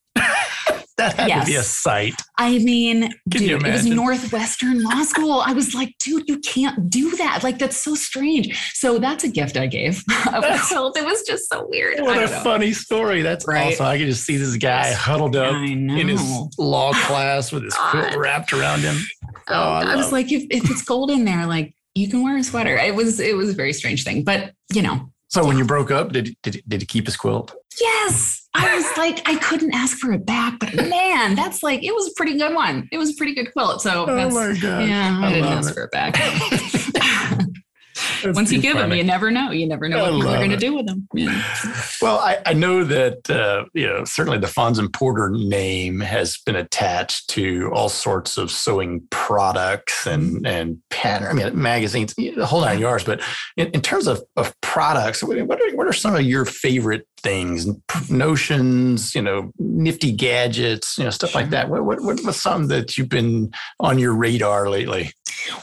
that 1.03 1.21
had 1.21 1.29
yes. 1.29 1.45
to 1.45 1.51
be 1.51 1.57
a 1.57 1.63
sight. 1.63 2.15
I 2.39 2.59
mean, 2.59 3.03
Can 3.31 3.43
dude, 3.43 3.63
it 3.63 3.63
was 3.63 3.87
Northwestern 3.87 4.83
Law 4.83 5.03
School. 5.03 5.41
I 5.45 5.53
was 5.53 5.75
like, 5.75 5.95
dude, 5.99 6.29
you 6.29 6.39
can't 6.39 6.89
do 6.89 7.17
that. 7.17 7.43
Like, 7.43 7.59
that's 7.59 7.77
so 7.77 7.95
strange. 7.95 8.57
So 8.75 8.99
that's 8.99 9.25
a 9.25 9.29
gift 9.29 9.57
I 9.57 9.67
gave. 9.67 10.03
it 10.09 11.05
was 11.05 11.23
just 11.27 11.49
so 11.49 11.67
weird. 11.69 12.01
What 12.01 12.19
a 12.19 12.27
know. 12.27 12.41
funny 12.43 12.73
story. 12.73 13.23
That's 13.23 13.47
right? 13.47 13.73
awesome. 13.73 13.87
I 13.87 13.99
can 13.99 14.07
just 14.07 14.25
see 14.25 14.37
this 14.37 14.57
guy 14.57 14.93
huddled 14.93 15.37
up 15.37 15.55
in 15.55 16.09
his 16.09 16.23
law 16.59 16.93
class 17.07 17.53
with 17.53 17.65
his 17.65 17.75
quilt 17.75 18.17
wrapped 18.17 18.53
around 18.53 18.81
him. 18.81 18.97
Oh, 19.49 19.55
oh 19.55 19.73
I, 19.73 19.93
I 19.93 19.97
was 19.97 20.13
like, 20.13 20.31
if, 20.33 20.45
if 20.51 20.71
it's 20.71 20.83
cold 20.83 21.11
in 21.11 21.25
there, 21.25 21.47
like 21.47 21.75
you 21.95 22.09
can 22.09 22.23
wear 22.23 22.37
a 22.37 22.43
sweater. 22.43 22.77
It 22.77 22.95
was 22.95 23.21
it 23.21 23.37
was 23.37 23.51
a 23.51 23.55
very 23.55 23.73
strange 23.73 24.05
thing, 24.05 24.25
but 24.25 24.53
you 24.73 24.83
know. 24.83 25.11
So 25.29 25.47
when 25.47 25.57
you 25.57 25.65
broke 25.65 25.91
up, 25.91 26.13
did 26.13 26.37
did 26.43 26.63
did 26.67 26.83
he 26.83 26.87
keep 26.87 27.07
his 27.07 27.17
quilt? 27.17 27.55
Yes. 27.81 28.42
I 28.55 28.77
was 28.77 28.97
like 28.99 29.27
I 29.29 29.37
couldn't 29.39 29.75
ask 29.75 29.97
for 29.99 30.13
it 30.13 30.27
back, 30.27 30.59
but 30.61 30.75
man, 30.75 31.35
that's 31.35 31.63
like 31.63 31.83
it 31.83 31.95
was 31.95 32.09
a 32.09 32.15
pretty 32.17 32.37
good 32.37 32.55
one. 32.55 32.89
It 32.93 32.99
was 32.99 33.11
a 33.11 33.15
pretty 33.15 33.35
good 33.35 33.53
quilt. 33.53 33.81
So 33.81 34.07
oh 34.09 34.31
my 34.31 34.59
god, 34.61 34.89
yeah, 34.89 35.19
I, 35.23 35.27
I 35.27 35.33
didn't 35.33 35.49
ask 35.49 35.71
it. 35.71 35.75
for 35.75 35.85
it 35.85 35.91
back. 35.91 36.17
Once 38.25 38.53
you 38.53 38.61
give 38.61 38.75
funny. 38.75 38.89
them, 38.89 38.99
you 38.99 39.05
never 39.05 39.31
know. 39.31 39.51
You 39.51 39.67
never 39.67 39.89
know 39.89 40.05
I 40.05 40.11
what 40.11 40.27
are 40.27 40.39
going 40.39 40.51
to 40.51 40.57
do 40.57 40.75
with 40.75 40.87
them. 40.87 41.09
Yeah. 41.15 41.43
Well, 42.01 42.19
I, 42.19 42.39
I 42.47 42.53
know 42.53 42.85
that 42.85 43.29
uh, 43.31 43.65
you 43.75 43.87
know 43.87 44.05
certainly 44.05 44.39
the 44.39 44.47
Fons 44.47 44.79
and 44.79 44.93
Porter 44.93 45.31
name 45.31 46.01
has 46.01 46.39
been 46.45 46.57
attached 46.57 47.29
to 47.31 47.71
all 47.73 47.89
sorts 47.89 48.37
of 48.37 48.51
sewing 48.51 49.07
products 49.11 50.07
and 50.07 50.37
mm-hmm. 50.37 50.47
and 50.47 50.79
pattern. 50.91 51.39
I 51.39 51.45
mean, 51.45 51.61
magazines, 51.61 52.15
the 52.15 52.47
whole 52.47 52.61
nine 52.61 52.79
yards. 52.79 53.05
But 53.05 53.23
in, 53.57 53.69
in 53.69 53.81
terms 53.81 54.07
of, 54.07 54.23
of 54.37 54.55
products, 54.61 55.23
what 55.23 55.39
are, 55.39 55.77
what 55.77 55.87
are 55.87 55.93
some 55.93 56.15
of 56.15 56.23
your 56.23 56.45
favorite 56.45 57.07
things, 57.23 57.67
notions, 58.11 59.15
you 59.15 59.23
know, 59.23 59.53
nifty 59.59 60.13
gadgets, 60.13 60.99
you 60.99 61.05
know, 61.05 61.11
stuff 61.11 61.35
like 61.35 61.51
that? 61.51 61.69
What, 61.69 61.85
what, 61.85 62.01
what's 62.03 62.41
some 62.41 62.69
that 62.69 62.99
you've 62.99 63.09
been 63.09 63.53
on 63.81 63.99
your 63.99 64.15
radar 64.15 64.69
lately? 64.69 65.13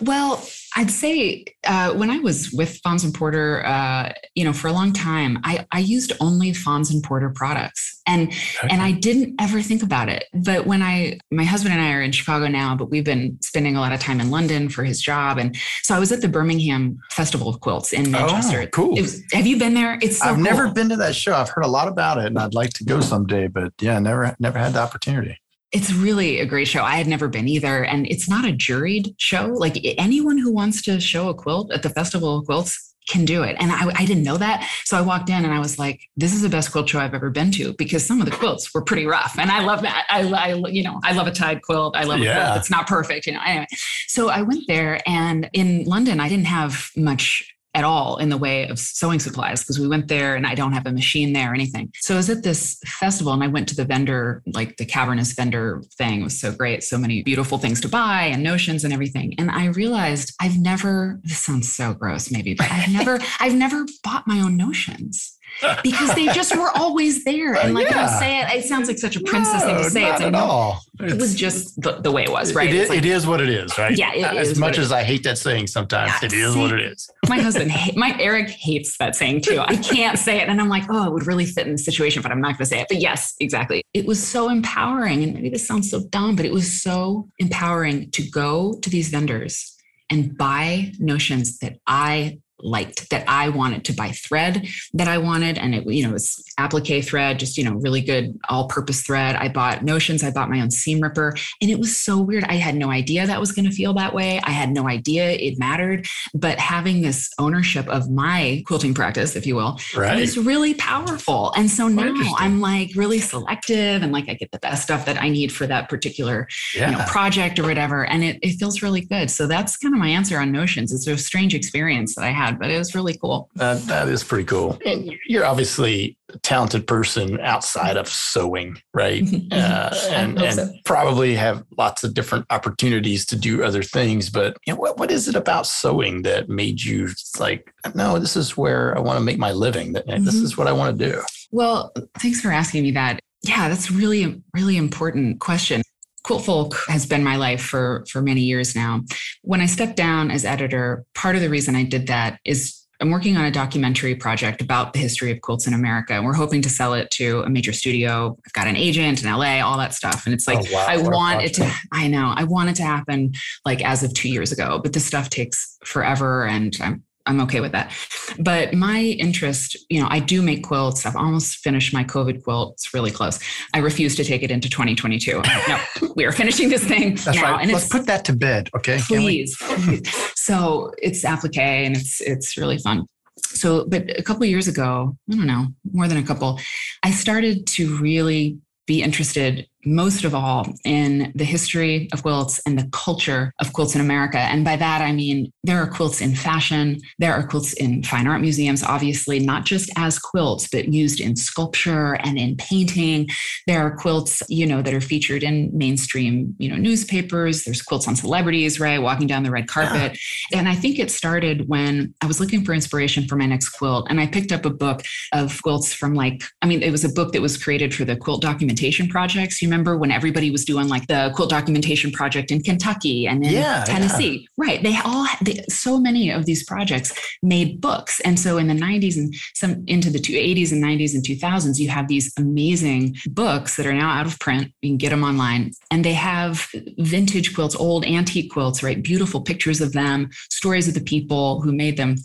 Well, 0.02 0.46
I'd 0.76 0.92
say 0.92 1.46
uh, 1.66 1.94
when 1.94 2.10
I 2.10 2.20
was 2.20 2.52
with 2.52 2.80
Fons 2.84 3.04
and 3.04 3.14
Porter, 3.14 3.66
uh, 3.66 4.14
you 4.36 4.44
know, 4.44 4.54
for 4.54 4.68
a 4.68 4.72
long 4.72 4.94
time, 4.94 5.40
I, 5.44 5.66
I 5.72 5.80
used 5.80 6.14
only 6.20 6.54
Fons 6.54 6.92
and 6.92 7.04
Porter 7.04 7.30
products, 7.30 8.02
and 8.08 8.30
okay. 8.30 8.68
and 8.70 8.82
I 8.82 8.92
didn't 8.92 9.36
ever 9.42 9.62
think 9.62 9.84
about 9.84 10.10
it. 10.10 10.26
But 10.34 10.66
when 10.66 10.82
I, 10.82 11.20
my 11.32 11.44
husband 11.44 11.74
and 11.74 11.82
I 11.82 11.94
are 11.94 12.02
in 12.02 12.12
Chicago 12.12 12.48
now, 12.48 12.76
but 12.76 12.90
we've 12.90 13.04
been 13.04 13.38
spending 13.42 13.76
a 13.76 13.80
lot 13.80 13.94
of 13.94 14.00
time 14.00 14.20
in 14.20 14.30
London 14.30 14.70
for 14.70 14.84
his 14.84 15.02
job, 15.02 15.38
and 15.38 15.56
so 15.84 15.96
I 15.96 16.00
was 16.00 16.12
at 16.12 16.22
the 16.22 16.30
Birmingham 16.30 17.00
Festival 17.12 17.50
of 17.50 17.60
Quilts 17.62 17.94
in 17.94 18.12
Manchester. 18.12 18.62
Oh, 18.62 18.68
cool. 18.68 18.96
Was, 18.96 19.24
have 19.34 19.48
you 19.48 19.58
been 19.58 19.74
there? 19.74 19.98
It's 20.02 20.20
so 20.20 20.30
I've 20.30 20.36
cool. 20.36 20.44
never 20.44 20.72
been 20.72 20.90
to 20.90 20.96
that 20.98 21.16
show. 21.16 21.34
I've 21.34 21.50
heard 21.50 21.66
a 21.66 21.70
lot 21.70 21.88
about 21.88 22.20
it, 22.20 22.26
and 22.26 22.38
I'd 22.38 22.54
like 22.54 22.72
to 22.74 22.84
go 22.84 23.00
someday, 23.02 23.48
but 23.48 23.74
yeah, 23.82 24.00
never 24.00 24.36
never 24.40 24.60
had 24.60 24.74
the 24.74 24.82
opportunity 24.82 25.40
it's 25.72 25.94
really 25.94 26.40
a 26.40 26.46
great 26.46 26.68
show. 26.68 26.84
I 26.84 26.96
had 26.96 27.08
never 27.08 27.28
been 27.28 27.48
either. 27.48 27.84
And 27.84 28.08
it's 28.08 28.30
not 28.30 28.46
a 28.46 28.52
juried 28.52 29.14
show. 29.18 29.48
Like 29.48 29.80
anyone 29.98 30.38
who 30.38 30.52
wants 30.52 30.82
to 30.84 31.00
show 31.00 31.30
a 31.30 31.34
quilt 31.34 31.72
at 31.72 31.84
the 31.84 31.90
Festival 31.90 32.40
of 32.40 32.46
Quilts 32.46 32.90
can 33.08 33.26
do 33.26 33.44
it. 33.44 33.56
And 33.60 33.72
I, 33.72 33.92
I, 33.96 34.06
didn't 34.06 34.24
know 34.24 34.38
that. 34.38 34.70
So 34.86 34.96
I 34.96 35.02
walked 35.02 35.30
in 35.30 35.44
and 35.44 35.52
I 35.52 35.60
was 35.60 35.80
like, 35.80 36.00
this 36.16 36.34
is 36.34 36.44
the 36.44 36.50
best 36.50 36.72
quilt 36.72 36.88
show 36.88 37.00
I've 37.00 37.16
ever 37.16 37.32
been 37.32 37.52
to 37.54 37.74
because 37.74 38.06
some 38.06 38.20
of 38.20 38.26
the 38.26 38.32
quilts 38.32 38.72
were 38.74 38.84
pretty 38.84 39.08
rough. 39.08 39.36
And 39.40 39.50
I 39.50 39.64
love 39.64 39.82
that. 39.82 40.06
I, 40.10 40.22
I 40.32 40.54
you 40.68 40.84
know, 40.84 41.00
I 41.04 41.14
love 41.14 41.26
a 41.26 41.32
tied 41.32 41.64
quilt. 41.64 41.96
I 41.96 42.04
love 42.04 42.20
yeah. 42.20 42.32
a 42.32 42.46
quilt. 42.46 42.58
It's 42.60 42.70
not 42.70 42.88
perfect, 42.88 43.26
you 43.26 43.34
know, 43.34 43.42
anyway. 43.44 43.66
So 44.08 44.30
I 44.30 44.44
went 44.44 44.64
there 44.68 45.00
and 45.08 45.50
in 45.54 45.86
London, 45.86 46.20
I 46.20 46.30
didn't 46.30 46.46
have 46.46 46.92
much 46.96 47.52
at 47.74 47.84
all 47.84 48.18
in 48.18 48.30
the 48.30 48.38
way 48.38 48.68
of 48.68 48.80
sewing 48.80 49.20
supplies 49.20 49.62
because 49.62 49.80
we 49.80 49.88
went 49.88 50.08
there 50.08 50.36
and 50.36 50.48
I 50.48 50.56
don't 50.56 50.74
have 50.74 50.88
a 50.88 50.92
machine 50.92 51.34
there 51.34 51.52
or 51.52 51.54
anything. 51.54 51.92
So 51.96 52.16
I 52.16 52.18
was 52.18 52.30
at 52.30 52.44
this 52.44 52.80
festival 52.86 53.34
and 53.34 53.44
I 53.44 53.48
went 53.48 53.70
to 53.70 53.76
the 53.76 53.86
vendor, 53.86 54.42
like 54.48 54.78
the 54.78 54.86
cavernous 54.86 55.34
vendor 55.34 55.84
thing. 55.98 56.22
It 56.22 56.24
was 56.24 56.40
so 56.40 56.52
great. 56.52 56.84
So 56.84 56.98
many 56.98 57.22
beautiful 57.24 57.58
things 57.58 57.80
to 57.82 57.90
buy 57.90 58.24
and 58.24 58.44
notions 58.44 58.84
and 58.84 58.94
everything. 58.94 59.36
And 59.38 59.52
I 59.52 59.66
realized 59.68 60.34
I've 60.40 60.58
never, 60.58 61.20
this 61.24 61.40
sounds 61.40 61.72
so 61.72 61.94
gross 61.94 62.32
maybe, 62.32 62.54
but 62.54 62.72
I've 62.72 62.92
never, 62.92 63.20
I've 63.40 63.56
never 63.56 63.86
bought 64.04 64.28
my 64.28 64.40
own 64.40 64.58
notions 64.58 65.38
because 65.84 66.14
they 66.16 66.28
just 66.28 66.56
were 66.56 66.70
always 66.76 67.24
there. 67.24 67.54
And 67.54 67.74
like 67.74 67.90
yeah. 67.90 68.06
I 68.06 68.20
say 68.20 68.40
it, 68.42 68.64
it 68.64 68.66
sounds 68.66 68.88
like 68.88 68.98
such 68.98 69.16
a 69.16 69.22
princess 69.22 69.62
no, 69.62 69.68
thing 69.68 69.84
to 69.84 69.90
say. 69.90 70.02
Not 70.02 70.12
it's 70.12 70.20
like, 70.22 70.34
at 70.34 70.36
all. 70.36 70.82
It 71.00 71.18
was 71.18 71.36
just 71.36 71.82
the, 71.82 71.94
the, 71.94 72.12
way 72.12 72.24
it 72.24 72.32
was, 72.32 72.54
right? 72.54 72.70
It 72.70 72.76
is, 72.76 72.90
like, 72.90 72.98
it 72.98 73.06
is 73.06 73.26
what 73.26 73.40
it 73.40 73.50
is, 73.50 73.78
right? 73.78 73.98
Yeah. 73.98 74.34
as 74.34 74.60
much 74.60 74.78
as 74.78 74.92
I 74.92 75.04
hate 75.04 75.24
that 75.24 75.38
saying 75.38 75.68
sometimes, 75.68 76.12
yeah, 76.22 76.26
it 76.26 76.34
is 76.34 76.54
see, 76.54 76.60
what 76.60 76.74
it 76.74 76.82
is. 76.82 77.10
my 77.30 77.40
husband, 77.40 77.72
my 77.96 78.16
Eric 78.20 78.50
hates 78.50 78.98
that 78.98 79.16
saying 79.16 79.42
too. 79.42 79.60
I 79.60 79.78
can't 79.78 80.20
say 80.20 80.42
it. 80.42 80.50
And 80.50 80.60
I'm 80.60 80.70
like, 80.70 80.84
oh, 80.90 81.08
it 81.08 81.14
would 81.14 81.28
really 81.28 81.46
fit 81.46 81.68
in 81.68 81.74
the 81.74 81.78
situation, 81.78 82.22
but 82.22 82.32
I'm 82.32 82.42
not 82.42 82.58
going 82.58 82.58
to 82.58 82.66
say 82.66 82.82
it. 82.82 82.88
But 82.90 83.00
yes, 83.00 83.36
exactly. 83.40 83.84
It 83.94 84.06
was 84.06 84.26
so 84.26 84.50
empowering. 84.50 85.24
And 85.24 85.34
maybe 85.34 85.50
this 85.50 85.66
sounds 85.66 85.90
so 85.90 86.02
dumb, 86.10 86.36
but 86.36 86.46
it 86.46 86.52
was 86.52 86.82
so 86.82 87.30
empowering 87.40 88.12
to 88.12 88.30
go 88.30 88.78
to 88.82 88.90
these 88.90 89.10
vendors 89.10 89.76
and 90.10 90.38
buy 90.38 90.92
notions 91.00 91.60
that 91.60 91.78
I 91.88 92.40
liked 92.62 93.10
that 93.10 93.24
I 93.28 93.50
wanted 93.50 93.86
to 93.86 93.94
buy 93.94 94.10
thread 94.12 94.68
that 94.94 95.08
I 95.08 95.18
wanted. 95.18 95.58
And 95.58 95.76
it, 95.76 95.86
you 95.88 96.04
know, 96.04 96.10
it 96.10 96.14
was 96.14 96.44
applique 96.58 97.06
thread, 97.06 97.40
just, 97.40 97.58
you 97.58 97.64
know, 97.64 97.74
really 97.76 98.02
good 98.02 98.38
all 98.50 98.68
purpose 98.68 99.02
thread. 99.02 99.36
I 99.36 99.50
bought 99.50 99.84
notions. 99.84 100.24
I 100.24 100.32
bought 100.32 100.50
my 100.50 100.62
own 100.62 100.72
seam 100.72 101.00
ripper 101.00 101.36
and 101.62 101.70
it 101.70 101.80
was 101.80 101.96
so 101.96 102.20
weird. 102.20 102.44
I 102.46 102.56
had 102.56 102.76
no 102.76 102.90
idea 102.90 103.26
that 103.26 103.40
was 103.40 103.52
going 103.52 103.66
to 103.66 103.72
feel 103.72 103.94
that 103.94 104.14
way. 104.14 104.40
I 104.44 104.52
had 104.52 104.72
no 104.72 104.88
idea 104.88 105.32
it 105.32 105.58
mattered, 105.58 106.08
but 106.34 106.60
having 106.60 107.02
this 107.02 107.32
ownership 107.40 107.88
of 107.88 108.10
my 108.10 108.64
quilting 108.66 108.94
practice, 108.94 109.36
if 109.36 109.46
you 109.46 109.56
will, 109.56 109.80
right. 109.96 110.20
was 110.20 110.38
really 110.38 110.74
powerful. 110.74 111.54
And 111.56 111.70
so 111.70 111.88
now 111.88 112.14
I'm 112.38 112.60
like 112.62 112.92
really 112.96 113.20
selective 113.20 114.02
and 114.02 114.12
like 114.12 114.30
I 114.30 114.34
get 114.34 114.52
the 114.52 114.60
best 114.60 114.84
stuff 114.84 115.06
that 115.06 115.22
I 115.22 115.30
need 115.30 115.52
for 115.52 115.68
that 115.68 115.90
particular, 115.90 116.48
yeah. 116.76 116.92
you 116.92 116.98
know, 116.98 117.04
project 117.06 117.60
or 117.60 117.64
whatever. 117.64 118.06
And 118.06 118.24
it, 118.24 118.40
it 118.42 118.54
feels 118.58 118.82
really 118.82 119.02
good. 119.02 119.30
So 119.32 119.48
that's 119.48 119.78
kind 119.78 119.94
of 119.94 120.00
my 120.00 120.10
answer 120.10 120.40
on 120.40 120.52
notions. 120.52 120.92
It's 120.92 121.08
a 121.08 121.18
strange 121.18 121.54
experience 121.54 122.16
that 122.16 122.24
I 122.24 122.32
had 122.32 122.49
had, 122.50 122.60
but 122.60 122.70
it 122.70 122.78
was 122.78 122.96
really 122.96 123.18
cool. 123.18 123.50
That, 123.56 123.82
that 123.84 124.08
is 124.08 124.24
pretty 124.24 124.46
cool. 124.46 124.78
And 124.86 125.14
you're 125.28 125.46
obviously 125.46 126.18
a 126.34 126.38
talented 126.40 126.88
person 126.88 127.40
outside 127.40 127.98
of 127.98 128.08
sewing, 128.08 128.82
right? 128.94 129.24
uh, 129.52 129.96
and, 130.10 130.42
and 130.42 130.56
so. 130.56 130.72
probably 130.86 131.36
have 131.36 131.64
lots 131.78 132.04
of 132.04 132.14
different 132.14 132.46
opportunities 132.50 133.26
to 133.28 133.36
do 133.36 133.64
other 133.64 133.84
things. 133.84 134.30
But 134.30 134.58
you 134.66 134.74
know, 134.74 134.80
what, 134.80 134.98
what 134.98 135.12
is 135.12 135.28
it 135.28 135.36
about 135.36 135.68
sewing 135.68 136.24
that 136.24 136.50
made 136.50 136.82
you 136.82 137.10
like, 137.40 137.74
no, 137.96 138.20
this 138.20 138.36
is 138.36 138.58
where 138.58 138.98
I 138.98 139.02
want 139.02 139.18
to 139.18 139.24
make 139.24 139.38
my 139.38 139.52
living. 139.52 139.94
Mm-hmm. 139.94 140.26
This 140.26 140.36
is 140.36 140.58
what 140.58 140.68
I 140.68 140.72
want 140.72 140.98
to 140.98 141.12
do. 141.12 141.22
Well, 141.52 141.92
thanks 142.20 142.42
for 142.42 142.52
asking 142.52 142.84
me 142.84 142.92
that. 142.92 143.20
Yeah, 143.42 143.70
that's 143.70 143.90
really, 143.90 144.42
really 144.54 144.78
important 144.78 145.40
question. 145.40 145.82
Quiltfolk 146.26 146.88
has 146.88 147.06
been 147.06 147.24
my 147.24 147.36
life 147.36 147.62
for, 147.62 148.06
for 148.10 148.22
many 148.22 148.42
years 148.42 148.76
now. 148.76 149.02
When 149.42 149.62
I 149.62 149.66
stepped 149.66 149.96
down 149.96 150.32
as 150.32 150.46
editor, 150.46 151.06
part 151.16 151.36
of 151.36 151.42
the 151.42 151.50
reason 151.50 151.76
I 151.76 151.84
did 151.84 152.08
that 152.08 152.40
is 152.46 152.80
I'm 153.02 153.12
working 153.12 153.38
on 153.38 153.46
a 153.46 153.52
documentary 153.52 154.14
project 154.14 154.62
about 154.62 154.92
the 154.92 155.00
history 155.00 155.32
of 155.32 155.40
quilts 155.40 155.68
in 155.68 155.74
America. 155.74 156.14
And 156.14 156.26
we're 156.26 156.34
hoping 156.34 156.62
to 156.64 156.70
sell 156.70 156.94
it 156.94 157.10
to 157.12 157.42
a 157.44 157.50
major 157.50 157.72
studio. 157.72 158.38
I've 158.46 158.54
got 158.54 158.68
an 158.68 158.76
agent 158.76 159.24
in 159.24 159.32
LA, 159.32 159.62
all 159.62 159.78
that 159.78 159.94
stuff. 159.94 160.26
And 160.26 160.34
it's 160.34 160.48
like, 160.48 160.60
oh, 160.60 160.74
wow. 160.74 160.86
I 160.88 160.98
want 160.98 161.42
it 161.42 161.54
to, 161.56 161.72
I 161.94 162.10
know, 162.10 162.34
I 162.36 162.44
want 162.44 162.70
it 162.70 162.76
to 162.78 162.84
happen 162.84 163.32
like 163.64 163.82
as 163.84 164.04
of 164.04 164.14
two 164.14 164.28
years 164.28 164.52
ago, 164.52 164.82
but 164.84 164.92
this 164.92 165.06
stuff 165.06 165.30
takes 165.30 165.78
forever. 165.86 166.46
And 166.46 166.76
I'm 166.82 167.04
I'm 167.30 167.40
okay 167.42 167.62
with 167.62 167.72
that. 167.74 167.94
But 168.40 168.74
my 168.74 169.00
interest, 169.00 169.78
you 169.88 170.02
know, 170.02 170.08
I 170.10 170.20
do 170.20 170.42
make 170.42 170.64
quilts. 170.64 171.06
I've 171.06 171.16
almost 171.16 171.58
finished 171.58 171.94
my 171.94 172.04
COVID 172.04 172.44
quilt. 172.44 172.74
It's 172.74 172.92
really 172.94 173.12
close. 173.12 173.40
I 173.74 173.80
refuse 173.80 174.16
to 174.16 174.24
take 174.24 174.42
it 174.42 174.50
into 174.50 174.68
2022. 174.68 175.42
no, 175.68 175.80
we 176.16 176.26
are 176.26 176.32
finishing 176.32 176.70
this 176.70 176.84
thing 176.84 177.16
That's 177.16 177.38
now. 177.38 177.54
Right. 177.54 177.62
And 177.62 177.72
Let's 177.72 177.88
put 177.88 178.08
that 178.08 178.26
to 178.26 178.36
bed, 178.36 178.70
okay? 178.76 178.98
Please, 179.08 179.56
please. 179.60 180.02
So 180.36 180.92
it's 180.98 181.24
applique 181.24 181.58
and 181.58 181.96
it's 181.96 182.20
it's 182.22 182.58
really 182.58 182.80
fun. 182.80 183.06
So, 183.38 183.86
but 183.86 184.18
a 184.18 184.24
couple 184.24 184.46
years 184.46 184.68
ago, 184.68 185.16
I 185.32 185.36
don't 185.36 185.46
know, 185.46 185.68
more 185.92 186.08
than 186.08 186.18
a 186.18 186.24
couple, 186.24 186.60
I 187.04 187.12
started 187.12 187.68
to 187.68 187.96
really 187.98 188.58
be 188.88 189.04
interested 189.04 189.68
most 189.86 190.24
of 190.24 190.36
all 190.36 190.68
in 190.84 191.32
the 191.36 191.44
history 191.44 192.10
of 192.12 192.22
quilts 192.22 192.60
and 192.66 192.78
the 192.78 192.90
culture 192.92 193.54
of 193.60 193.72
quilts 193.74 193.96
in 193.96 194.02
America. 194.02 194.38
And 194.38 194.66
by 194.66 194.76
that, 194.76 195.02
I 195.02 195.12
mean 195.12 195.52
there 195.64 195.82
are 195.82 195.88
quilts 195.88 196.22
in 196.22 196.36
fashion, 196.36 197.00
there 197.18 197.34
are 197.34 197.46
quilts 197.46 197.74
in 197.74 198.04
fine 198.04 198.28
art 198.28 198.42
museums, 198.42 198.84
obviously, 198.84 199.40
not 199.40 199.66
just 199.66 199.90
as 199.96 200.20
quilts, 200.20 200.68
but 200.68 200.90
used 200.90 201.22
in 201.22 201.36
sculpture 201.36 202.14
and 202.24 202.38
in 202.38 202.58
painting. 202.58 203.30
There 203.68 203.82
are 203.82 203.96
quilts, 203.96 204.44
you 204.50 204.66
know, 204.66 204.82
that 204.82 204.94
are 204.94 205.02
featured 205.02 205.44
in 205.44 205.70
mainstream, 205.74 206.56
you 206.60 206.70
know, 206.70 206.76
newspapers. 206.76 207.64
There's 207.64 207.82
quilts 207.82 208.08
on 208.08 208.16
celebrities, 208.16 208.80
right? 208.80 209.02
Walking 209.02 209.28
down 209.28 209.44
the 209.44 209.52
red 209.52 209.68
carpet. 209.68 210.18
And 210.54 210.68
I 210.68 210.76
think 210.76 211.00
it 211.00 211.12
started 211.12 211.70
when 211.70 212.14
I 212.22 212.26
was 212.26 212.40
looking 212.40 212.66
for 212.66 212.74
inspiration 212.74 213.28
for 213.28 213.36
my 213.36 213.46
next 213.46 213.70
quilt. 213.70 214.08
And 214.10 214.20
I 214.20 214.28
picked 214.28 214.52
up 214.52 214.66
a 214.66 214.70
book 214.70 215.02
of 215.34 215.62
quilts 215.62 215.94
from 215.94 216.14
like, 216.14 216.44
I 216.62 216.68
mean, 216.68 216.82
it 216.82 216.92
was 216.92 217.06
a 217.06 217.10
book 217.10 217.34
that 217.34 217.42
was 217.42 217.62
created 217.62 217.94
for 217.94 218.06
the 218.06 218.16
quilt 218.16 218.42
documentation 218.42 219.08
projects. 219.08 219.62
You 219.62 219.69
remember 219.70 219.98
when 219.98 220.12
everybody 220.12 220.50
was 220.50 220.66
doing 220.66 220.88
like 220.88 221.08
the 221.08 221.32
quilt 221.36 221.50
documentation 221.50 222.12
project 222.12 222.52
in 222.52 222.62
Kentucky 222.62 223.28
and 223.28 223.46
in 223.46 223.54
yeah, 223.54 223.84
Tennessee? 223.86 224.48
Yeah. 224.58 224.66
Right. 224.66 224.84
They 224.84 224.98
all, 225.06 225.28
they, 225.42 225.64
so 225.70 226.00
many 226.00 226.32
of 226.32 226.46
these 226.46 226.64
projects 226.64 227.14
made 227.44 227.80
books. 227.80 228.20
And 228.22 228.40
so 228.40 228.58
in 228.58 228.68
the 228.68 228.74
90s 228.74 229.16
and 229.16 229.34
some 229.54 229.84
into 229.88 230.10
the 230.10 230.20
80s 230.20 230.72
and 230.72 230.84
90s 230.84 231.14
and 231.14 231.24
2000s, 231.24 231.78
you 231.78 231.90
have 231.90 232.08
these 232.08 232.34
amazing 232.38 233.16
books 233.28 233.78
that 233.78 233.86
are 233.86 233.94
now 233.94 234.10
out 234.10 234.26
of 234.26 234.40
print. 234.40 234.72
You 234.82 234.90
can 234.90 234.98
get 234.98 235.10
them 235.10 235.24
online. 235.24 235.72
And 235.92 236.04
they 236.04 236.14
have 236.14 236.68
vintage 236.98 237.54
quilts, 237.54 237.76
old 237.76 238.06
antique 238.06 238.52
quilts, 238.52 238.82
right? 238.82 239.02
Beautiful 239.02 239.42
pictures 239.42 239.82
of 239.82 239.94
them, 239.94 240.30
stories 240.50 240.88
of 240.88 240.96
the 240.96 241.02
people 241.02 241.62
who 241.62 241.72
made 241.72 241.98
them. 241.98 242.16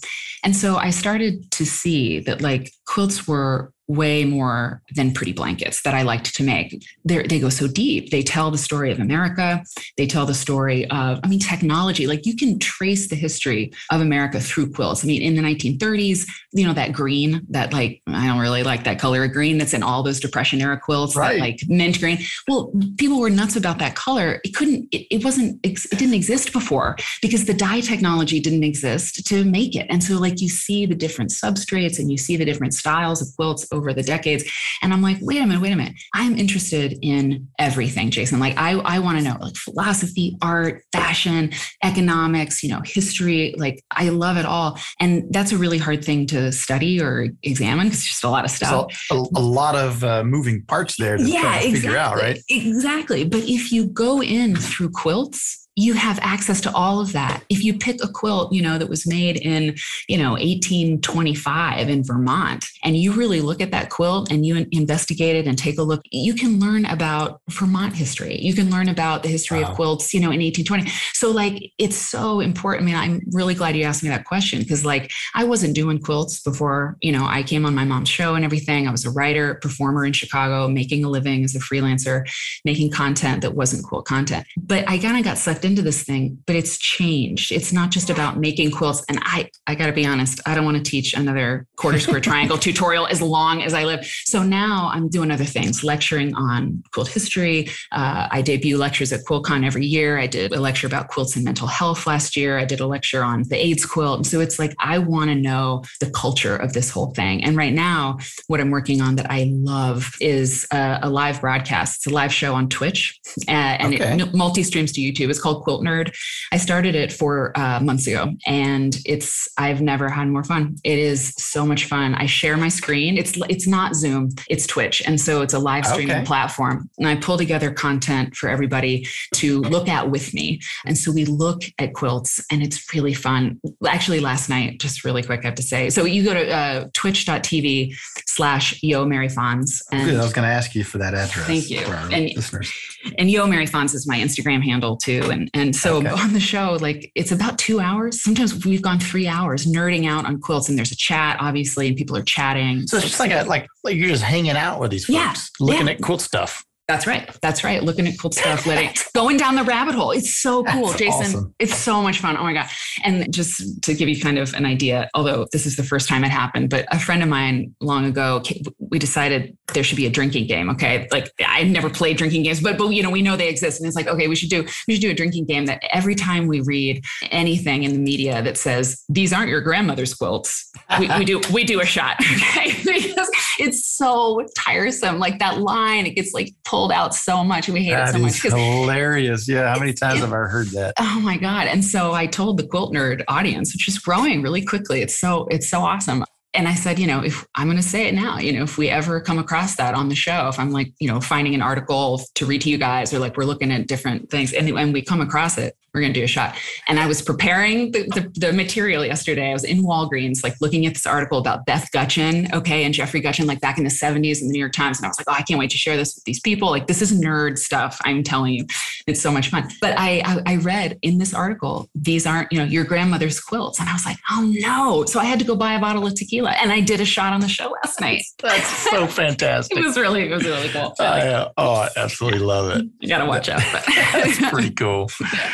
And 0.42 0.56
so 0.56 0.76
I 0.76 0.90
started 0.90 1.50
to 1.52 1.66
see 1.66 2.20
that 2.20 2.42
like 2.42 2.72
quilts 2.86 3.28
were 3.28 3.72
way 3.86 4.24
more 4.24 4.82
than 4.94 5.12
pretty 5.12 5.32
blankets 5.32 5.82
that 5.82 5.94
I 5.94 6.02
liked 6.02 6.34
to 6.36 6.42
make. 6.42 6.84
They're, 7.04 7.22
they 7.22 7.38
go 7.38 7.50
so 7.50 7.66
deep. 7.66 8.10
They 8.10 8.22
tell 8.22 8.50
the 8.50 8.58
story 8.58 8.90
of 8.90 8.98
America. 8.98 9.62
They 9.96 10.06
tell 10.06 10.24
the 10.24 10.34
story 10.34 10.88
of, 10.90 11.20
I 11.22 11.28
mean, 11.28 11.38
technology. 11.38 12.06
Like 12.06 12.24
you 12.24 12.34
can 12.34 12.58
trace 12.58 13.08
the 13.08 13.16
history 13.16 13.72
of 13.90 14.00
America 14.00 14.40
through 14.40 14.72
quilts. 14.72 15.04
I 15.04 15.06
mean, 15.06 15.22
in 15.22 15.34
the 15.34 15.42
1930s, 15.42 16.26
you 16.52 16.66
know, 16.66 16.72
that 16.72 16.92
green, 16.92 17.46
that 17.50 17.72
like, 17.72 18.00
I 18.06 18.26
don't 18.26 18.38
really 18.38 18.62
like 18.62 18.84
that 18.84 18.98
color 18.98 19.24
of 19.24 19.32
green 19.32 19.58
that's 19.58 19.74
in 19.74 19.82
all 19.82 20.02
those 20.02 20.20
Depression 20.20 20.62
era 20.62 20.80
quilts, 20.80 21.14
right. 21.14 21.34
that 21.34 21.40
like 21.40 21.60
mint 21.68 22.00
green. 22.00 22.18
Well, 22.48 22.72
people 22.96 23.20
were 23.20 23.30
nuts 23.30 23.56
about 23.56 23.78
that 23.80 23.94
color. 23.94 24.40
It 24.44 24.54
couldn't, 24.54 24.88
it, 24.92 25.06
it 25.14 25.24
wasn't, 25.24 25.60
it 25.62 25.78
didn't 25.90 26.14
exist 26.14 26.52
before 26.52 26.96
because 27.20 27.44
the 27.44 27.54
dye 27.54 27.80
technology 27.80 28.40
didn't 28.40 28.64
exist 28.64 29.26
to 29.26 29.44
make 29.44 29.76
it. 29.76 29.86
And 29.90 30.02
so, 30.02 30.18
like, 30.18 30.40
you 30.40 30.48
see 30.48 30.86
the 30.86 30.94
different 30.94 31.30
substrates 31.30 31.98
and 31.98 32.10
you 32.10 32.16
see 32.16 32.36
the 32.36 32.44
different 32.44 32.72
styles 32.74 33.20
of 33.20 33.28
quilts 33.36 33.66
over 33.74 33.92
the 33.92 34.02
decades. 34.02 34.44
And 34.82 34.92
I'm 34.92 35.02
like, 35.02 35.18
wait 35.20 35.38
a 35.38 35.46
minute, 35.46 35.60
wait 35.60 35.72
a 35.72 35.76
minute. 35.76 35.94
I'm 36.14 36.38
interested 36.38 36.98
in 37.02 37.48
everything, 37.58 38.10
Jason. 38.10 38.40
Like 38.40 38.56
I, 38.56 38.72
I 38.72 38.98
want 39.00 39.18
to 39.18 39.24
know 39.24 39.36
like 39.40 39.56
philosophy, 39.56 40.36
art, 40.42 40.82
fashion, 40.92 41.50
economics, 41.82 42.62
you 42.62 42.70
know, 42.70 42.80
history. 42.84 43.54
Like 43.56 43.82
I 43.90 44.08
love 44.08 44.36
it 44.36 44.46
all. 44.46 44.78
And 45.00 45.24
that's 45.32 45.52
a 45.52 45.58
really 45.58 45.78
hard 45.78 46.04
thing 46.04 46.26
to 46.28 46.52
study 46.52 47.00
or 47.00 47.28
examine 47.42 47.86
because 47.86 48.00
it's 48.00 48.08
just 48.08 48.24
a 48.24 48.30
lot 48.30 48.44
of 48.44 48.50
stuff. 48.50 48.92
So 48.92 49.24
a, 49.24 49.38
a, 49.38 49.44
lot 49.44 49.76
of 49.76 50.02
uh, 50.04 50.24
moving 50.24 50.62
parts 50.64 50.96
there 50.96 51.16
to 51.16 51.24
yeah, 51.24 51.56
exactly, 51.56 51.74
figure 51.74 51.96
out, 51.96 52.16
right? 52.16 52.38
Exactly. 52.48 53.24
But 53.24 53.42
if 53.44 53.72
you 53.72 53.86
go 53.86 54.22
in 54.22 54.56
through 54.56 54.90
quilts, 54.90 55.63
you 55.76 55.94
have 55.94 56.18
access 56.22 56.60
to 56.62 56.72
all 56.72 57.00
of 57.00 57.12
that. 57.12 57.42
If 57.48 57.64
you 57.64 57.76
pick 57.76 58.02
a 58.02 58.08
quilt, 58.08 58.52
you 58.52 58.62
know, 58.62 58.78
that 58.78 58.88
was 58.88 59.06
made 59.06 59.36
in, 59.36 59.74
you 60.08 60.16
know, 60.16 60.32
1825 60.32 61.88
in 61.88 62.04
Vermont, 62.04 62.64
and 62.84 62.96
you 62.96 63.12
really 63.12 63.40
look 63.40 63.60
at 63.60 63.72
that 63.72 63.90
quilt 63.90 64.30
and 64.30 64.46
you 64.46 64.66
investigate 64.70 65.36
it 65.36 65.46
and 65.46 65.58
take 65.58 65.78
a 65.78 65.82
look, 65.82 66.02
you 66.10 66.34
can 66.34 66.60
learn 66.60 66.84
about 66.84 67.40
Vermont 67.50 67.94
history. 67.94 68.38
You 68.40 68.54
can 68.54 68.70
learn 68.70 68.88
about 68.88 69.22
the 69.22 69.28
history 69.28 69.62
wow. 69.62 69.70
of 69.70 69.74
quilts, 69.74 70.14
you 70.14 70.20
know, 70.20 70.30
in 70.30 70.40
1820. 70.40 70.88
So, 71.12 71.30
like, 71.30 71.72
it's 71.78 71.96
so 71.96 72.40
important. 72.40 72.84
I 72.84 72.86
mean, 72.86 72.96
I'm 72.96 73.20
really 73.32 73.54
glad 73.54 73.76
you 73.76 73.84
asked 73.84 74.02
me 74.02 74.10
that 74.10 74.24
question 74.24 74.60
because, 74.60 74.84
like, 74.84 75.10
I 75.34 75.44
wasn't 75.44 75.74
doing 75.74 75.98
quilts 75.98 76.40
before, 76.40 76.96
you 77.00 77.10
know, 77.10 77.26
I 77.26 77.42
came 77.42 77.66
on 77.66 77.74
my 77.74 77.84
mom's 77.84 78.08
show 78.08 78.34
and 78.34 78.44
everything. 78.44 78.86
I 78.86 78.92
was 78.92 79.04
a 79.04 79.10
writer, 79.10 79.56
performer 79.56 80.04
in 80.04 80.12
Chicago, 80.12 80.68
making 80.68 81.04
a 81.04 81.08
living 81.08 81.44
as 81.44 81.56
a 81.56 81.58
freelancer, 81.58 82.24
making 82.64 82.90
content 82.90 83.42
that 83.42 83.54
wasn't 83.54 83.84
quilt 83.84 84.06
content. 84.06 84.46
But 84.56 84.88
I 84.88 84.98
kind 84.98 85.16
of 85.16 85.24
got 85.24 85.38
sucked 85.38 85.63
into 85.64 85.82
this 85.82 86.02
thing, 86.02 86.38
but 86.46 86.56
it's 86.56 86.78
changed. 86.78 87.52
It's 87.52 87.72
not 87.72 87.90
just 87.90 88.10
about 88.10 88.38
making 88.38 88.70
quilts. 88.70 89.04
And 89.08 89.18
I, 89.22 89.50
I 89.66 89.74
got 89.74 89.86
to 89.86 89.92
be 89.92 90.06
honest, 90.06 90.40
I 90.46 90.54
don't 90.54 90.64
want 90.64 90.76
to 90.76 90.82
teach 90.82 91.14
another 91.14 91.66
quarter 91.76 91.98
square 91.98 92.20
triangle 92.30 92.58
tutorial 92.58 93.06
as 93.06 93.20
long 93.20 93.62
as 93.62 93.74
I 93.74 93.84
live. 93.84 94.04
So 94.24 94.42
now 94.42 94.90
I'm 94.92 95.08
doing 95.08 95.30
other 95.30 95.44
things, 95.44 95.82
lecturing 95.82 96.34
on 96.34 96.82
quilt 96.92 97.08
history. 97.08 97.68
Uh, 97.92 98.28
I 98.30 98.42
debut 98.42 98.78
lectures 98.78 99.12
at 99.12 99.20
QuiltCon 99.24 99.64
every 99.64 99.86
year. 99.86 100.18
I 100.18 100.26
did 100.26 100.52
a 100.52 100.60
lecture 100.60 100.86
about 100.86 101.08
quilts 101.08 101.36
and 101.36 101.44
mental 101.44 101.66
health 101.66 102.06
last 102.06 102.36
year. 102.36 102.58
I 102.58 102.64
did 102.64 102.80
a 102.80 102.86
lecture 102.86 103.22
on 103.22 103.42
the 103.48 103.56
AIDS 103.56 103.86
quilt. 103.86 104.18
And 104.18 104.26
so 104.26 104.40
it's 104.40 104.58
like, 104.58 104.74
I 104.78 104.98
want 104.98 105.30
to 105.30 105.34
know 105.34 105.82
the 106.00 106.10
culture 106.10 106.56
of 106.56 106.72
this 106.72 106.90
whole 106.90 107.12
thing. 107.14 107.44
And 107.44 107.56
right 107.56 107.72
now, 107.72 108.18
what 108.48 108.60
I'm 108.60 108.70
working 108.70 109.00
on 109.00 109.16
that 109.16 109.30
I 109.30 109.50
love 109.50 110.12
is 110.20 110.66
a, 110.70 111.00
a 111.02 111.10
live 111.10 111.40
broadcast. 111.40 111.98
It's 111.98 112.06
a 112.06 112.10
live 112.14 112.32
show 112.32 112.54
on 112.54 112.68
Twitch 112.68 113.18
uh, 113.48 113.50
and 113.50 113.94
okay. 113.94 114.20
it 114.20 114.34
multi 114.34 114.62
streams 114.62 114.92
to 114.92 115.00
YouTube. 115.00 115.30
It's 115.30 115.40
called 115.40 115.53
called 115.54 115.64
Quilt 115.64 115.82
Nerd. 115.82 116.14
I 116.52 116.56
started 116.56 116.94
it 116.94 117.12
four 117.12 117.52
uh, 117.56 117.80
months 117.80 118.06
ago, 118.06 118.32
and 118.46 118.96
it's 119.04 119.48
I've 119.56 119.80
never 119.80 120.08
had 120.08 120.28
more 120.28 120.44
fun. 120.44 120.76
It 120.84 120.98
is 120.98 121.34
so 121.36 121.66
much 121.66 121.86
fun. 121.86 122.14
I 122.14 122.26
share 122.26 122.56
my 122.56 122.68
screen. 122.68 123.16
It's 123.16 123.34
it's 123.48 123.66
not 123.66 123.94
Zoom, 123.94 124.30
it's 124.48 124.66
Twitch, 124.66 125.02
and 125.06 125.20
so 125.20 125.42
it's 125.42 125.54
a 125.54 125.58
live 125.58 125.86
streaming 125.86 126.16
okay. 126.16 126.24
platform. 126.24 126.88
And 126.98 127.06
I 127.06 127.16
pull 127.16 127.38
together 127.38 127.70
content 127.70 128.36
for 128.36 128.48
everybody 128.48 129.06
to 129.34 129.60
look 129.60 129.88
at 129.88 130.10
with 130.10 130.34
me. 130.34 130.60
And 130.84 130.96
so 130.96 131.12
we 131.12 131.24
look 131.24 131.62
at 131.78 131.94
quilts, 131.94 132.44
and 132.50 132.62
it's 132.62 132.92
really 132.94 133.14
fun. 133.14 133.60
Actually, 133.86 134.20
last 134.20 134.48
night, 134.48 134.80
just 134.80 135.04
really 135.04 135.22
quick, 135.22 135.40
I 135.44 135.46
have 135.46 135.54
to 135.56 135.62
say. 135.62 135.90
So 135.90 136.04
you 136.04 136.24
go 136.24 136.34
to 136.34 136.50
uh, 136.50 136.88
twitch.tv 136.94 137.94
slash 138.26 138.82
Yo 138.82 139.04
Mary 139.04 139.28
Fons. 139.28 139.82
And 139.92 140.10
Good. 140.10 140.20
I 140.20 140.22
was 140.22 140.32
going 140.32 140.46
to 140.46 140.54
ask 140.54 140.74
you 140.74 140.84
for 140.84 140.98
that 140.98 141.14
address. 141.14 141.46
Thank 141.46 141.70
you. 141.70 141.80
And, 141.80 142.34
listeners. 142.34 142.72
and 143.18 143.30
Yo 143.30 143.46
Mary 143.46 143.66
Fons 143.66 143.94
is 143.94 144.06
my 144.06 144.18
Instagram 144.18 144.62
handle 144.62 144.96
too. 144.96 145.22
And 145.30 145.43
and 145.54 145.74
so 145.74 145.98
okay. 145.98 146.08
on 146.08 146.32
the 146.32 146.40
show, 146.40 146.78
like 146.80 147.10
it's 147.14 147.32
about 147.32 147.58
two 147.58 147.80
hours. 147.80 148.22
Sometimes 148.22 148.64
we've 148.64 148.82
gone 148.82 148.98
three 148.98 149.26
hours 149.26 149.66
nerding 149.66 150.08
out 150.08 150.24
on 150.24 150.40
quilts, 150.40 150.68
and 150.68 150.78
there's 150.78 150.92
a 150.92 150.96
chat, 150.96 151.36
obviously, 151.40 151.88
and 151.88 151.96
people 151.96 152.16
are 152.16 152.22
chatting. 152.22 152.86
So 152.86 152.96
it's 152.96 153.06
just 153.06 153.20
like 153.20 153.32
a, 153.32 153.42
like 153.44 153.66
like 153.82 153.96
you're 153.96 154.08
just 154.08 154.22
hanging 154.22 154.56
out 154.56 154.80
with 154.80 154.90
these 154.90 155.06
folks, 155.06 155.14
yeah, 155.14 155.34
looking 155.60 155.86
yeah. 155.86 155.92
at 155.92 156.00
quilt 156.00 156.20
stuff. 156.20 156.64
That's 156.86 157.06
right. 157.06 157.30
That's 157.40 157.64
right. 157.64 157.82
Looking 157.82 158.06
at 158.06 158.18
cool 158.18 158.30
stuff, 158.30 158.66
letting 158.66 158.90
going 159.14 159.38
down 159.38 159.54
the 159.54 159.64
rabbit 159.64 159.94
hole. 159.94 160.10
It's 160.10 160.34
so 160.34 160.62
cool, 160.64 160.88
That's 160.88 160.98
Jason. 160.98 161.26
Awesome. 161.26 161.54
It's 161.58 161.74
so 161.74 162.02
much 162.02 162.18
fun. 162.18 162.36
Oh 162.36 162.42
my 162.42 162.52
God. 162.52 162.68
And 163.04 163.32
just 163.32 163.82
to 163.84 163.94
give 163.94 164.06
you 164.06 164.20
kind 164.20 164.38
of 164.38 164.52
an 164.52 164.66
idea, 164.66 165.08
although 165.14 165.46
this 165.50 165.64
is 165.64 165.76
the 165.76 165.82
first 165.82 166.08
time 166.08 166.24
it 166.24 166.30
happened, 166.30 166.68
but 166.68 166.86
a 166.90 166.98
friend 166.98 167.22
of 167.22 167.28
mine 167.30 167.74
long 167.80 168.04
ago, 168.04 168.42
we 168.78 168.98
decided 168.98 169.56
there 169.72 169.82
should 169.82 169.96
be 169.96 170.04
a 170.04 170.10
drinking 170.10 170.46
game. 170.46 170.68
Okay. 170.70 171.08
Like 171.10 171.30
I've 171.46 171.68
never 171.68 171.88
played 171.88 172.18
drinking 172.18 172.42
games, 172.42 172.60
but, 172.60 172.76
but, 172.76 172.90
you 172.90 173.02
know, 173.02 173.10
we 173.10 173.22
know 173.22 173.36
they 173.36 173.48
exist. 173.48 173.80
And 173.80 173.86
it's 173.86 173.96
like, 173.96 174.06
okay, 174.06 174.28
we 174.28 174.36
should 174.36 174.50
do, 174.50 174.66
we 174.86 174.94
should 174.94 175.02
do 175.02 175.10
a 175.10 175.14
drinking 175.14 175.46
game 175.46 175.64
that 175.66 175.82
every 175.90 176.14
time 176.14 176.46
we 176.46 176.60
read 176.60 177.02
anything 177.30 177.84
in 177.84 177.94
the 177.94 177.98
media 177.98 178.42
that 178.42 178.58
says, 178.58 179.02
these 179.08 179.32
aren't 179.32 179.48
your 179.48 179.62
grandmother's 179.62 180.12
quilts, 180.12 180.70
we, 180.98 181.08
we 181.18 181.24
do, 181.24 181.40
we 181.50 181.64
do 181.64 181.80
a 181.80 181.86
shot. 181.86 182.16
Okay. 182.34 182.74
because 182.84 183.30
it's 183.58 183.86
so 183.86 184.44
tiresome. 184.58 185.18
Like 185.18 185.38
that 185.38 185.58
line, 185.58 186.06
it 186.06 186.14
gets 186.14 186.32
like 186.32 186.52
pulled 186.74 186.92
out 186.92 187.14
so 187.14 187.44
much. 187.44 187.68
We 187.68 187.84
hate 187.84 187.92
that 187.92 188.08
it 188.08 188.12
so 188.12 188.18
much. 188.18 188.44
It's 188.44 188.54
hilarious. 188.54 189.48
Yeah. 189.48 189.72
How 189.72 189.78
many 189.78 189.92
times 189.92 190.20
have 190.20 190.32
I 190.32 190.36
heard 190.36 190.68
that? 190.68 190.94
Oh 190.98 191.20
my 191.20 191.36
God. 191.36 191.68
And 191.68 191.84
so 191.84 192.12
I 192.12 192.26
told 192.26 192.58
the 192.58 192.66
quilt 192.66 192.92
nerd 192.92 193.22
audience, 193.28 193.72
which 193.72 193.86
is 193.86 193.98
growing 193.98 194.42
really 194.42 194.64
quickly. 194.64 195.00
It's 195.00 195.18
so, 195.18 195.46
it's 195.50 195.68
so 195.68 195.80
awesome 195.80 196.24
and 196.54 196.68
I 196.68 196.74
said, 196.74 197.00
you 197.00 197.08
know, 197.08 197.22
if 197.22 197.44
I'm 197.56 197.66
going 197.66 197.76
to 197.76 197.82
say 197.82 198.06
it 198.06 198.14
now, 198.14 198.38
you 198.38 198.52
know, 198.52 198.62
if 198.62 198.78
we 198.78 198.88
ever 198.88 199.20
come 199.20 199.38
across 199.38 199.74
that 199.74 199.94
on 199.94 200.08
the 200.08 200.14
show, 200.14 200.48
if 200.48 200.58
I'm 200.58 200.70
like, 200.70 200.92
you 201.00 201.08
know, 201.08 201.20
finding 201.20 201.52
an 201.54 201.60
article 201.62 202.22
to 202.36 202.46
read 202.46 202.60
to 202.62 202.70
you 202.70 202.78
guys, 202.78 203.12
or 203.12 203.18
like 203.18 203.36
we're 203.36 203.44
looking 203.44 203.72
at 203.72 203.88
different 203.88 204.30
things, 204.30 204.52
and, 204.52 204.68
and 204.68 204.92
we 204.92 205.02
come 205.02 205.20
across 205.20 205.58
it, 205.58 205.76
we're 205.94 206.00
going 206.00 206.12
to 206.12 206.20
do 206.20 206.24
a 206.24 206.28
shot. 206.28 206.56
And 206.88 206.98
I 206.98 207.06
was 207.06 207.22
preparing 207.22 207.92
the, 207.92 208.02
the, 208.08 208.32
the, 208.34 208.52
material 208.52 209.04
yesterday. 209.04 209.50
I 209.50 209.52
was 209.52 209.64
in 209.64 209.84
Walgreens, 209.84 210.42
like 210.42 210.60
looking 210.60 210.86
at 210.86 210.94
this 210.94 211.06
article 211.06 211.38
about 211.38 211.66
Beth 211.66 211.90
Gutcheon, 211.92 212.52
okay, 212.52 212.84
and 212.84 212.92
Jeffrey 212.92 213.20
Gutcheon, 213.20 213.46
like 213.46 213.60
back 213.60 213.78
in 213.78 213.84
the 213.84 213.90
70s 213.90 214.40
in 214.40 214.48
the 214.48 214.52
New 214.52 214.58
York 214.58 214.72
Times. 214.72 214.98
And 214.98 215.06
I 215.06 215.08
was 215.08 215.18
like, 215.18 215.26
oh, 215.28 215.32
I 215.32 215.42
can't 215.42 215.58
wait 215.58 215.70
to 215.70 215.78
share 215.78 215.96
this 215.96 216.16
with 216.16 216.24
these 216.24 216.40
people. 216.40 216.68
Like, 216.68 216.88
this 216.88 217.00
is 217.00 217.12
nerd 217.12 217.58
stuff. 217.58 218.00
I'm 218.04 218.24
telling 218.24 218.54
you, 218.54 218.66
it's 219.06 219.20
so 219.20 219.30
much 219.30 219.50
fun. 219.50 219.68
But 219.80 219.96
I, 219.96 220.22
I, 220.24 220.54
I 220.54 220.56
read 220.56 220.98
in 221.02 221.18
this 221.18 221.32
article, 221.32 221.88
these 221.94 222.26
aren't, 222.26 222.50
you 222.52 222.58
know, 222.58 222.64
your 222.64 222.84
grandmother's 222.84 223.40
quilts. 223.40 223.78
And 223.78 223.88
I 223.88 223.92
was 223.92 224.04
like, 224.04 224.18
oh 224.30 224.52
no. 224.60 225.04
So 225.04 225.20
I 225.20 225.24
had 225.24 225.38
to 225.38 225.44
go 225.44 225.54
buy 225.54 225.74
a 225.74 225.80
bottle 225.80 226.06
of 226.06 226.14
tequila. 226.14 226.50
And 226.52 226.72
I 226.72 226.80
did 226.80 227.00
a 227.00 227.04
shot 227.04 227.32
on 227.32 227.40
the 227.40 227.48
show 227.48 227.72
last 227.84 228.00
night. 228.00 228.24
That's 228.42 228.66
so 228.90 229.06
fantastic. 229.06 229.78
it 229.78 229.84
was 229.84 229.96
really, 229.96 230.30
it 230.30 230.34
was 230.34 230.44
really 230.44 230.68
cool. 230.70 230.94
Uh, 230.98 231.50
oh, 231.56 231.74
I 231.74 231.88
absolutely 231.96 232.40
love 232.40 232.76
it. 232.76 232.86
You 232.98 233.08
got 233.08 233.18
to 233.18 233.26
watch 233.26 233.48
out. 233.48 233.62
That's 234.12 234.50
pretty 234.50 234.70
cool. 234.70 235.08
Yeah. 235.34 235.50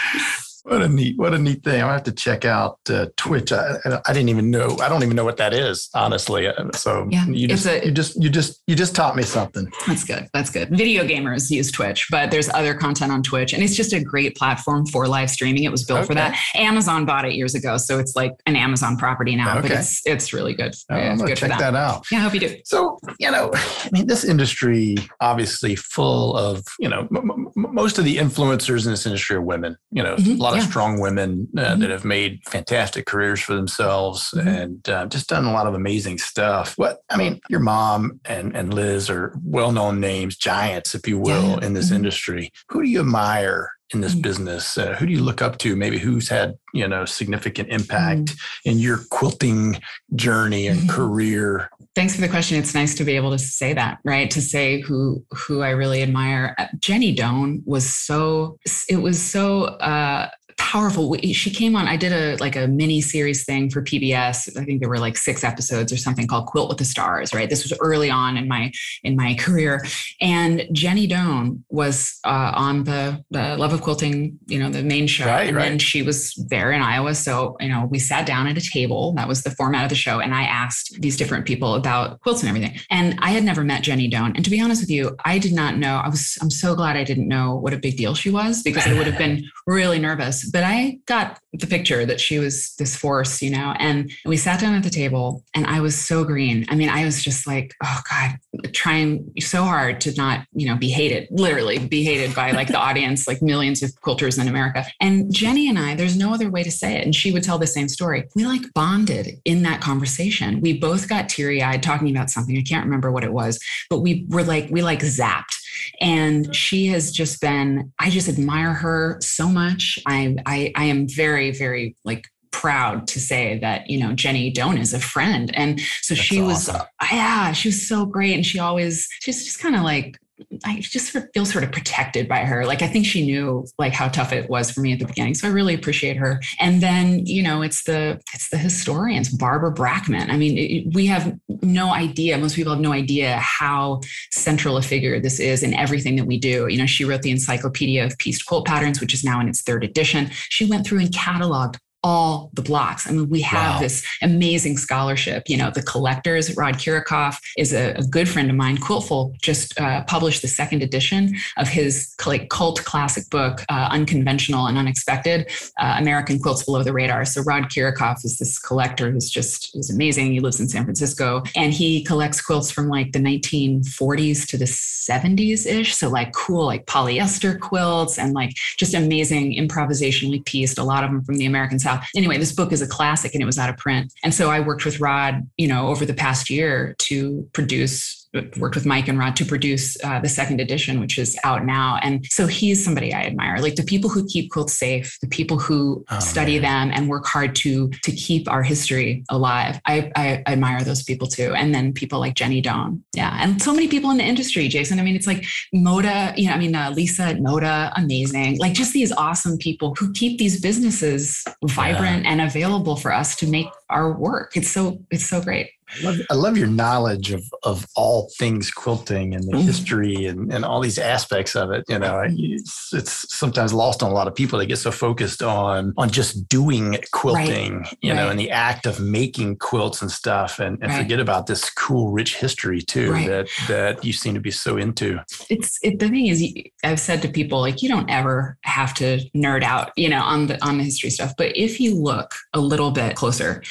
What 0.65 0.83
a 0.83 0.89
neat, 0.89 1.19
what 1.19 1.35
a 1.35 1.39
neat 1.39 1.65
thing. 1.65 1.83
I 1.83 1.93
have 1.93 2.03
to 2.05 2.13
check 2.13 2.45
out 2.45 2.79
uh, 2.89 3.07
Twitch. 3.17 3.53
I, 3.53 3.77
I, 4.07 4.13
didn't 4.13 4.29
even 4.29 4.51
know. 4.51 4.77
I 4.81 4.89
don't 4.89 5.03
even 5.03 5.17
know 5.17 5.25
what 5.25 5.39
that 5.39 5.55
is, 5.55 5.89
honestly. 5.95 6.47
Uh, 6.47 6.71
so 6.75 7.09
yeah, 7.11 7.27
you 7.27 7.49
just, 7.49 7.67
a, 7.67 7.85
you 7.85 7.93
just, 7.93 8.23
you 8.23 8.29
just, 8.29 8.63
you 8.67 8.75
just 8.75 8.95
taught 8.95 9.17
me 9.17 9.23
something. 9.23 9.71
That's 9.87 10.05
good. 10.05 10.29
That's 10.35 10.51
good. 10.51 10.69
Video 10.71 11.05
gamers 11.05 11.51
use 11.51 11.73
Twitch, 11.73 12.09
but 12.11 12.31
there's 12.31 12.49
other 12.51 12.75
content 12.75 13.11
on 13.13 13.23
Twitch, 13.23 13.53
and 13.53 13.63
it's 13.63 13.75
just 13.75 13.93
a 13.93 14.03
great 14.03 14.37
platform 14.37 14.87
for 14.87 15.09
live 15.09 15.31
streaming. 15.31 15.65
It 15.65 15.73
was 15.73 15.85
built 15.85 16.01
okay. 16.01 16.07
for 16.07 16.15
that. 16.15 16.39
Amazon 16.55 17.07
bought 17.07 17.25
it 17.25 17.35
years 17.35 17.55
ago, 17.55 17.77
so 17.77 17.99
it's 17.99 18.15
like 18.15 18.33
an 18.47 18.57
Amazon 18.57 18.97
property 18.97 19.37
now. 19.37 19.59
Okay. 19.59 19.69
But 19.69 19.79
it's 19.79 20.07
it's 20.07 20.33
really 20.33 20.55
good. 20.55 20.75
Oh, 20.91 20.97
yeah, 20.97 21.13
I'm 21.13 21.19
gonna 21.19 21.35
check 21.35 21.51
that. 21.51 21.59
that 21.59 21.75
out. 21.75 22.05
Yeah, 22.11 22.19
I 22.19 22.21
hope 22.23 22.35
you 22.35 22.41
do. 22.41 22.57
So 22.65 22.99
you 23.19 23.31
know, 23.31 23.51
I 23.55 23.89
mean, 23.93 24.07
this 24.07 24.25
industry 24.25 24.97
obviously 25.21 25.75
full 25.77 26.37
of 26.37 26.65
you 26.79 26.89
know, 26.89 27.09
m- 27.15 27.31
m- 27.57 27.75
most 27.75 27.99
of 27.99 28.05
the 28.05 28.17
influencers 28.17 28.85
in 28.85 28.91
this 28.91 29.07
industry 29.07 29.37
are 29.37 29.43
women. 29.43 29.77
You 29.91 30.03
know, 30.03 30.17
mm-hmm. 30.17 30.39
Lot 30.51 30.57
yeah. 30.57 30.63
of 30.63 30.69
strong 30.69 31.01
women 31.01 31.49
uh, 31.57 31.61
mm-hmm. 31.61 31.81
that 31.81 31.91
have 31.91 32.05
made 32.05 32.41
fantastic 32.47 33.07
careers 33.07 33.41
for 33.41 33.55
themselves 33.55 34.33
mm-hmm. 34.35 34.49
and 34.49 34.89
uh, 34.89 35.07
just 35.07 35.29
done 35.29 35.45
a 35.45 35.53
lot 35.53 35.67
of 35.67 35.75
amazing 35.75 36.19
stuff. 36.19 36.75
What 36.77 37.01
I 37.11 37.17
mean, 37.17 37.41
your 37.49 37.61
mom 37.61 38.21
and, 38.25 38.57
and 38.57 38.75
Liz 38.75 39.11
are 39.11 39.39
well 39.45 39.73
known 39.73 40.01
names, 40.01 40.37
giants, 40.37 40.95
if 40.95 41.07
you 41.07 41.19
will, 41.19 41.59
yeah. 41.59 41.67
in 41.67 41.75
this 41.75 41.87
mm-hmm. 41.87 41.97
industry. 41.97 42.53
Who 42.69 42.83
do 42.83 42.89
you 42.89 43.01
admire 43.01 43.71
in 43.93 44.01
this 44.01 44.13
mm-hmm. 44.13 44.23
business? 44.23 44.79
Uh, 44.79 44.95
who 44.95 45.07
do 45.07 45.13
you 45.13 45.23
look 45.23 45.43
up 45.43 45.59
to? 45.59 45.77
Maybe 45.77 45.99
who's 45.99 46.29
had 46.29 46.57
you 46.73 46.87
know 46.87 47.05
significant 47.05 47.69
impact 47.71 48.27
mm-hmm. 48.27 48.71
in 48.71 48.79
your 48.79 49.01
quilting 49.11 49.81
journey 50.15 50.67
and 50.67 50.81
mm-hmm. 50.81 50.91
career? 50.91 51.71
Thanks 51.95 52.15
for 52.15 52.21
the 52.21 52.29
question. 52.29 52.59
It's 52.59 52.75
nice 52.75 52.95
to 52.97 53.05
be 53.05 53.17
able 53.17 53.33
to 53.33 53.39
say 53.39 53.73
that, 53.75 53.99
right? 54.05 54.31
To 54.31 54.41
say 54.41 54.81
who 54.81 55.25
who 55.31 55.63
I 55.63 55.71
really 55.71 56.03
admire. 56.03 56.55
Uh, 56.59 56.67
Jenny 56.79 57.13
Doan 57.13 57.63
was 57.65 57.93
so. 57.93 58.59
It 58.89 59.03
was 59.03 59.21
so. 59.21 59.65
Uh, 59.65 60.29
powerful. 60.61 61.17
She 61.33 61.51
came 61.51 61.75
on. 61.75 61.89
I 61.89 61.97
did 61.97 62.13
a 62.13 62.37
like 62.37 62.55
a 62.55 62.69
mini 62.69 63.01
series 63.01 63.45
thing 63.47 63.71
for 63.71 63.81
PBS. 63.83 64.57
I 64.59 64.65
think 64.65 64.81
there 64.81 64.91
were 64.91 64.99
like 64.99 65.17
six 65.17 65.43
episodes 65.43 65.91
or 65.91 65.97
something 65.97 66.27
called 66.27 66.47
Quilt 66.47 66.69
with 66.69 66.77
the 66.77 66.85
Stars. 66.85 67.33
Right. 67.33 67.49
This 67.49 67.63
was 67.63 67.73
early 67.81 68.11
on 68.11 68.37
in 68.37 68.47
my 68.47 68.71
in 69.03 69.17
my 69.17 69.35
career, 69.35 69.83
and 70.21 70.69
Jenny 70.71 71.07
Doan 71.07 71.65
was 71.71 72.19
uh, 72.25 72.53
on 72.55 72.85
the 72.85 73.25
the 73.31 73.57
Love 73.57 73.73
of 73.73 73.81
Quilting. 73.81 74.39
You 74.49 74.59
know, 74.59 74.69
the 74.69 74.83
main 74.83 75.07
show, 75.07 75.25
right, 75.25 75.49
and 75.49 75.57
right. 75.57 75.71
then 75.71 75.79
she 75.79 76.03
was 76.03 76.35
there 76.51 76.71
in 76.73 76.83
Iowa. 76.83 77.15
So 77.15 77.57
you 77.59 77.71
know, 77.71 77.89
we 77.91 77.99
sat 77.99 78.27
down 78.27 78.47
at 78.47 78.59
a 78.59 78.61
table. 78.61 79.13
That 79.15 79.29
was 79.29 79.43
the 79.43 79.51
format 79.53 79.85
of 79.85 79.89
the 79.89 79.97
show, 79.97 80.21
and 80.21 80.35
I 80.35 80.43
asked 80.43 81.01
these 81.01 81.17
different 81.17 81.47
people 81.47 81.75
about 81.75 82.21
quilts 82.21 82.43
and 82.43 82.51
everything. 82.51 82.79
And 82.91 83.19
I 83.21 83.31
had 83.31 83.45
never 83.45 83.65
met 83.65 83.83
Jenny 83.83 84.09
Doan, 84.09 84.37
and 84.37 84.45
to 84.45 84.51
be 84.51 84.61
honest 84.61 84.83
with 84.83 84.91
you, 84.91 85.17
I 85.25 85.39
did 85.39 85.55
not 85.55 85.79
know. 85.79 85.97
I 85.97 86.09
was. 86.09 86.37
I'm 86.43 86.51
so 86.51 86.75
glad 86.75 86.99
I 86.99 87.05
didn't 87.05 87.29
know 87.29 87.57
what 87.57 87.73
a 87.73 87.79
big 87.79 87.97
deal 87.97 88.15
she 88.15 88.31
was 88.31 88.63
because 88.63 88.87
I 88.87 88.93
would 88.93 89.07
have 89.07 89.17
been 89.17 89.43
really 89.67 89.99
nervous. 89.99 90.50
But 90.53 90.65
I 90.65 90.99
got 91.07 91.39
the 91.53 91.67
picture 91.67 92.07
that 92.07 92.21
she 92.21 92.39
was 92.39 92.75
this 92.77 92.97
force, 92.97 93.43
you 93.43 93.51
know, 93.51 93.75
and 93.79 94.11
we 94.25 94.37
sat 94.37 94.61
down 94.61 94.75
at 94.75 94.83
the 94.83 94.91
table 94.91 95.45
and 95.55 95.67
I 95.67 95.81
was 95.81 95.99
so 95.99 96.25
green. 96.25 96.65
I 96.69 96.75
mean, 96.75 96.89
I 96.89 97.05
was 97.05 97.23
just 97.23 97.47
like, 97.47 97.75
oh 97.83 98.01
God, 98.09 98.39
trying 98.73 99.33
so 99.41 99.65
hard 99.65 100.01
to 100.03 100.15
not, 100.15 100.47
you 100.53 100.67
know, 100.67 100.77
be 100.77 100.91
hated, 100.91 101.29
literally 101.31 101.79
be 101.79 102.05
hated 102.05 102.35
by 102.35 102.53
like 102.53 102.69
the 102.69 102.79
audience, 102.91 103.27
like 103.27 103.43
millions 103.43 103.83
of 103.83 103.91
quilters 104.01 104.41
in 104.41 104.49
America. 104.49 104.85
And 105.01 105.33
Jenny 105.33 105.69
and 105.69 105.79
I, 105.79 105.95
there's 105.95 106.17
no 106.17 106.33
other 106.33 106.51
way 106.51 106.63
to 106.63 106.71
say 106.71 106.97
it. 106.97 107.05
And 107.05 107.15
she 107.15 107.33
would 107.33 107.43
tell 107.43 107.59
the 107.59 107.67
same 107.67 107.89
story. 107.89 108.29
We 108.35 108.47
like 108.47 108.63
bonded 108.75 109.41
in 109.45 109.63
that 109.63 109.81
conversation. 109.81 110.61
We 110.61 110.79
both 110.79 111.09
got 111.09 111.29
teary 111.29 111.63
eyed 111.63 111.83
talking 111.83 112.15
about 112.15 112.31
something. 112.31 112.57
I 112.57 112.63
can't 112.63 112.85
remember 112.85 113.11
what 113.11 113.25
it 113.25 113.33
was, 113.33 113.59
but 113.89 114.01
we 114.01 114.27
were 114.29 114.45
like, 114.45 114.69
we 114.71 114.83
like 114.83 115.01
zapped 115.01 115.60
and 116.01 116.55
she 116.55 116.87
has 116.87 117.13
just 117.13 117.41
been 117.41 117.93
i 117.99 118.11
just 118.11 118.29
admire 118.29 118.73
her 118.73 119.19
so 119.21 119.49
much. 119.49 119.99
I 120.07 120.37
i, 120.47 120.73
I 120.77 120.85
am 120.85 121.09
very 121.09 121.51
very 121.51 121.97
like 122.05 122.25
proud 122.51 123.07
to 123.07 123.21
say 123.21 123.59
that 123.61 123.89
you 123.89 123.99
know 123.99 124.13
jenny 124.13 124.51
doan 124.51 124.77
is 124.77 124.93
a 124.93 125.01
friend. 125.01 125.55
And 125.55 125.81
so 126.03 126.15
That's 126.15 126.27
she 126.27 126.41
was 126.43 126.69
awesome. 126.69 126.87
yeah 127.11 127.53
she 127.53 127.69
was 127.69 127.89
so 127.89 128.05
great. 128.05 128.35
And 128.35 128.45
she 128.45 128.59
always 128.59 129.09
she's 129.21 129.45
just 129.45 129.61
kind 129.61 129.77
of 129.77 129.83
like 129.83 130.19
I 130.65 130.81
just 130.81 131.17
feel 131.33 131.47
sort 131.47 131.65
of 131.65 131.73
protected 131.73 132.29
by 132.29 132.41
her. 132.41 132.67
Like 132.67 132.83
I 132.83 132.87
think 132.87 133.07
she 133.07 133.25
knew 133.25 133.67
like 133.79 133.93
how 133.93 134.09
tough 134.09 134.33
it 134.33 134.49
was 134.49 134.71
for 134.71 134.81
me 134.81 134.93
at 134.93 134.99
the 134.99 135.07
beginning. 135.07 135.35
So 135.35 135.49
I 135.49 135.51
really 135.51 135.75
appreciate 135.75 136.17
her. 136.17 136.41
And 136.59 136.81
then, 136.81 137.27
you 137.27 137.43
know, 137.43 137.63
it's 137.63 137.85
the 137.85 138.21
it's 138.35 138.49
the 138.51 138.59
historians, 138.59 139.29
Barbara 139.29 139.73
Brackman. 139.73 140.31
I 140.31 140.37
mean, 140.37 140.59
it, 140.59 140.95
we 140.95 141.07
have 141.07 141.39
no 141.63 141.93
idea. 141.93 142.39
Most 142.39 142.57
people 142.57 142.73
have 142.73 142.81
no 142.81 142.93
idea 142.93 143.37
how 143.39 144.01
central 144.33 144.77
a 144.77 144.83
figure 144.83 145.21
this 145.21 145.41
is 145.41 145.63
in 145.63 145.75
everything 145.75 146.17
that 146.17 146.27
we 146.27 146.39
do. 146.39 146.69
You 146.69 146.79
know, 146.79 146.87
she 146.87 147.05
wrote 147.05 147.23
the 147.23 147.31
Encyclopedia 147.31 148.05
of 148.05 148.17
Pieced 148.19 148.47
Quilt 148.47 148.67
Patterns, 148.67 149.01
which 149.01 149.15
is 149.15 149.25
now 149.25 149.41
in 149.41 149.49
its 149.49 149.63
third 149.63 149.85
edition. 149.85 150.31
She 150.49 150.65
went 150.65 150.87
through 150.87 151.01
and 151.01 151.11
cataloged 151.11 151.77
all 152.03 152.51
the 152.55 152.63
blocks. 152.63 153.07
I 153.09 153.13
mean, 153.13 153.29
we 153.29 153.43
have 153.43 153.75
Wow. 153.75 153.81
this 153.81 154.07
amazing 154.23 154.79
scholarship. 154.79 155.43
You 155.49 155.57
know, 155.59 155.71
the 155.71 155.83
collectors, 155.83 156.57
Rod 156.57 156.77
Kiracofe 156.77 157.39
is 157.59 157.73
a, 157.75 157.93
a 157.93 158.03
good 158.05 158.29
friend 158.29 158.49
of 158.51 158.57
mine. 158.57 158.79
Quiltfolk 158.79 159.39
just 159.43 159.79
uh, 159.79 160.03
published 160.05 160.41
the 160.43 160.49
second 160.49 160.83
edition 160.83 161.35
of 161.59 161.69
his 161.69 162.15
like 162.27 162.49
cult 162.49 162.83
classic 162.85 163.29
book, 163.31 163.63
uh, 163.69 163.89
Unconventional 163.91 164.67
and 164.67 164.79
Unexpected, 164.79 165.51
uh, 165.79 165.97
American 165.99 166.39
Quilts 166.39 166.65
Below 166.65 166.83
the 166.83 166.93
Radar. 166.93 167.25
So 167.27 167.43
Rod 167.43 167.65
Kiracofe 167.65 168.25
is 168.25 168.39
this 168.39 168.59
collector 168.59 169.11
who's 169.11 169.29
just 169.29 169.77
is 169.77 169.91
amazing. 169.91 170.33
He 170.33 170.41
lives 170.41 170.59
in 170.61 170.69
San 170.69 170.85
Francisco 170.85 171.43
and 171.55 171.73
he 171.73 172.03
collects 172.05 172.41
quilts 172.41 172.71
from 172.71 172.89
like 172.89 173.13
the 173.13 173.19
1940s 173.19 174.47
to 174.49 174.57
the 174.57 174.65
70s 174.65 175.67
ish. 175.67 175.95
So 175.95 176.09
like 176.09 176.33
cool, 176.33 176.65
like 176.67 176.87
polyester 176.87 177.59
quilts 177.59 178.19
and 178.19 178.33
like 178.33 178.53
just 178.79 178.95
amazing 178.95 179.55
improvisationally 179.55 180.45
pieced, 180.45 180.79
a 180.79 180.85
lot 180.85 181.05
of 181.05 181.11
them 181.11 181.23
from 181.25 181.37
the 181.37 181.47
American 181.47 181.79
South. 181.79 181.90
Anyway, 182.17 182.39
this 182.39 182.53
book 182.53 182.73
is 182.73 182.83
a 182.83 182.87
classic 182.87 183.35
and 183.35 183.43
it 183.43 183.47
was 183.47 183.59
out 183.59 183.71
of 183.71 183.77
print. 183.77 184.13
And 184.23 184.35
so 184.35 184.51
I 184.51 184.61
worked 184.61 184.85
with 184.85 185.01
Rod, 185.01 185.49
you 185.57 185.69
know, 185.69 185.89
over 185.89 186.05
the 186.05 186.15
past 186.15 186.51
year 186.51 186.95
to 186.99 187.49
produce 187.53 188.20
worked 188.59 188.75
with 188.75 188.87
Mike 188.87 189.09
and 189.09 189.19
Rod 189.19 189.37
to 189.37 189.45
produce 189.45 189.97
uh, 190.05 190.21
the 190.21 190.29
second 190.29 190.61
edition, 190.61 191.01
which 191.01 191.19
is 191.19 191.39
out 191.45 191.65
now. 191.65 191.99
And 192.03 192.25
so 192.27 192.47
he's 192.47 192.85
somebody 192.85 193.13
I 193.13 193.23
admire. 193.23 193.59
Like 193.59 193.77
the 193.77 193.83
people 193.83 194.11
who 194.11 194.27
keep 194.27 194.51
quilts 194.51 194.75
safe, 194.75 195.19
the 195.21 195.29
people 195.29 195.59
who 195.59 196.05
Oh, 196.11 196.19
study 196.19 196.59
them 196.59 196.91
and 196.93 197.09
work 197.09 197.27
hard 197.27 197.55
to 197.57 197.89
to 198.03 198.13
keep 198.13 198.51
our 198.51 198.63
history 198.63 199.25
alive. 199.31 199.81
I, 199.87 200.11
I 200.17 200.43
admire 200.47 200.83
those 200.83 201.03
people 201.03 201.29
too. 201.29 201.55
And 201.55 201.75
then 201.75 201.93
people 201.93 202.19
like 202.19 202.35
Jenny 202.35 202.61
Doan, 202.61 203.03
yeah, 203.15 203.39
and 203.41 203.61
so 203.63 203.73
many 203.73 203.89
people 203.89 204.11
in 204.11 204.19
the 204.19 204.25
industry. 204.25 204.69
Jason, 204.69 204.99
I 204.99 205.03
mean, 205.03 205.17
it's 205.17 205.27
like 205.27 205.45
Moda. 205.75 206.37
You 206.37 206.49
know, 206.49 206.55
I 206.55 206.59
mean, 206.59 206.75
uh, 206.75 206.91
Lisa 206.91 207.25
at 207.25 207.37
Moda, 207.37 207.93
amazing. 207.97 208.59
Like 208.59 208.73
just 208.73 208.93
these 208.93 209.13
awesome 209.13 209.59
people 209.59 209.95
who 209.99 210.13
keep 210.13 210.39
these 210.39 210.61
businesses 210.61 211.45
vibrant 211.67 212.27
and 212.27 212.41
available 212.41 212.97
for 212.97 213.13
us 213.13 213.37
to 213.37 213.47
make 213.47 213.69
our 213.89 214.13
work. 214.13 214.57
It's 214.57 214.69
so 214.71 215.01
it's 215.11 215.27
so 215.27 215.43
great. 215.43 215.71
I 215.93 216.01
love, 216.01 216.21
I 216.31 216.35
love 216.35 216.57
your 216.57 216.69
knowledge 216.69 217.33
of, 217.33 217.43
of 217.63 217.87
all 217.97 218.31
things 218.39 218.71
quilting 218.71 219.35
and 219.35 219.45
the 219.45 219.61
history 219.63 220.27
and, 220.27 220.53
and 220.53 220.65
all 220.65 220.81
these 220.81 220.99
aspects 220.99 221.57
of 221.57 221.71
it. 221.73 221.85
You 221.89 221.99
know, 221.99 222.23
it's, 222.27 222.93
it's 222.93 223.37
sometimes 223.37 223.73
lost 223.73 224.03
on 224.03 224.11
a 224.11 224.15
lot 224.15 224.29
of 224.29 224.35
people. 224.35 224.59
They 224.59 224.67
get 224.67 224.79
so 224.79 224.93
focused 224.93 225.43
on 225.43 225.93
on 225.97 226.11
just 226.11 226.49
doing 226.49 226.97
quilting, 227.13 227.85
you 228.03 228.15
know, 228.15 228.25
Right. 228.25 228.31
and 228.31 228.39
the 228.41 228.51
act 228.51 228.87
of 228.87 229.01
making 229.01 229.57
quilts 229.59 230.03
and 230.03 230.11
stuff, 230.11 230.59
and, 230.59 230.79
and 230.83 230.91
Right. 230.93 231.03
forget 231.03 231.21
about 231.21 231.47
this 231.47 231.71
cool, 231.71 232.11
rich 232.13 232.37
history 232.37 232.81
too 232.81 233.11
Right. 233.13 233.27
that 233.27 233.49
that 233.69 234.05
you 234.05 234.13
seem 234.13 234.35
to 234.35 234.41
be 234.41 234.51
so 234.51 234.77
into. 234.77 235.19
it's 235.49 235.79
it, 235.83 235.99
the 235.99 236.09
thing 236.09 236.27
is 236.27 236.45
i've 236.85 237.01
said 237.01 237.21
to 237.23 237.29
people 237.29 237.61
like 237.61 237.83
you 237.83 237.89
don't 237.89 238.09
ever 238.11 238.57
have 238.63 238.93
to 238.95 239.19
nerd 239.35 239.63
out 239.63 239.91
you 239.97 240.09
know 240.09 240.21
on 240.23 240.47
the 240.47 240.63
on 240.65 240.79
the 240.79 240.85
history 240.85 241.11
stuff 241.11 241.33
but 241.37 241.57
if 241.57 241.81
you 241.81 241.95
look 241.95 242.35
a 242.55 242.61
little 242.61 242.91
bit 242.91 243.17
closer 243.17 243.63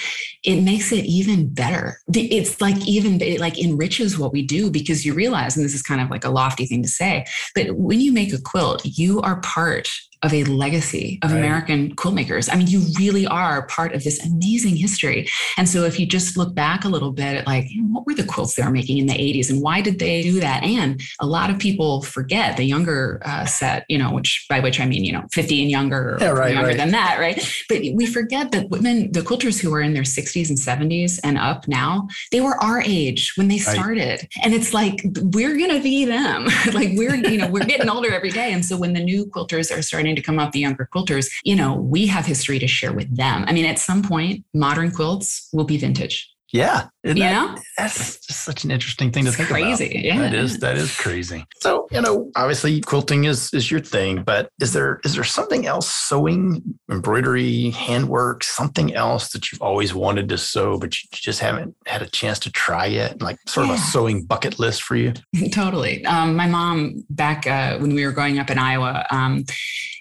it 0.43 0.61
makes 0.61 0.91
it 0.91 1.05
even 1.05 1.51
better 1.53 1.97
It's 2.13 2.59
like 2.59 2.87
even 2.87 3.21
it 3.21 3.39
like 3.39 3.59
enriches 3.59 4.17
what 4.17 4.33
we 4.33 4.41
do 4.41 4.71
because 4.71 5.05
you 5.05 5.13
realize 5.13 5.55
and 5.55 5.63
this 5.63 5.73
is 5.73 5.83
kind 5.83 6.01
of 6.01 6.09
like 6.09 6.25
a 6.25 6.29
lofty 6.29 6.65
thing 6.65 6.81
to 6.83 6.89
say 6.89 7.25
but 7.53 7.75
when 7.75 8.01
you 8.01 8.11
make 8.11 8.33
a 8.33 8.41
quilt 8.41 8.81
you 8.83 9.21
are 9.21 9.41
part 9.41 9.89
of 10.23 10.33
a 10.33 10.43
legacy 10.45 11.17
of 11.23 11.31
Right. 11.31 11.37
American 11.39 11.95
quilt 11.95 12.13
makers. 12.15 12.49
I 12.49 12.55
mean, 12.55 12.67
you 12.67 12.81
really 12.97 13.25
are 13.27 13.65
part 13.67 13.93
of 13.93 14.03
this 14.03 14.25
amazing 14.25 14.75
history. 14.75 15.29
And 15.57 15.67
so 15.69 15.83
if 15.85 15.99
you 15.99 16.05
just 16.05 16.35
look 16.37 16.53
back 16.53 16.83
a 16.83 16.89
little 16.89 17.11
bit 17.11 17.37
at 17.37 17.47
like, 17.47 17.67
what 17.91 18.05
were 18.05 18.13
the 18.13 18.23
quilts 18.25 18.55
they 18.55 18.63
were 18.63 18.71
making 18.71 18.97
in 18.97 19.05
the 19.05 19.13
80s 19.13 19.49
and 19.49 19.61
why 19.61 19.81
did 19.81 19.99
they 19.99 20.21
do 20.21 20.39
that? 20.39 20.63
And 20.63 21.01
a 21.21 21.25
lot 21.25 21.49
of 21.49 21.57
people 21.59 22.01
forget 22.01 22.57
the 22.57 22.63
younger 22.63 23.21
uh, 23.25 23.45
set, 23.45 23.85
you 23.87 23.97
know, 23.97 24.11
which 24.11 24.45
by 24.49 24.59
which 24.59 24.79
I 24.79 24.85
mean, 24.85 25.03
you 25.05 25.13
know, 25.13 25.23
50 25.31 25.61
and 25.61 25.71
younger 25.71 26.15
or 26.15 26.17
Yeah, 26.19 26.29
right, 26.31 26.53
younger 26.53 26.69
right. 26.69 26.77
than 26.77 26.91
that, 26.91 27.17
right? 27.19 27.37
But 27.69 27.81
we 27.93 28.05
forget 28.05 28.51
that 28.51 28.69
women, 28.69 29.11
the 29.11 29.21
quilters 29.21 29.59
who 29.61 29.73
are 29.73 29.81
in 29.81 29.93
their 29.93 30.03
60s 30.03 30.49
and 30.49 30.57
70s 30.57 31.19
and 31.23 31.37
up 31.37 31.67
now, 31.67 32.07
they 32.31 32.41
were 32.41 32.61
our 32.63 32.81
age 32.81 33.33
when 33.35 33.47
they 33.47 33.57
started. 33.59 34.27
And 34.43 34.53
it's 34.53 34.73
like, 34.73 35.01
we're 35.33 35.57
going 35.57 35.71
to 35.71 35.81
be 35.81 36.05
them. 36.05 36.45
like 36.73 36.89
we're, 36.93 37.15
you 37.15 37.37
know, 37.37 37.47
we're 37.49 37.65
getting 37.65 37.89
older 37.89 38.11
every 38.11 38.31
day. 38.31 38.51
And 38.53 38.65
so 38.65 38.77
when 38.77 38.93
the 38.93 38.99
new 39.03 39.25
quilters 39.25 39.75
are 39.75 39.81
starting 39.81 40.08
to 40.15 40.21
come 40.21 40.39
up, 40.39 40.51
the 40.51 40.59
younger 40.59 40.87
quilters, 40.93 41.29
you 41.43 41.55
know, 41.55 41.75
we 41.75 42.07
have 42.07 42.25
history 42.25 42.59
to 42.59 42.67
share 42.67 42.93
with 42.93 43.15
them. 43.15 43.45
I 43.47 43.53
mean, 43.53 43.65
at 43.65 43.79
some 43.79 44.01
point, 44.03 44.45
modern 44.53 44.91
quilts 44.91 45.49
will 45.53 45.65
be 45.65 45.77
vintage. 45.77 46.29
Yeah, 46.51 46.87
You 47.03 47.13
know? 47.13 47.55
that's 47.77 48.25
just 48.25 48.43
such 48.43 48.63
an 48.63 48.71
interesting 48.71 49.11
thing 49.11 49.25
to 49.25 49.27
It's 49.27 49.37
think 49.37 49.49
crazy. 49.49 49.85
about. 49.85 50.03
Yeah. 50.03 50.17
That 50.17 50.33
is 50.33 50.57
that 50.61 50.77
is 50.77 50.95
crazy. 50.97 51.45
So 51.61 51.85
you 51.91 52.01
know, 52.01 52.31
obviously, 52.35 52.81
quilting 52.81 53.25
is 53.25 53.53
is 53.53 53.69
your 53.69 53.79
thing, 53.79 54.23
but 54.23 54.49
is 54.59 54.73
there 54.73 54.99
is 55.05 55.13
there 55.13 55.23
something 55.23 55.67
else? 55.67 55.87
Sewing, 55.87 56.63
embroidery, 56.91 57.69
handwork, 57.69 58.43
something 58.43 58.95
else 58.95 59.29
that 59.33 59.51
you've 59.51 59.61
always 59.61 59.93
wanted 59.93 60.27
to 60.29 60.39
sew, 60.39 60.79
but 60.79 60.95
you 60.99 61.07
just 61.13 61.39
haven't 61.39 61.75
had 61.85 62.01
a 62.01 62.07
chance 62.07 62.39
to 62.39 62.51
try 62.51 62.87
yet? 62.87 63.21
Like 63.21 63.37
sort 63.47 63.67
of 63.69 63.75
a 63.75 63.77
sewing 63.77 64.25
bucket 64.25 64.57
list 64.57 64.81
for 64.81 64.95
you. 64.95 65.13
totally. 65.51 66.03
Um, 66.05 66.35
my 66.35 66.47
mom, 66.47 67.05
back 67.11 67.45
uh, 67.45 67.77
when 67.77 67.93
we 67.93 68.03
were 68.03 68.11
growing 68.11 68.39
up 68.39 68.49
in 68.49 68.57
Iowa, 68.57 69.05
um, 69.11 69.45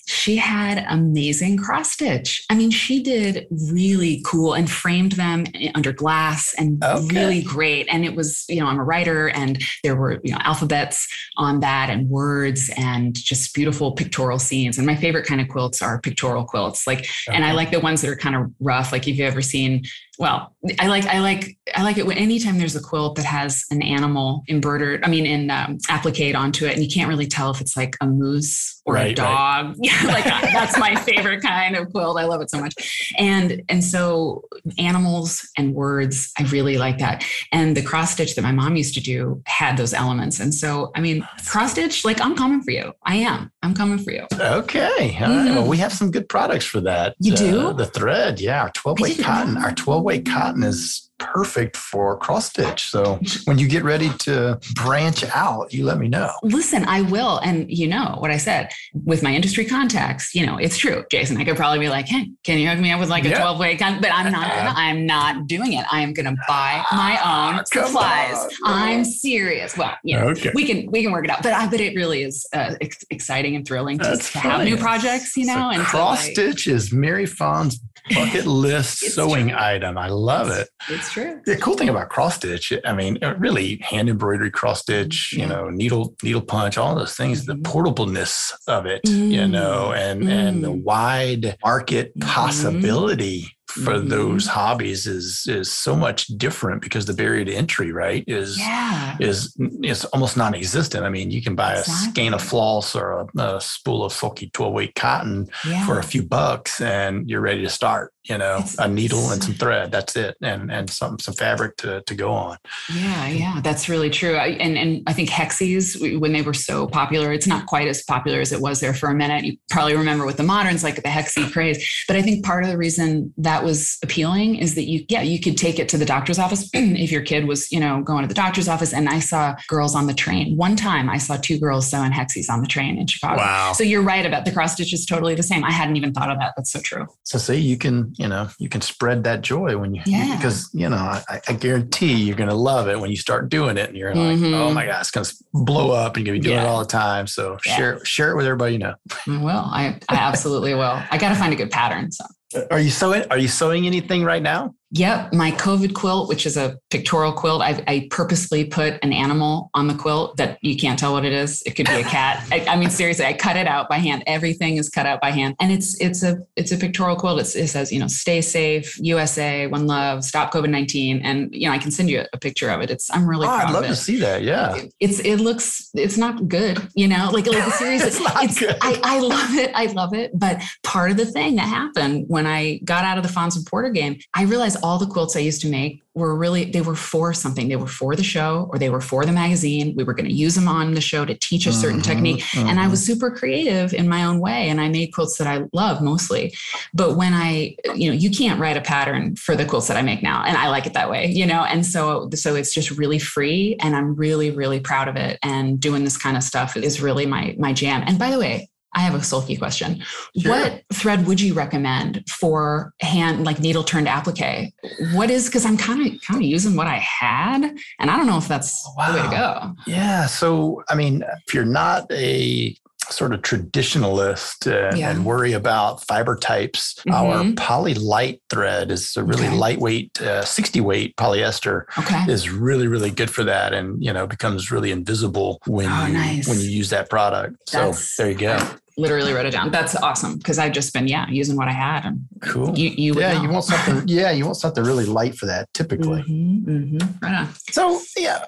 she 0.09 0.37
had 0.37 0.87
amazing 0.89 1.59
cross 1.59 1.93
stitch. 1.93 2.43
I 2.49 2.55
mean, 2.55 2.71
she 2.71 3.03
did 3.03 3.47
really 3.71 4.23
cool 4.25 4.55
and 4.55 4.71
framed 4.71 5.13
them 5.13 5.45
eh, 5.55 5.71
under 5.75 5.93
glass 5.93 6.55
and 6.57 6.83
Okay. 6.83 7.15
really 7.15 7.43
great. 7.43 7.87
And 7.91 8.05
it 8.07 8.17
was, 8.17 8.47
you 8.49 8.61
know, 8.61 8.67
I'm 8.67 8.79
a 8.79 8.85
writer 8.85 9.29
and 9.29 9.63
there 9.85 9.97
were, 9.97 10.19
you 10.25 10.33
know, 10.33 10.39
alphabets 10.41 11.07
on 11.37 11.61
that 11.61 11.91
and 11.91 12.09
words 12.09 12.71
and 12.79 13.15
just 13.15 13.55
beautiful 13.55 13.93
pictorial 13.93 14.39
scenes. 14.39 14.79
And 14.79 14.87
my 14.87 14.97
favorite 14.97 15.27
kind 15.27 15.43
of 15.43 15.49
quilts 15.49 15.83
are 15.83 16.01
pictorial 16.01 16.45
quilts. 16.45 16.87
Like, 16.87 17.07
and 17.31 17.45
I 17.45 17.53
like 17.53 17.71
the 17.71 17.81
ones 17.81 18.01
that 18.01 18.09
are 18.09 18.17
kind 18.17 18.35
of 18.35 18.51
rough. 18.61 18.93
Like, 18.93 19.07
if 19.07 19.19
you've 19.19 19.29
ever 19.31 19.43
seen 19.43 19.85
well, 20.19 20.57
I 20.81 20.89
like 20.89 21.07
I 21.07 21.21
like 21.21 21.57
I 21.75 21.85
like 21.85 21.97
it 21.97 22.05
when 22.05 22.19
anytime 22.19 22.59
there's 22.59 22.75
a 22.75 22.81
quilt 22.83 23.15
that 23.17 23.25
has 23.25 23.65
an 23.71 23.83
animal 23.83 24.43
embroidered. 24.49 25.05
I 25.05 25.09
mean, 25.09 25.27
in 25.27 25.51
um, 25.51 25.79
applique 25.89 26.35
onto 26.35 26.67
it, 26.67 26.75
and 26.75 26.83
you 26.83 26.91
can't 26.91 27.09
really 27.09 27.29
tell 27.29 27.53
if 27.53 27.61
it's 27.61 27.77
like 27.77 27.97
a 28.01 28.07
moose 28.07 28.83
or 28.85 28.95
right, 28.95 29.13
a 29.13 29.15
dog. 29.15 29.67
Right. 29.67 29.77
Yeah, 29.89 30.03
like 30.07 30.25
that's 30.53 30.77
my 30.79 30.97
favorite 30.97 31.41
kind 31.41 31.77
of 31.77 31.91
quilt. 31.91 32.19
I 32.19 32.25
love 32.25 32.41
it 32.41 32.51
so 32.51 32.59
much. 32.61 32.75
And 33.17 33.63
and 33.69 33.83
so 33.85 34.43
animals 34.77 35.49
and 35.57 35.73
words, 35.73 36.33
I 36.37 36.43
really 36.45 36.79
like 36.79 36.99
that. 36.99 37.25
And 37.53 37.77
the 37.77 37.83
cross 37.83 38.13
stitch 38.13 38.35
that 38.35 38.43
my 38.43 38.53
mom 38.53 38.75
used 38.75 38.95
to 38.95 39.01
do 39.01 39.41
had 39.47 39.77
those 39.77 39.95
elements. 39.95 40.41
And 40.41 40.53
so, 40.53 40.91
I 40.97 41.01
mean, 41.01 41.27
cross 41.47 41.73
stitch, 41.73 42.05
like 42.05 42.21
I'm 42.21 42.35
coming 42.35 42.61
for 42.63 42.73
you. 42.73 42.93
I 43.05 43.17
am. 43.17 43.53
I'm 43.63 43.75
coming 43.75 43.99
for 43.99 44.11
you. 44.11 44.27
Okay. 44.33 44.83
All 44.85 44.97
right. 44.97 45.13
mm-hmm. 45.13 45.55
Well, 45.55 45.67
we 45.69 45.77
have 45.79 45.93
some 45.93 46.11
good 46.11 46.29
products 46.29 46.65
for 46.65 46.81
that. 46.81 47.15
You 47.21 47.37
do? 47.37 47.69
Uh, 47.69 47.73
the 47.73 47.87
thread. 47.87 48.41
Yeah. 48.41 48.63
Our 48.63 48.71
12 48.71 49.01
weight 49.01 49.19
cotton. 49.21 49.57
Our 49.57 49.73
12 49.73 50.05
weight 50.09 50.25
cotton 50.25 50.63
is 50.63 51.09
perfect 51.19 51.77
for 51.77 52.17
cross 52.17 52.47
stitch. 52.47 52.85
So 52.89 53.21
when 53.45 53.59
you 53.59 53.69
get 53.69 53.83
ready 53.83 54.09
to 54.21 54.59
branch 54.75 55.25
out, 55.35 55.73
you 55.73 55.85
let 55.85 55.99
me 55.99 56.09
know. 56.09 56.31
Listen, 56.43 56.85
I 56.87 57.03
will. 57.03 57.39
And 57.39 57.71
you 57.71 57.89
know 57.89 58.17
what 58.19 58.31
I 58.31 58.37
said 58.37 58.71
with 59.05 59.23
my 59.23 59.35
industry 59.35 59.65
contacts, 59.65 60.35
you 60.35 60.47
know, 60.47 60.57
it's 60.57 60.79
true. 60.79 61.05
Jason, 61.11 61.37
I 61.37 61.45
could 61.45 61.57
probably 61.57 61.81
be 61.81 61.89
like, 61.89 62.07
hey, 62.07 62.31
can 62.45 62.59
you 62.59 62.69
hook 62.69 62.79
me 62.79 62.91
up 62.93 63.01
with 63.01 63.11
like 63.11 63.25
a 63.25 63.35
12 63.35 63.59
way 63.59 63.77
con-? 63.77 64.01
But 64.01 64.13
I'm 64.13 64.33
not 64.33 64.49
gonna, 64.49 64.73
I'm 64.77 65.07
not 65.07 65.47
doing 65.47 65.73
it. 65.75 65.85
I 65.93 66.01
am 66.01 66.13
gonna 66.13 66.37
buy 66.47 66.85
my 66.93 67.57
own 67.57 67.67
supplies. 67.67 68.39
On, 68.43 68.51
I'm 68.65 69.05
serious. 69.05 69.77
Well, 69.77 69.97
you 70.05 70.19
know, 70.19 70.29
okay. 70.29 70.53
we 70.55 70.65
can 70.65 70.91
we 70.91 71.03
can 71.03 71.13
work 71.13 71.25
it 71.25 71.31
out. 71.31 71.43
But 71.43 71.53
I 71.53 71.69
but 71.69 71.81
it 71.81 71.95
really 71.97 72.23
is 72.23 72.47
uh, 72.53 72.75
ex- 72.81 73.05
exciting 73.11 73.57
and 73.57 73.67
thrilling 73.67 73.99
to, 73.99 74.17
to 74.17 74.39
have 74.39 74.65
new 74.65 74.77
projects, 74.77 75.37
you 75.37 75.47
know. 75.47 75.71
So 75.73 75.79
and 75.79 75.83
cross 75.83 76.25
stitch 76.25 76.67
like, 76.67 76.75
is 76.77 76.93
Mary 76.93 77.27
Fons's 77.27 77.81
bucket 78.15 78.47
list 78.47 78.99
sewing 78.99 79.49
true. 79.49 79.59
item. 79.59 79.99
I 79.99 80.09
love 80.09 80.51
it. 80.51 80.69
It's 80.89 81.13
true. 81.13 81.41
The 81.45 81.57
cool 81.57 81.75
thing 81.75 81.89
about 81.89 82.09
cross 82.09 82.37
stitch, 82.37 82.73
I 82.85 82.93
mean, 82.93 83.19
uh, 83.23 83.35
really 83.39 83.77
hand 83.83 84.09
embroidery 84.09 84.51
cross 84.51 84.81
stitch, 84.81 85.33
yeah. 85.33 85.43
you 85.43 85.49
know, 85.49 85.71
needle 85.71 86.15
needle 86.23 86.43
punch, 86.43 86.79
all 86.79 86.95
those 86.95 87.15
things, 87.15 87.47
mm-hmm. 87.47 87.63
the 87.63 87.69
portableness 87.69 88.53
of 88.67 88.87
it, 88.87 89.03
mm-hmm. 89.05 89.31
you 89.31 89.49
know, 89.49 89.93
and 89.93 90.23
mm-hmm. 90.23 90.31
and 90.31 90.65
the 90.65 90.73
mm. 90.73 90.83
wide 90.83 91.57
market 91.65 92.17
mm-hmm. 92.17 92.29
possibility 92.29 93.58
for 93.85 93.95
mm-hmm. 93.95 94.09
those 94.09 94.47
hobbies 94.47 95.07
is 95.07 95.45
is 95.49 95.71
so 95.71 95.97
much 95.97 96.27
different 96.27 96.83
because 96.83 97.07
the 97.07 97.13
barrier 97.15 97.45
to 97.45 97.55
entry 97.55 97.93
right 97.93 98.25
is 98.27 98.59
yeah. 98.59 99.17
is 99.21 99.57
is 99.83 100.05
almost 100.07 100.37
non-existent 100.37 101.05
i 101.05 101.09
mean 101.09 101.31
you 101.31 101.43
can 101.43 101.55
buy 101.55 101.75
exactly. 101.75 101.95
a 101.95 102.11
skein 102.11 102.35
of 102.35 102.43
floss 102.43 102.95
or 102.95 103.13
a, 103.13 103.43
a 103.43 103.61
spool 103.61 104.05
of 104.05 104.13
sulky 104.13 104.51
12 104.51 104.73
weight 104.73 104.95
cotton 104.95 105.49
yeah. 105.67 105.87
for 105.87 105.99
a 105.99 106.03
few 106.03 106.23
bucks 106.23 106.81
and 106.81 107.29
you're 107.29 107.41
ready 107.41 107.63
to 107.63 107.69
start 107.69 108.13
you 108.29 108.37
know 108.37 108.59
it's, 108.59 108.79
a 108.79 108.89
needle 108.89 109.31
and 109.31 109.43
some 109.43 109.55
thread 109.55 109.91
that's 109.91 110.17
it 110.17 110.37
and 110.43 110.71
and 110.71 110.91
some 110.91 111.19
some 111.19 111.35
fabric 111.35 111.77
to 111.77 112.03
to 112.03 112.15
go 112.15 112.33
on 112.33 112.57
yeah 112.95 113.29
yeah 113.29 113.61
that's 113.63 113.89
really 113.89 114.11
true 114.11 114.35
I, 114.35 114.49
and 114.49 114.77
and 114.77 115.03
i 115.07 115.13
think 115.13 115.29
hexies 115.29 116.19
when 116.21 116.33
they 116.33 116.43
were 116.43 116.55
so 116.55 116.87
popular 116.87 117.33
it's 117.33 117.47
not 117.47 117.67
quite 117.67 117.89
as 117.89 118.03
popular 118.03 118.41
as 118.41 118.53
it 118.53 118.61
was 118.61 118.81
there 118.81 118.95
for 118.95 119.09
a 119.09 119.15
minute 119.15 119.45
you 119.45 119.57
probably 119.71 119.97
remember 119.97 120.27
with 120.27 120.37
the 120.37 120.43
moderns 120.43 120.85
like 120.85 120.97
the 120.97 121.09
hexie 121.09 121.51
craze 121.53 122.05
but 122.07 122.17
i 122.17 122.23
think 122.23 122.45
part 122.45 122.65
of 122.65 122.71
the 122.71 122.77
reason 122.77 123.33
that 123.37 123.65
was 123.65 123.68
appealing 124.03 124.57
is 124.57 124.75
that 124.75 124.85
you 124.85 125.05
yeah 125.09 125.23
you 125.23 125.41
could 125.41 125.57
take 125.57 125.79
it 125.79 125.89
to 125.89 125.99
the 125.99 126.05
doctor's 126.05 126.39
office 126.39 126.69
if 126.75 127.11
your 127.11 127.23
kid 127.23 127.47
was 127.47 127.71
you 127.73 127.81
know 127.81 128.03
going 128.03 128.23
to 128.23 128.29
the 128.29 128.35
doctor's 128.35 128.69
office. 128.69 128.93
And 128.93 129.09
i 129.09 129.19
saw 129.19 129.57
girls 129.69 129.95
on 129.95 130.07
the 130.07 130.15
train. 130.15 130.57
One 130.57 130.77
time 130.77 131.09
i 131.09 131.19
saw 131.19 131.37
two 131.37 131.59
girls 131.59 131.91
sewing 131.91 132.13
hexies 132.13 132.51
on 132.51 132.61
the 132.61 132.67
train 132.67 132.99
in 132.99 133.07
chicago. 133.07 133.41
Wow. 133.41 133.73
So 133.73 133.85
you're 133.85 134.03
right 134.03 134.25
about 134.25 134.45
the 134.45 134.53
cross 134.53 134.75
stitch 134.75 134.93
is 134.93 135.07
totally 135.07 135.35
the 135.35 135.43
same. 135.43 135.65
I 135.65 135.71
hadn't 135.71 135.97
even 135.97 136.13
thought 136.13 136.31
of 136.31 136.39
that. 136.39 136.55
That's 136.57 136.73
so 136.73 136.81
true. 136.81 137.07
So 137.25 137.39
see 137.39 137.57
you 137.57 137.77
can 137.77 138.13
you 138.19 138.29
know 138.29 138.49
you 138.59 138.69
can 138.69 138.81
spread 138.81 139.25
that 139.25 139.43
joy 139.43 139.77
when 139.77 139.95
you 139.95 140.03
yeah. 140.07 140.37
because 140.37 140.71
you 140.73 140.89
know 140.89 140.97
I, 140.97 141.41
I 141.49 141.53
guarantee 141.53 142.15
you're 142.15 142.37
gonna 142.37 142.55
love 142.55 142.89
it 142.89 142.99
when 142.99 143.11
you 143.11 143.17
start 143.17 143.49
doing 143.49 143.77
it 143.77 143.89
and 143.89 143.97
you're 143.97 144.15
like 144.15 144.39
mm-hmm. 144.39 144.55
oh 144.55 144.73
my 144.73 144.87
god 144.87 145.01
it's 145.01 145.11
gonna 145.11 145.29
blow 145.53 145.91
up 145.91 146.17
and 146.17 146.27
you're 146.27 146.35
gonna 146.35 146.43
be 146.43 146.49
doing 146.49 146.57
yeah. 146.57 146.65
it 146.65 146.69
all 146.69 146.81
the 146.81 146.87
time. 146.87 147.27
So 147.27 147.59
yeah. 147.67 147.77
share 147.77 148.05
share 148.05 148.33
it 148.33 148.37
with 148.37 148.47
everybody 148.47 148.73
you 148.73 148.79
know. 148.79 148.95
Well 149.27 149.69
I, 149.73 149.99
I 150.09 150.17
absolutely 150.17 150.75
will. 150.75 151.03
I 151.11 151.19
got 151.19 151.31
to 151.31 151.35
find 151.35 151.53
a 151.53 151.57
good 151.57 151.71
pattern 151.71 152.11
so 152.11 152.25
are 152.71 152.81
you 152.81 152.91
sewing 152.91 153.25
are 153.31 153.39
you 153.39 153.49
sewing 153.49 153.87
anything 153.87 154.25
right 154.25 154.43
now 154.43 154.75
Yep, 154.93 155.35
my 155.35 155.51
COVID 155.53 155.95
quilt, 155.95 156.31
which 156.31 156.47
is 156.47 156.57
a 156.57 156.79
pictorial 156.89 157.33
quilt, 157.33 157.61
I, 157.61 157.83
I, 157.87 158.09
purposely 158.11 158.65
put 158.65 158.99
an 159.03 159.13
animal 159.13 159.71
on 159.75 159.87
the 159.87 159.95
quilt 159.95 160.39
that 160.39 160.59
you 160.63 160.79
can't 160.79 160.99
tell 160.99 161.13
what 161.13 161.27
it 161.27 161.33
is. 161.33 161.63
It 161.67 161.73
could 161.73 161.87
be 161.87 161.93
a 161.93 162.05
cat. 162.05 162.47
I, 162.53 162.65
I, 162.67 162.77
mean, 162.77 162.89
seriously, 162.89 163.27
I 163.27 163.35
cut 163.35 163.57
it 163.57 163.67
out 163.67 163.91
by 163.91 163.99
hand. 163.99 164.23
Everything 164.27 164.79
is 164.79 164.89
cut 164.89 165.05
out 165.05 165.21
by 165.21 165.31
hand, 165.31 165.57
and 165.61 165.71
it's 165.71 166.01
it's 166.01 166.23
a 166.23 166.39
it's 166.57 166.73
a 166.73 166.79
pictorial 166.79 167.17
quilt. 167.17 167.39
It's, 167.39 167.55
it 167.55 167.69
says 167.69 167.93
you 167.93 167.99
know, 167.99 168.07
stay 168.07 168.41
safe, 168.41 168.99
USA, 169.01 169.67
one 169.67 169.87
love, 169.87 170.25
stop 170.25 170.53
COVID 170.55 170.71
nineteen, 170.71 171.21
and 171.21 171.55
you 171.55 171.69
know, 171.69 171.75
I 171.75 171.79
can 171.79 171.91
send 171.91 172.09
you 172.09 172.25
a, 172.33 172.39
picture 172.39 172.71
of 172.71 172.81
it. 172.81 172.89
It's 172.89 173.13
I'm 173.13 173.29
really 173.29 173.47
oh, 173.47 173.51
proud 173.51 173.69
I'd 173.69 173.73
love 173.73 173.87
to 173.87 173.97
see 173.97 174.17
that. 174.21 174.43
Yeah, 174.43 174.77
it, 174.77 174.95
it's 175.01 175.19
it 175.19 175.37
looks 175.37 175.91
it's 175.93 176.17
not 176.17 176.49
good. 176.49 176.79
You 176.95 177.09
know, 177.09 177.29
like 177.31 177.47
like 177.47 177.63
seriously, 177.75 178.09
it's, 178.09 178.63
it's 178.63 178.79
I, 178.81 179.01
I 179.03 179.21
love 179.21 179.55
it. 179.55 179.71
I 179.75 179.87
love 179.87 180.15
it. 180.15 180.31
But 180.39 180.63
part 180.83 181.11
of 181.11 181.19
the 181.19 181.27
thing 181.27 181.57
that 181.57 181.69
happened 181.69 182.25
when 182.29 182.47
I 182.47 182.79
got 182.85 183.05
out 183.05 183.19
of 183.19 183.23
the 183.23 183.29
Fons 183.29 183.55
and 183.55 183.67
Porter 183.67 183.91
game, 183.91 184.19
I 184.35 184.45
realized 184.45 184.78
all 184.83 184.99
the 184.99 185.07
quilts 185.07 185.37
I 185.37 185.41
used 185.41 185.61
to 185.63 185.69
make 185.69 186.03
were 186.15 186.35
really 186.35 186.65
they 186.65 186.81
were 186.81 186.97
for 186.97 187.33
something. 187.33 187.69
They 187.69 187.77
were 187.77 187.87
for 187.87 188.17
the 188.17 188.25
show 188.25 188.69
or 188.73 188.79
they 188.79 188.91
were 188.91 189.01
for 189.01 189.25
the 189.25 189.33
magazine. 189.33 189.95
We 189.97 190.05
were 190.05 190.15
going 190.15 190.29
to 190.29 190.35
use 190.35 190.55
them 190.55 190.69
on 190.69 190.95
the 190.95 191.01
show 191.01 191.25
to 191.25 191.35
teach 191.35 191.67
a 191.67 191.73
certain 191.73 192.01
mm-hmm, 192.01 192.11
technique. 192.11 192.41
Mm-hmm. 192.41 192.69
and 192.69 192.81
i 192.81 192.89
was 192.89 193.05
super 193.05 193.31
creative 193.31 193.93
in 193.93 194.09
my 194.09 194.25
own 194.25 194.41
way 194.41 194.69
and 194.69 194.81
i 194.81 194.89
made 194.89 195.09
quilts 195.09 195.39
that 195.39 195.47
i 195.47 195.65
love 195.73 196.03
mostly. 196.03 196.55
But 196.95 197.17
when 197.17 197.35
i 197.35 197.77
you 197.95 198.11
know 198.11 198.17
you 198.17 198.31
can't 198.31 198.61
write 198.61 198.77
a 198.77 198.81
pattern 198.81 199.37
for 199.37 199.55
the 199.55 199.65
quilts 199.65 199.89
that 199.89 199.97
i 199.97 200.03
make 200.03 200.23
now 200.23 200.43
and 200.45 200.57
i 200.57 200.69
like 200.69 200.87
it 200.87 200.95
that 200.95 201.11
way 201.11 201.27
you 201.27 201.47
know? 201.47 201.65
And 201.65 201.85
so 201.85 202.29
so 202.35 202.55
it's 202.55 202.75
just 202.75 202.91
really 202.91 203.19
free 203.19 203.77
and 203.81 203.95
i'm 203.95 204.15
really 204.15 204.51
really 204.51 204.81
proud 204.81 205.09
of 205.09 205.17
it 205.17 205.39
and 205.43 205.79
doing 205.79 206.05
this 206.05 206.17
kind 206.17 206.37
of 206.37 206.43
stuff 206.43 206.77
is 206.77 207.01
really 207.01 207.27
my 207.27 207.55
my 207.59 207.73
jam. 207.73 208.03
And 208.07 208.19
by 208.19 208.31
the 208.31 208.39
way 208.39 208.69
I 208.99 209.03
have 209.03 209.15
a 209.15 209.23
sulky 209.23 209.57
question. 209.57 210.03
Sure. 210.37 210.51
What 210.51 210.83
thread 210.93 211.29
would 211.29 211.41
you 211.41 211.55
recommend 211.55 212.25
for 212.29 212.93
hand 213.01 213.45
like 213.45 213.61
needle 213.61 213.85
turned 213.85 214.09
applique? 214.09 214.75
What 215.13 215.31
is 215.31 215.47
because 215.47 215.65
I'm 215.65 215.77
kind 215.77 216.05
of 216.05 216.21
kind 216.23 216.41
of 216.41 216.43
using 216.43 216.75
what 216.75 216.89
I 216.89 216.97
had, 216.97 217.63
and 218.01 218.11
I 218.11 218.17
don't 218.17 218.27
know 218.27 218.39
if 218.39 218.49
that's 218.49 218.85
wow. 218.97 219.13
the 219.13 219.19
way 219.19 219.23
to 219.23 219.31
go. 219.31 219.75
Yeah. 219.87 220.27
So 220.27 220.83
I 220.89 220.97
mean, 220.97 221.23
if 221.47 221.55
you're 221.55 221.65
not 221.65 222.11
a 222.11 222.77
sort 223.13 223.33
of 223.33 223.43
traditionalist 223.43 224.67
uh, 224.67 224.95
yeah. 224.97 225.11
and 225.11 225.25
worry 225.25 225.53
about 225.53 226.05
fiber 226.05 226.37
types, 226.37 226.95
mm-hmm. 227.07 227.13
our 227.13 227.45
PolyLite 227.53 228.41
thread 228.51 228.91
is 228.91 229.17
a 229.17 229.25
really 229.25 229.47
okay. 229.47 229.57
lightweight, 229.57 230.21
uh, 230.21 230.45
60 230.45 230.81
weight 230.81 231.17
polyester 231.17 231.85
okay. 231.99 232.31
is 232.31 232.51
really, 232.51 232.87
really 232.87 233.11
good 233.11 233.31
for 233.31 233.45
that. 233.45 233.73
And, 233.73 234.03
you 234.03 234.13
know, 234.13 234.27
becomes 234.27 234.71
really 234.71 234.91
invisible 234.91 235.61
when 235.67 235.91
oh, 235.91 236.07
you, 236.07 236.13
nice. 236.13 236.49
when 236.49 236.59
you 236.59 236.69
use 236.69 236.91
that 236.91 237.09
product. 237.09 237.57
That's, 237.73 238.15
so 238.15 238.23
there 238.23 238.33
you 238.33 238.39
go 238.39 238.69
literally 238.99 239.33
wrote 239.33 239.47
it 239.47 239.53
down. 239.53 239.71
That's 239.71 239.95
awesome 239.97 240.37
because 240.39 240.59
I've 240.59 240.73
just 240.73 240.93
been 240.93 241.09
yeah 241.09 241.27
using 241.29 241.57
what 241.57 241.69
I 241.69 241.73
had 241.73 242.05
and 242.05 242.21
cool. 242.43 242.77
You, 242.77 242.91
you 242.91 243.21
yeah 243.21 243.35
know. 243.35 243.43
you 243.43 243.49
want 243.49 243.65
something 243.65 244.09
yeah 244.09 244.31
you 244.33 244.45
want 244.45 244.57
something 244.57 244.85
really 244.85 245.07
light 245.07 245.37
for 245.37 245.47
that 245.47 245.73
typically. 245.73 246.23
Mm-hmm, 246.23 246.71
mm-hmm. 246.71 247.25
Right 247.25 247.35
on. 247.35 247.49
So 247.71 248.01
yeah, 248.17 248.45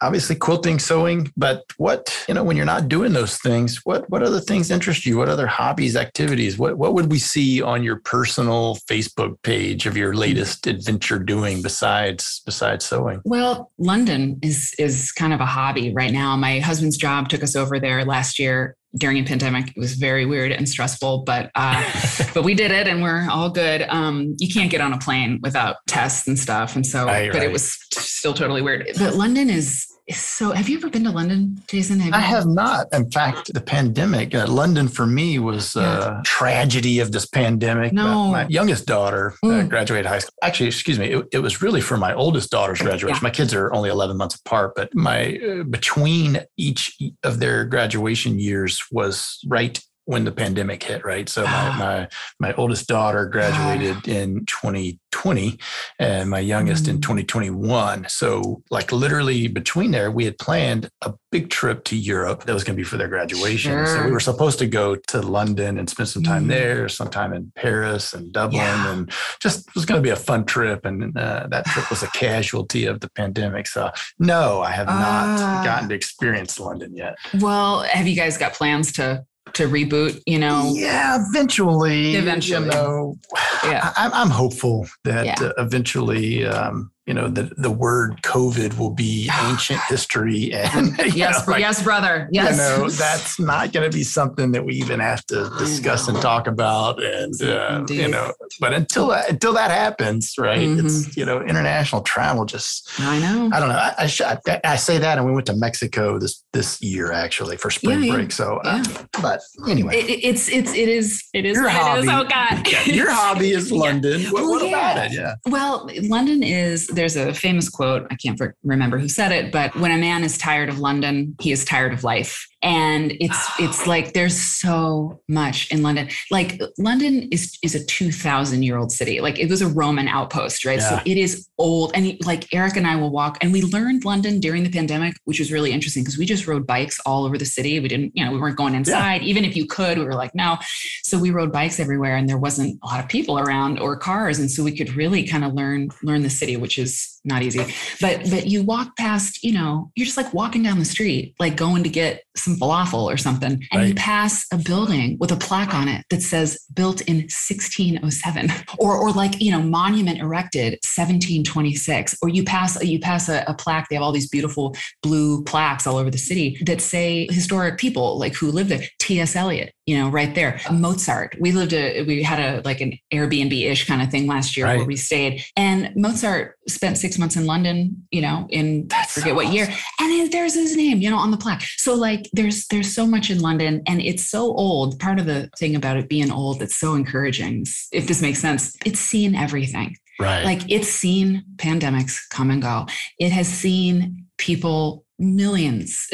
obviously 0.00 0.36
quilting, 0.36 0.78
sewing, 0.78 1.32
but 1.36 1.64
what 1.76 2.24
you 2.28 2.34
know 2.34 2.42
when 2.42 2.56
you're 2.56 2.66
not 2.66 2.88
doing 2.88 3.12
those 3.12 3.38
things, 3.38 3.80
what 3.84 4.08
what 4.10 4.22
other 4.22 4.40
things 4.40 4.70
interest 4.70 5.06
you? 5.06 5.16
What 5.16 5.28
other 5.28 5.46
hobbies, 5.46 5.96
activities? 5.96 6.58
What 6.58 6.76
what 6.76 6.94
would 6.94 7.10
we 7.10 7.18
see 7.18 7.62
on 7.62 7.82
your 7.82 7.96
personal 8.00 8.76
Facebook 8.90 9.40
page 9.42 9.86
of 9.86 9.96
your 9.96 10.14
latest 10.14 10.66
adventure 10.66 11.18
doing 11.18 11.62
besides 11.62 12.42
besides 12.44 12.84
sewing? 12.84 13.22
Well, 13.24 13.70
London 13.78 14.38
is 14.42 14.74
is 14.78 15.12
kind 15.12 15.32
of 15.32 15.40
a 15.40 15.46
hobby 15.46 15.92
right 15.94 16.12
now. 16.12 16.36
My 16.36 16.58
husband's 16.58 16.96
job 16.96 17.28
took 17.28 17.42
us 17.42 17.54
over 17.54 17.78
there 17.78 18.04
last 18.04 18.38
year 18.38 18.76
during 18.96 19.18
a 19.18 19.24
pandemic. 19.24 19.68
It 19.68 19.78
was 19.78 19.94
very 19.94 20.26
weird 20.26 20.52
and 20.52 20.68
stressful, 20.68 21.24
but 21.24 21.50
uh, 21.54 21.82
but 22.34 22.44
we 22.44 22.54
did 22.54 22.70
it 22.70 22.88
and 22.88 23.02
we're 23.02 23.28
all 23.30 23.50
good. 23.50 23.82
Um, 23.88 24.36
you 24.38 24.52
can't 24.52 24.70
get 24.70 24.80
on 24.80 24.92
a 24.92 24.98
plane 24.98 25.40
without 25.42 25.76
tests 25.86 26.26
and 26.28 26.38
stuff, 26.38 26.76
and 26.76 26.86
so 26.86 27.06
right, 27.06 27.30
but 27.32 27.38
right. 27.38 27.48
it 27.48 27.52
was 27.52 27.78
still 27.92 28.34
totally 28.34 28.62
weird. 28.62 28.88
But 28.98 29.14
London 29.14 29.50
is 29.50 29.86
so 30.10 30.50
have 30.50 30.68
you 30.68 30.76
ever 30.76 30.90
been 30.90 31.04
to 31.04 31.10
london 31.10 31.62
jason 31.68 32.00
have 32.00 32.12
I 32.12 32.18
have 32.18 32.46
not 32.46 32.88
in 32.92 33.10
fact 33.10 33.52
the 33.54 33.60
pandemic 33.60 34.34
uh, 34.34 34.46
london 34.48 34.88
for 34.88 35.06
me 35.06 35.38
was 35.38 35.76
yeah. 35.76 36.18
a 36.18 36.22
tragedy 36.22 36.98
of 36.98 37.12
this 37.12 37.24
pandemic 37.26 37.92
no. 37.92 38.32
my 38.32 38.46
youngest 38.48 38.86
daughter 38.86 39.34
uh, 39.44 39.46
mm. 39.46 39.64
uh, 39.64 39.68
graduated 39.68 40.06
high 40.06 40.18
school 40.18 40.34
actually 40.42 40.66
excuse 40.66 40.98
me 40.98 41.12
it, 41.12 41.26
it, 41.32 41.38
was 41.38 41.62
really 41.62 41.80
for 41.80 41.96
my 41.96 42.12
oldest 42.14 42.50
daughter's 42.50 42.80
graduation 42.80 43.16
yeah. 43.16 43.28
my 43.28 43.30
kids 43.30 43.54
are 43.54 43.72
only 43.72 43.90
11 43.90 44.16
months 44.16 44.34
apart 44.34 44.72
but 44.74 44.92
my 44.94 45.36
uh, 45.36 45.62
between 45.64 46.40
each 46.56 46.98
of 47.22 47.38
their 47.38 47.64
graduation 47.64 48.40
years 48.40 48.82
was 48.90 49.38
right 49.46 49.80
when 50.04 50.24
the 50.24 50.32
pandemic 50.32 50.82
hit, 50.82 51.04
right? 51.04 51.28
So 51.28 51.44
my 51.44 51.68
oh. 51.68 51.78
my, 51.78 52.08
my 52.40 52.52
oldest 52.54 52.88
daughter 52.88 53.26
graduated 53.26 54.02
God. 54.02 54.08
in 54.08 54.46
2020 54.46 55.58
and 55.98 56.28
my 56.28 56.40
youngest 56.40 56.84
mm. 56.84 56.90
in 56.90 57.00
2021. 57.00 58.06
So 58.08 58.62
like 58.70 58.90
literally 58.90 59.46
between 59.46 59.92
there, 59.92 60.10
we 60.10 60.24
had 60.24 60.38
planned 60.38 60.90
a 61.02 61.14
big 61.30 61.50
trip 61.50 61.84
to 61.84 61.96
Europe 61.96 62.44
that 62.44 62.52
was 62.52 62.64
going 62.64 62.76
to 62.76 62.80
be 62.80 62.84
for 62.84 62.96
their 62.96 63.08
graduation. 63.08 63.72
Sure. 63.72 63.86
So 63.86 64.04
we 64.04 64.10
were 64.10 64.20
supposed 64.20 64.58
to 64.58 64.66
go 64.66 64.96
to 64.96 65.22
London 65.22 65.78
and 65.78 65.88
spend 65.88 66.08
some 66.08 66.24
time 66.24 66.46
mm. 66.46 66.48
there, 66.48 66.88
sometime 66.88 67.32
in 67.32 67.52
Paris 67.54 68.12
and 68.12 68.32
Dublin, 68.32 68.60
yeah. 68.60 68.92
and 68.92 69.12
just 69.40 69.68
it 69.68 69.74
was 69.74 69.84
going 69.84 69.98
to 69.98 70.02
be 70.02 70.10
a 70.10 70.16
fun 70.16 70.44
trip. 70.44 70.84
And 70.84 71.16
uh, 71.16 71.46
that 71.50 71.64
trip 71.66 71.88
was 71.90 72.02
a 72.02 72.08
casualty 72.14 72.86
of 72.86 73.00
the 73.00 73.10
pandemic. 73.10 73.68
So 73.68 73.90
no, 74.18 74.62
I 74.62 74.72
have 74.72 74.88
not 74.88 75.38
uh, 75.38 75.64
gotten 75.64 75.88
to 75.90 75.94
experience 75.94 76.58
London 76.58 76.96
yet. 76.96 77.16
Well, 77.40 77.82
have 77.82 78.08
you 78.08 78.16
guys 78.16 78.36
got 78.36 78.54
plans 78.54 78.92
to 78.94 79.24
to 79.54 79.68
reboot, 79.68 80.22
you 80.26 80.38
know? 80.38 80.72
Yeah, 80.74 81.18
eventually. 81.28 82.16
Eventually. 82.16 82.66
You 82.66 82.70
know, 82.70 83.18
yeah. 83.64 83.92
I, 83.96 84.10
am 84.22 84.30
hopeful 84.30 84.86
that 85.04 85.26
yeah. 85.26 85.34
uh, 85.40 85.52
eventually 85.58 86.44
um, 86.44 86.90
you 87.06 87.14
know 87.14 87.28
the 87.28 87.52
the 87.56 87.70
word 87.70 88.22
COVID 88.22 88.78
will 88.78 88.90
be 88.90 89.28
ancient 89.48 89.80
history, 89.88 90.52
and 90.52 90.96
yes, 91.14 91.46
know, 91.46 91.52
like, 91.52 91.60
yes, 91.60 91.82
brother, 91.82 92.28
yes. 92.30 92.52
You 92.52 92.56
know 92.56 92.88
that's 92.88 93.40
not 93.40 93.72
going 93.72 93.90
to 93.90 93.94
be 93.94 94.04
something 94.04 94.52
that 94.52 94.64
we 94.64 94.74
even 94.74 95.00
have 95.00 95.24
to 95.26 95.50
discuss 95.58 96.06
and 96.08 96.20
talk 96.20 96.46
about, 96.46 97.02
and 97.02 97.40
uh, 97.42 97.84
you 97.88 98.08
know. 98.08 98.32
But 98.60 98.74
until 98.74 99.08
that, 99.08 99.30
until 99.30 99.52
that 99.54 99.70
happens, 99.70 100.34
right? 100.38 100.58
Mm-hmm. 100.60 100.86
It's 100.86 101.16
you 101.16 101.24
know 101.24 101.40
international 101.42 102.02
travel 102.02 102.44
just. 102.44 102.88
I 103.00 103.18
know. 103.18 103.50
I 103.52 103.58
don't 103.58 103.68
know. 103.68 103.74
I, 103.74 104.08
I, 104.46 104.60
I, 104.64 104.76
say 104.76 104.98
that, 104.98 105.18
and 105.18 105.26
we 105.26 105.32
went 105.32 105.46
to 105.46 105.56
Mexico 105.56 106.18
this 106.18 106.44
this 106.52 106.80
year 106.82 107.12
actually 107.12 107.56
for 107.56 107.70
spring 107.70 108.04
yeah, 108.04 108.14
break. 108.14 108.28
Yeah. 108.28 108.34
So, 108.34 108.60
uh, 108.64 108.84
but 109.20 109.40
anyway, 109.68 109.96
it, 109.96 110.20
it's 110.22 110.48
it's 110.48 110.72
it 110.72 110.88
is 110.88 111.24
it 111.34 111.44
is 111.44 111.56
your 111.56 111.68
hobby. 111.68 112.02
Is. 112.02 112.08
Oh 112.08 112.24
God, 112.24 112.86
your 112.86 113.10
hobby 113.10 113.50
is 113.50 113.72
London. 113.72 114.22
What, 114.26 114.44
what 114.44 114.68
about 114.68 115.06
it? 115.06 115.12
Yeah. 115.12 115.34
Well, 115.46 115.90
London 116.02 116.44
is 116.44 116.91
there's 116.94 117.16
a 117.16 117.34
famous 117.34 117.68
quote, 117.68 118.06
I 118.10 118.16
can't 118.16 118.40
remember 118.62 118.98
who 118.98 119.08
said 119.08 119.32
it, 119.32 119.52
but 119.52 119.74
when 119.76 119.90
a 119.90 119.98
man 119.98 120.24
is 120.24 120.38
tired 120.38 120.68
of 120.68 120.78
London, 120.78 121.36
he 121.40 121.52
is 121.52 121.64
tired 121.64 121.92
of 121.92 122.04
life 122.04 122.46
and 122.62 123.12
it's 123.20 123.50
it's 123.58 123.86
like 123.86 124.12
there's 124.12 124.40
so 124.40 125.20
much 125.28 125.70
in 125.70 125.82
london. 125.82 126.08
Like 126.30 126.60
london 126.78 127.28
is 127.30 127.58
is 127.62 127.74
a 127.74 127.84
2000 127.84 128.62
year 128.62 128.76
old 128.78 128.92
city. 128.92 129.20
Like 129.20 129.38
it 129.38 129.48
was 129.48 129.62
a 129.62 129.68
roman 129.68 130.08
outpost 130.08 130.64
right? 130.64 130.78
Yeah. 130.78 130.98
so 130.98 131.02
it 131.04 131.16
is 131.16 131.48
old. 131.58 131.92
And 131.94 132.16
like 132.24 132.52
eric 132.54 132.76
and 132.76 132.86
i 132.86 132.96
will 132.96 133.10
walk 133.10 133.38
and 133.40 133.52
we 133.52 133.62
learned 133.62 134.04
london 134.04 134.40
during 134.40 134.62
the 134.62 134.70
pandemic 134.70 135.14
which 135.24 135.38
was 135.38 135.52
really 135.52 135.72
interesting 135.72 136.02
because 136.02 136.18
we 136.18 136.26
just 136.26 136.46
rode 136.46 136.66
bikes 136.66 136.98
all 137.06 137.24
over 137.24 137.38
the 137.38 137.44
city. 137.44 137.78
We 137.80 137.88
didn't 137.88 138.12
you 138.14 138.24
know 138.24 138.32
we 138.32 138.38
weren't 138.38 138.56
going 138.56 138.74
inside. 138.74 139.22
Yeah. 139.22 139.28
even 139.28 139.44
if 139.44 139.56
you 139.56 139.66
could 139.66 139.98
we 139.98 140.04
were 140.04 140.14
like 140.14 140.34
no. 140.34 140.58
So 141.02 141.18
we 141.18 141.30
rode 141.30 141.52
bikes 141.52 141.80
everywhere 141.80 142.16
and 142.16 142.28
there 142.28 142.38
wasn't 142.38 142.78
a 142.82 142.86
lot 142.86 143.00
of 143.00 143.08
people 143.08 143.38
around 143.38 143.78
or 143.78 143.96
cars. 143.96 144.38
And 144.38 144.50
so 144.50 144.62
we 144.62 144.76
could 144.76 144.94
really 144.94 145.26
kind 145.26 145.44
of 145.44 145.52
learn 145.54 145.90
learn 146.02 146.22
the 146.22 146.30
city 146.30 146.56
which 146.56 146.78
is 146.78 147.20
not 147.24 147.42
easy 147.42 147.64
but 148.00 148.20
but 148.30 148.46
you 148.46 148.62
walk 148.62 148.96
past 148.96 149.42
you 149.42 149.52
know 149.52 149.90
you're 149.94 150.06
just 150.06 150.16
like 150.16 150.32
walking 150.34 150.62
down 150.62 150.78
the 150.78 150.84
street 150.84 151.34
like 151.38 151.56
going 151.56 151.82
to 151.82 151.88
get 151.88 152.22
some 152.36 152.56
falafel 152.56 153.04
or 153.04 153.16
something, 153.16 153.52
and 153.52 153.62
right. 153.74 153.88
you 153.88 153.94
pass 153.94 154.46
a 154.52 154.56
building 154.56 155.16
with 155.20 155.32
a 155.32 155.36
plaque 155.36 155.74
on 155.74 155.88
it 155.88 156.04
that 156.10 156.22
says 156.22 156.58
built 156.74 157.00
in 157.02 157.16
1607, 157.16 158.50
or 158.78 158.96
or 158.96 159.10
like 159.12 159.40
you 159.40 159.50
know 159.50 159.62
monument 159.62 160.18
erected 160.18 160.72
1726, 160.96 162.16
or 162.22 162.28
you 162.28 162.44
pass 162.44 162.82
you 162.82 162.98
pass 162.98 163.28
a, 163.28 163.44
a 163.46 163.54
plaque. 163.54 163.88
They 163.88 163.96
have 163.96 164.02
all 164.02 164.12
these 164.12 164.28
beautiful 164.28 164.74
blue 165.02 165.44
plaques 165.44 165.86
all 165.86 165.96
over 165.96 166.10
the 166.10 166.18
city 166.18 166.58
that 166.66 166.80
say 166.80 167.26
historic 167.30 167.78
people 167.78 168.18
like 168.18 168.34
who 168.34 168.50
lived 168.50 168.70
there. 168.70 168.82
T.S. 168.98 169.36
Eliot, 169.36 169.74
you 169.86 169.98
know, 169.98 170.08
right 170.08 170.34
there. 170.34 170.60
Mozart. 170.70 171.36
We 171.40 171.52
lived 171.52 171.72
a 171.72 172.02
we 172.04 172.22
had 172.22 172.38
a 172.38 172.62
like 172.64 172.80
an 172.80 172.98
Airbnb 173.12 173.52
ish 173.70 173.86
kind 173.86 174.00
of 174.00 174.10
thing 174.10 174.26
last 174.26 174.56
year 174.56 174.66
right. 174.66 174.78
where 174.78 174.86
we 174.86 174.96
stayed, 174.96 175.44
and 175.56 175.92
Mozart 175.96 176.56
spent 176.68 176.98
six 176.98 177.18
months 177.18 177.36
in 177.36 177.46
London. 177.46 178.06
You 178.10 178.22
know, 178.22 178.46
in 178.50 178.86
That's 178.88 179.14
forget 179.14 179.30
so 179.30 179.34
what 179.34 179.46
awesome. 179.46 179.56
year, 179.56 179.68
and 180.00 180.32
there's 180.32 180.54
his 180.54 180.76
name, 180.76 180.98
you 180.98 181.10
know, 181.10 181.18
on 181.18 181.30
the 181.30 181.36
plaque. 181.36 181.62
So 181.76 181.94
like 181.94 182.28
there's 182.32 182.66
there's 182.68 182.94
so 182.94 183.06
much 183.06 183.30
in 183.30 183.40
London, 183.40 183.82
and 183.86 184.00
it's 184.00 184.28
so 184.28 184.54
old. 184.54 184.98
Part 185.00 185.18
of 185.18 185.26
the 185.26 185.50
thing 185.58 185.74
about 185.74 185.96
it 185.96 186.08
being 186.08 186.30
old 186.30 186.60
that's 186.60 186.76
so 186.76 186.94
encouraging, 186.94 187.66
if 187.92 188.06
this 188.06 188.22
makes 188.22 188.40
sense, 188.40 188.76
it's 188.84 189.00
seen 189.00 189.34
everything. 189.34 189.96
Right. 190.20 190.44
Like 190.44 190.70
it's 190.70 190.88
seen 190.88 191.42
pandemics 191.56 192.20
come 192.30 192.50
and 192.50 192.62
go. 192.62 192.86
It 193.18 193.32
has 193.32 193.48
seen 193.48 194.26
people 194.38 195.04
millions, 195.22 196.08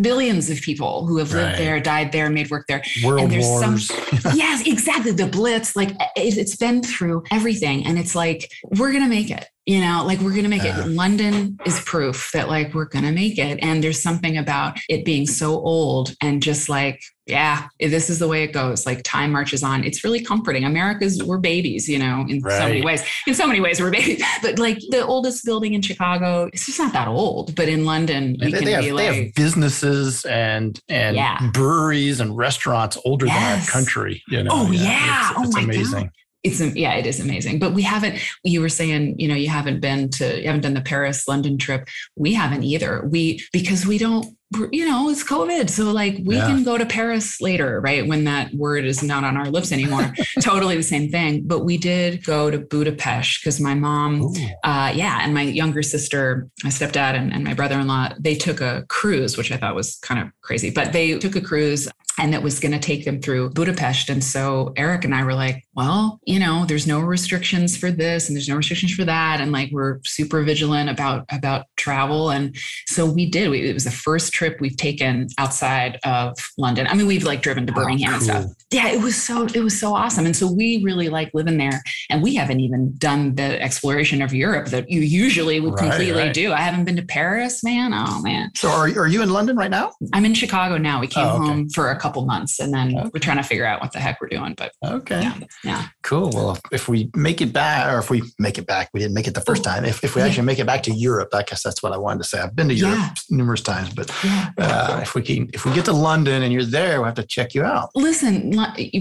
billions 0.00 0.48
of 0.48 0.60
people 0.60 1.06
who 1.06 1.18
have 1.18 1.32
lived 1.32 1.50
right. 1.50 1.58
there, 1.58 1.80
died 1.80 2.12
there, 2.12 2.30
made 2.30 2.50
work 2.50 2.66
there. 2.68 2.82
World 3.04 3.22
and 3.22 3.32
there's 3.32 3.44
wars. 3.44 3.88
some, 3.88 4.32
yes, 4.34 4.66
exactly. 4.66 5.10
The 5.10 5.26
Blitz, 5.26 5.74
like 5.74 5.90
eh, 6.00 6.08
it, 6.16 6.34
has 6.34 6.56
been 6.56 6.82
through 6.82 7.24
everything, 7.30 7.84
and 7.86 7.98
it's 7.98 8.14
like 8.14 8.50
we're 8.78 8.92
gonna 8.92 9.08
make 9.08 9.30
it. 9.30 9.46
You 9.66 9.80
know, 9.80 10.04
like 10.06 10.20
we're 10.20 10.34
gonna 10.34 10.48
make 10.48 10.64
it. 10.64 10.88
London 10.88 11.58
is 11.66 11.80
proof 11.80 12.30
that 12.32 12.48
like 12.48 12.72
we're 12.72 12.86
gonna 12.86 13.12
make 13.12 13.38
it, 13.38 13.58
and 13.62 13.82
there's 13.82 14.02
something 14.02 14.38
about 14.38 14.78
it 14.88 15.04
being 15.04 15.26
so 15.26 15.54
old 15.54 16.14
and 16.20 16.42
just 16.42 16.68
like 16.68 17.02
yeah, 17.26 17.68
eh, 17.80 17.88
this 17.88 18.10
is 18.10 18.18
the 18.18 18.26
way 18.26 18.42
it 18.42 18.52
goes. 18.52 18.84
Like 18.84 19.02
time 19.04 19.32
marches 19.32 19.62
on. 19.62 19.84
It's 19.84 20.02
really 20.02 20.20
comforting. 20.20 20.64
America's 20.64 21.22
we're 21.22 21.38
babies, 21.38 21.88
you 21.88 21.98
know, 21.98 22.24
in 22.28 22.40
right. 22.40 22.58
so 22.58 22.68
many 22.68 22.82
ways. 22.82 23.04
In 23.26 23.34
so 23.34 23.46
many 23.46 23.60
ways, 23.60 23.80
we're 23.80 23.90
babies. 23.90 24.22
But 24.42 24.58
like 24.58 24.78
the 24.90 25.06
oldest 25.06 25.44
building 25.44 25.74
in 25.74 25.82
Chicago, 25.82 26.48
it's 26.52 26.66
just 26.66 26.78
not 26.78 26.92
that 26.94 27.06
old. 27.06 27.54
But 27.54 27.68
in 27.68 27.84
London, 27.84 28.36
they, 28.40 28.50
can 28.50 28.64
they 28.64 28.72
have, 28.72 28.84
be 28.84 28.92
like 28.92 29.08
they 29.08 29.24
have 29.24 29.34
businesses 29.34 30.24
and 30.24 30.80
and 30.88 31.16
yeah. 31.16 31.50
breweries 31.52 32.18
and 32.18 32.36
restaurants 32.36 32.98
older 33.04 33.26
yes. 33.26 33.36
than 33.36 33.60
our 33.60 33.66
country. 33.66 34.22
You 34.28 34.42
know, 34.42 34.50
oh 34.52 34.70
yeah, 34.72 34.82
yeah. 34.82 35.30
It's, 35.30 35.38
oh 35.38 35.42
it's 35.44 35.54
my 35.54 35.62
amazing. 35.62 36.02
God 36.02 36.10
it's 36.42 36.60
yeah 36.74 36.94
it 36.94 37.06
is 37.06 37.20
amazing 37.20 37.58
but 37.58 37.72
we 37.72 37.82
haven't 37.82 38.18
you 38.42 38.60
were 38.60 38.68
saying 38.68 39.14
you 39.18 39.28
know 39.28 39.34
you 39.34 39.48
haven't 39.48 39.80
been 39.80 40.10
to 40.10 40.40
you 40.40 40.46
haven't 40.46 40.62
done 40.62 40.74
the 40.74 40.80
paris 40.80 41.28
london 41.28 41.56
trip 41.56 41.88
we 42.16 42.34
haven't 42.34 42.64
either 42.64 43.06
we 43.06 43.40
because 43.52 43.86
we 43.86 43.96
don't 43.96 44.36
you 44.70 44.88
know, 44.88 45.08
it's 45.08 45.24
COVID. 45.24 45.70
So 45.70 45.92
like 45.92 46.18
we 46.24 46.36
yeah. 46.36 46.46
can 46.46 46.64
go 46.64 46.78
to 46.78 46.86
Paris 46.86 47.40
later, 47.40 47.80
right? 47.80 48.06
When 48.06 48.24
that 48.24 48.52
word 48.54 48.84
is 48.84 49.02
not 49.02 49.24
on 49.24 49.36
our 49.36 49.50
lips 49.50 49.72
anymore. 49.72 50.12
totally 50.40 50.76
the 50.76 50.82
same 50.82 51.10
thing. 51.10 51.42
But 51.44 51.64
we 51.64 51.78
did 51.78 52.24
go 52.24 52.50
to 52.50 52.58
Budapest 52.58 53.40
because 53.40 53.60
my 53.60 53.74
mom, 53.74 54.32
uh, 54.64 54.92
yeah, 54.94 55.20
and 55.22 55.34
my 55.34 55.42
younger 55.42 55.82
sister, 55.82 56.48
my 56.64 56.70
stepdad 56.70 57.14
and, 57.14 57.32
and 57.32 57.44
my 57.44 57.54
brother-in-law, 57.54 58.14
they 58.18 58.34
took 58.34 58.60
a 58.60 58.84
cruise, 58.88 59.36
which 59.36 59.52
I 59.52 59.56
thought 59.56 59.74
was 59.74 59.96
kind 59.96 60.20
of 60.20 60.28
crazy, 60.42 60.70
but 60.70 60.92
they 60.92 61.18
took 61.18 61.36
a 61.36 61.40
cruise 61.40 61.88
and 62.18 62.32
that 62.32 62.42
was 62.42 62.60
going 62.60 62.72
to 62.72 62.78
take 62.78 63.04
them 63.04 63.20
through 63.20 63.50
Budapest. 63.50 64.10
And 64.10 64.22
so 64.22 64.72
Eric 64.76 65.04
and 65.04 65.14
I 65.14 65.24
were 65.24 65.34
like, 65.34 65.64
well, 65.74 66.20
you 66.24 66.38
know, 66.38 66.64
there's 66.66 66.86
no 66.86 67.00
restrictions 67.00 67.76
for 67.76 67.90
this 67.90 68.28
and 68.28 68.36
there's 68.36 68.48
no 68.48 68.56
restrictions 68.56 68.92
for 68.92 69.04
that. 69.04 69.40
And 69.40 69.52
like 69.52 69.70
we're 69.72 70.00
super 70.04 70.42
vigilant 70.42 70.90
about 70.90 71.24
about 71.30 71.66
travel. 71.76 72.30
And 72.30 72.54
so 72.86 73.06
we 73.06 73.30
did. 73.30 73.50
We, 73.50 73.68
it 73.68 73.74
was 73.74 73.84
the 73.84 73.90
first 73.90 74.32
trip 74.32 74.60
we've 74.60 74.76
taken 74.76 75.28
outside 75.38 75.98
of 76.04 76.36
London. 76.58 76.86
I 76.86 76.94
mean, 76.94 77.06
we've 77.06 77.24
like 77.24 77.42
driven 77.42 77.66
to 77.66 77.72
oh, 77.72 77.76
Birmingham 77.76 78.14
oh, 78.14 78.18
cool. 78.18 78.30
and 78.30 78.44
stuff. 78.44 78.56
Yeah, 78.70 78.88
it 78.88 79.00
was 79.00 79.20
so 79.20 79.46
it 79.46 79.60
was 79.60 79.78
so 79.78 79.94
awesome. 79.94 80.26
And 80.26 80.36
so 80.36 80.52
we 80.52 80.82
really 80.82 81.08
like 81.08 81.30
living 81.32 81.56
there. 81.56 81.82
And 82.10 82.22
we 82.22 82.34
haven't 82.34 82.60
even 82.60 82.94
done 82.98 83.34
the 83.34 83.60
exploration 83.62 84.20
of 84.20 84.34
Europe 84.34 84.68
that 84.68 84.90
you 84.90 85.00
usually 85.00 85.60
would 85.60 85.74
right, 85.74 85.90
completely 85.90 86.24
right. 86.24 86.34
do. 86.34 86.52
I 86.52 86.58
haven't 86.58 86.84
been 86.84 86.96
to 86.96 87.02
Paris, 87.02 87.64
man. 87.64 87.92
Oh 87.94 88.20
man. 88.22 88.50
So 88.54 88.68
are, 88.68 88.86
are 88.86 89.06
you 89.06 89.22
in 89.22 89.30
London 89.30 89.56
right 89.56 89.70
now? 89.70 89.92
I'm 90.12 90.26
in 90.26 90.34
Chicago 90.34 90.76
now. 90.76 91.00
We 91.00 91.06
came 91.06 91.26
oh, 91.26 91.36
okay. 91.36 91.46
home 91.46 91.68
for 91.70 91.90
a 91.90 92.01
couple 92.02 92.24
months 92.24 92.58
and 92.58 92.74
then 92.74 92.98
okay. 92.98 93.10
we're 93.14 93.20
trying 93.20 93.36
to 93.36 93.42
figure 93.42 93.64
out 93.64 93.80
what 93.80 93.92
the 93.92 94.00
heck 94.00 94.20
we're 94.20 94.28
doing. 94.28 94.54
But 94.54 94.72
okay. 94.84 95.22
Yeah. 95.22 95.38
yeah. 95.62 95.86
Cool. 96.02 96.30
Well, 96.34 96.58
if 96.72 96.88
we 96.88 97.10
make 97.14 97.40
it 97.40 97.52
back, 97.52 97.92
or 97.92 97.98
if 97.98 98.10
we 98.10 98.22
make 98.38 98.58
it 98.58 98.66
back, 98.66 98.90
we 98.92 99.00
didn't 99.00 99.14
make 99.14 99.28
it 99.28 99.34
the 99.34 99.40
first 99.40 99.62
time. 99.62 99.84
If, 99.84 100.02
if 100.02 100.16
we 100.16 100.22
actually 100.22 100.46
make 100.46 100.58
it 100.58 100.66
back 100.66 100.82
to 100.84 100.92
Europe, 100.92 101.30
I 101.32 101.44
guess 101.44 101.62
that's 101.62 101.82
what 101.82 101.92
I 101.92 101.98
wanted 101.98 102.18
to 102.24 102.28
say. 102.28 102.40
I've 102.40 102.56
been 102.56 102.68
to 102.68 102.74
Europe 102.74 102.98
yeah. 102.98 103.14
numerous 103.30 103.60
times, 103.60 103.94
but 103.94 104.10
yeah. 104.24 104.50
uh, 104.58 104.98
if 105.00 105.14
we 105.14 105.22
can, 105.22 105.48
if 105.52 105.64
we 105.64 105.72
get 105.72 105.84
to 105.84 105.92
London 105.92 106.42
and 106.42 106.52
you're 106.52 106.64
there, 106.64 106.98
we'll 106.98 107.06
have 107.06 107.14
to 107.14 107.22
check 107.22 107.54
you 107.54 107.62
out. 107.62 107.90
Listen, 107.94 108.52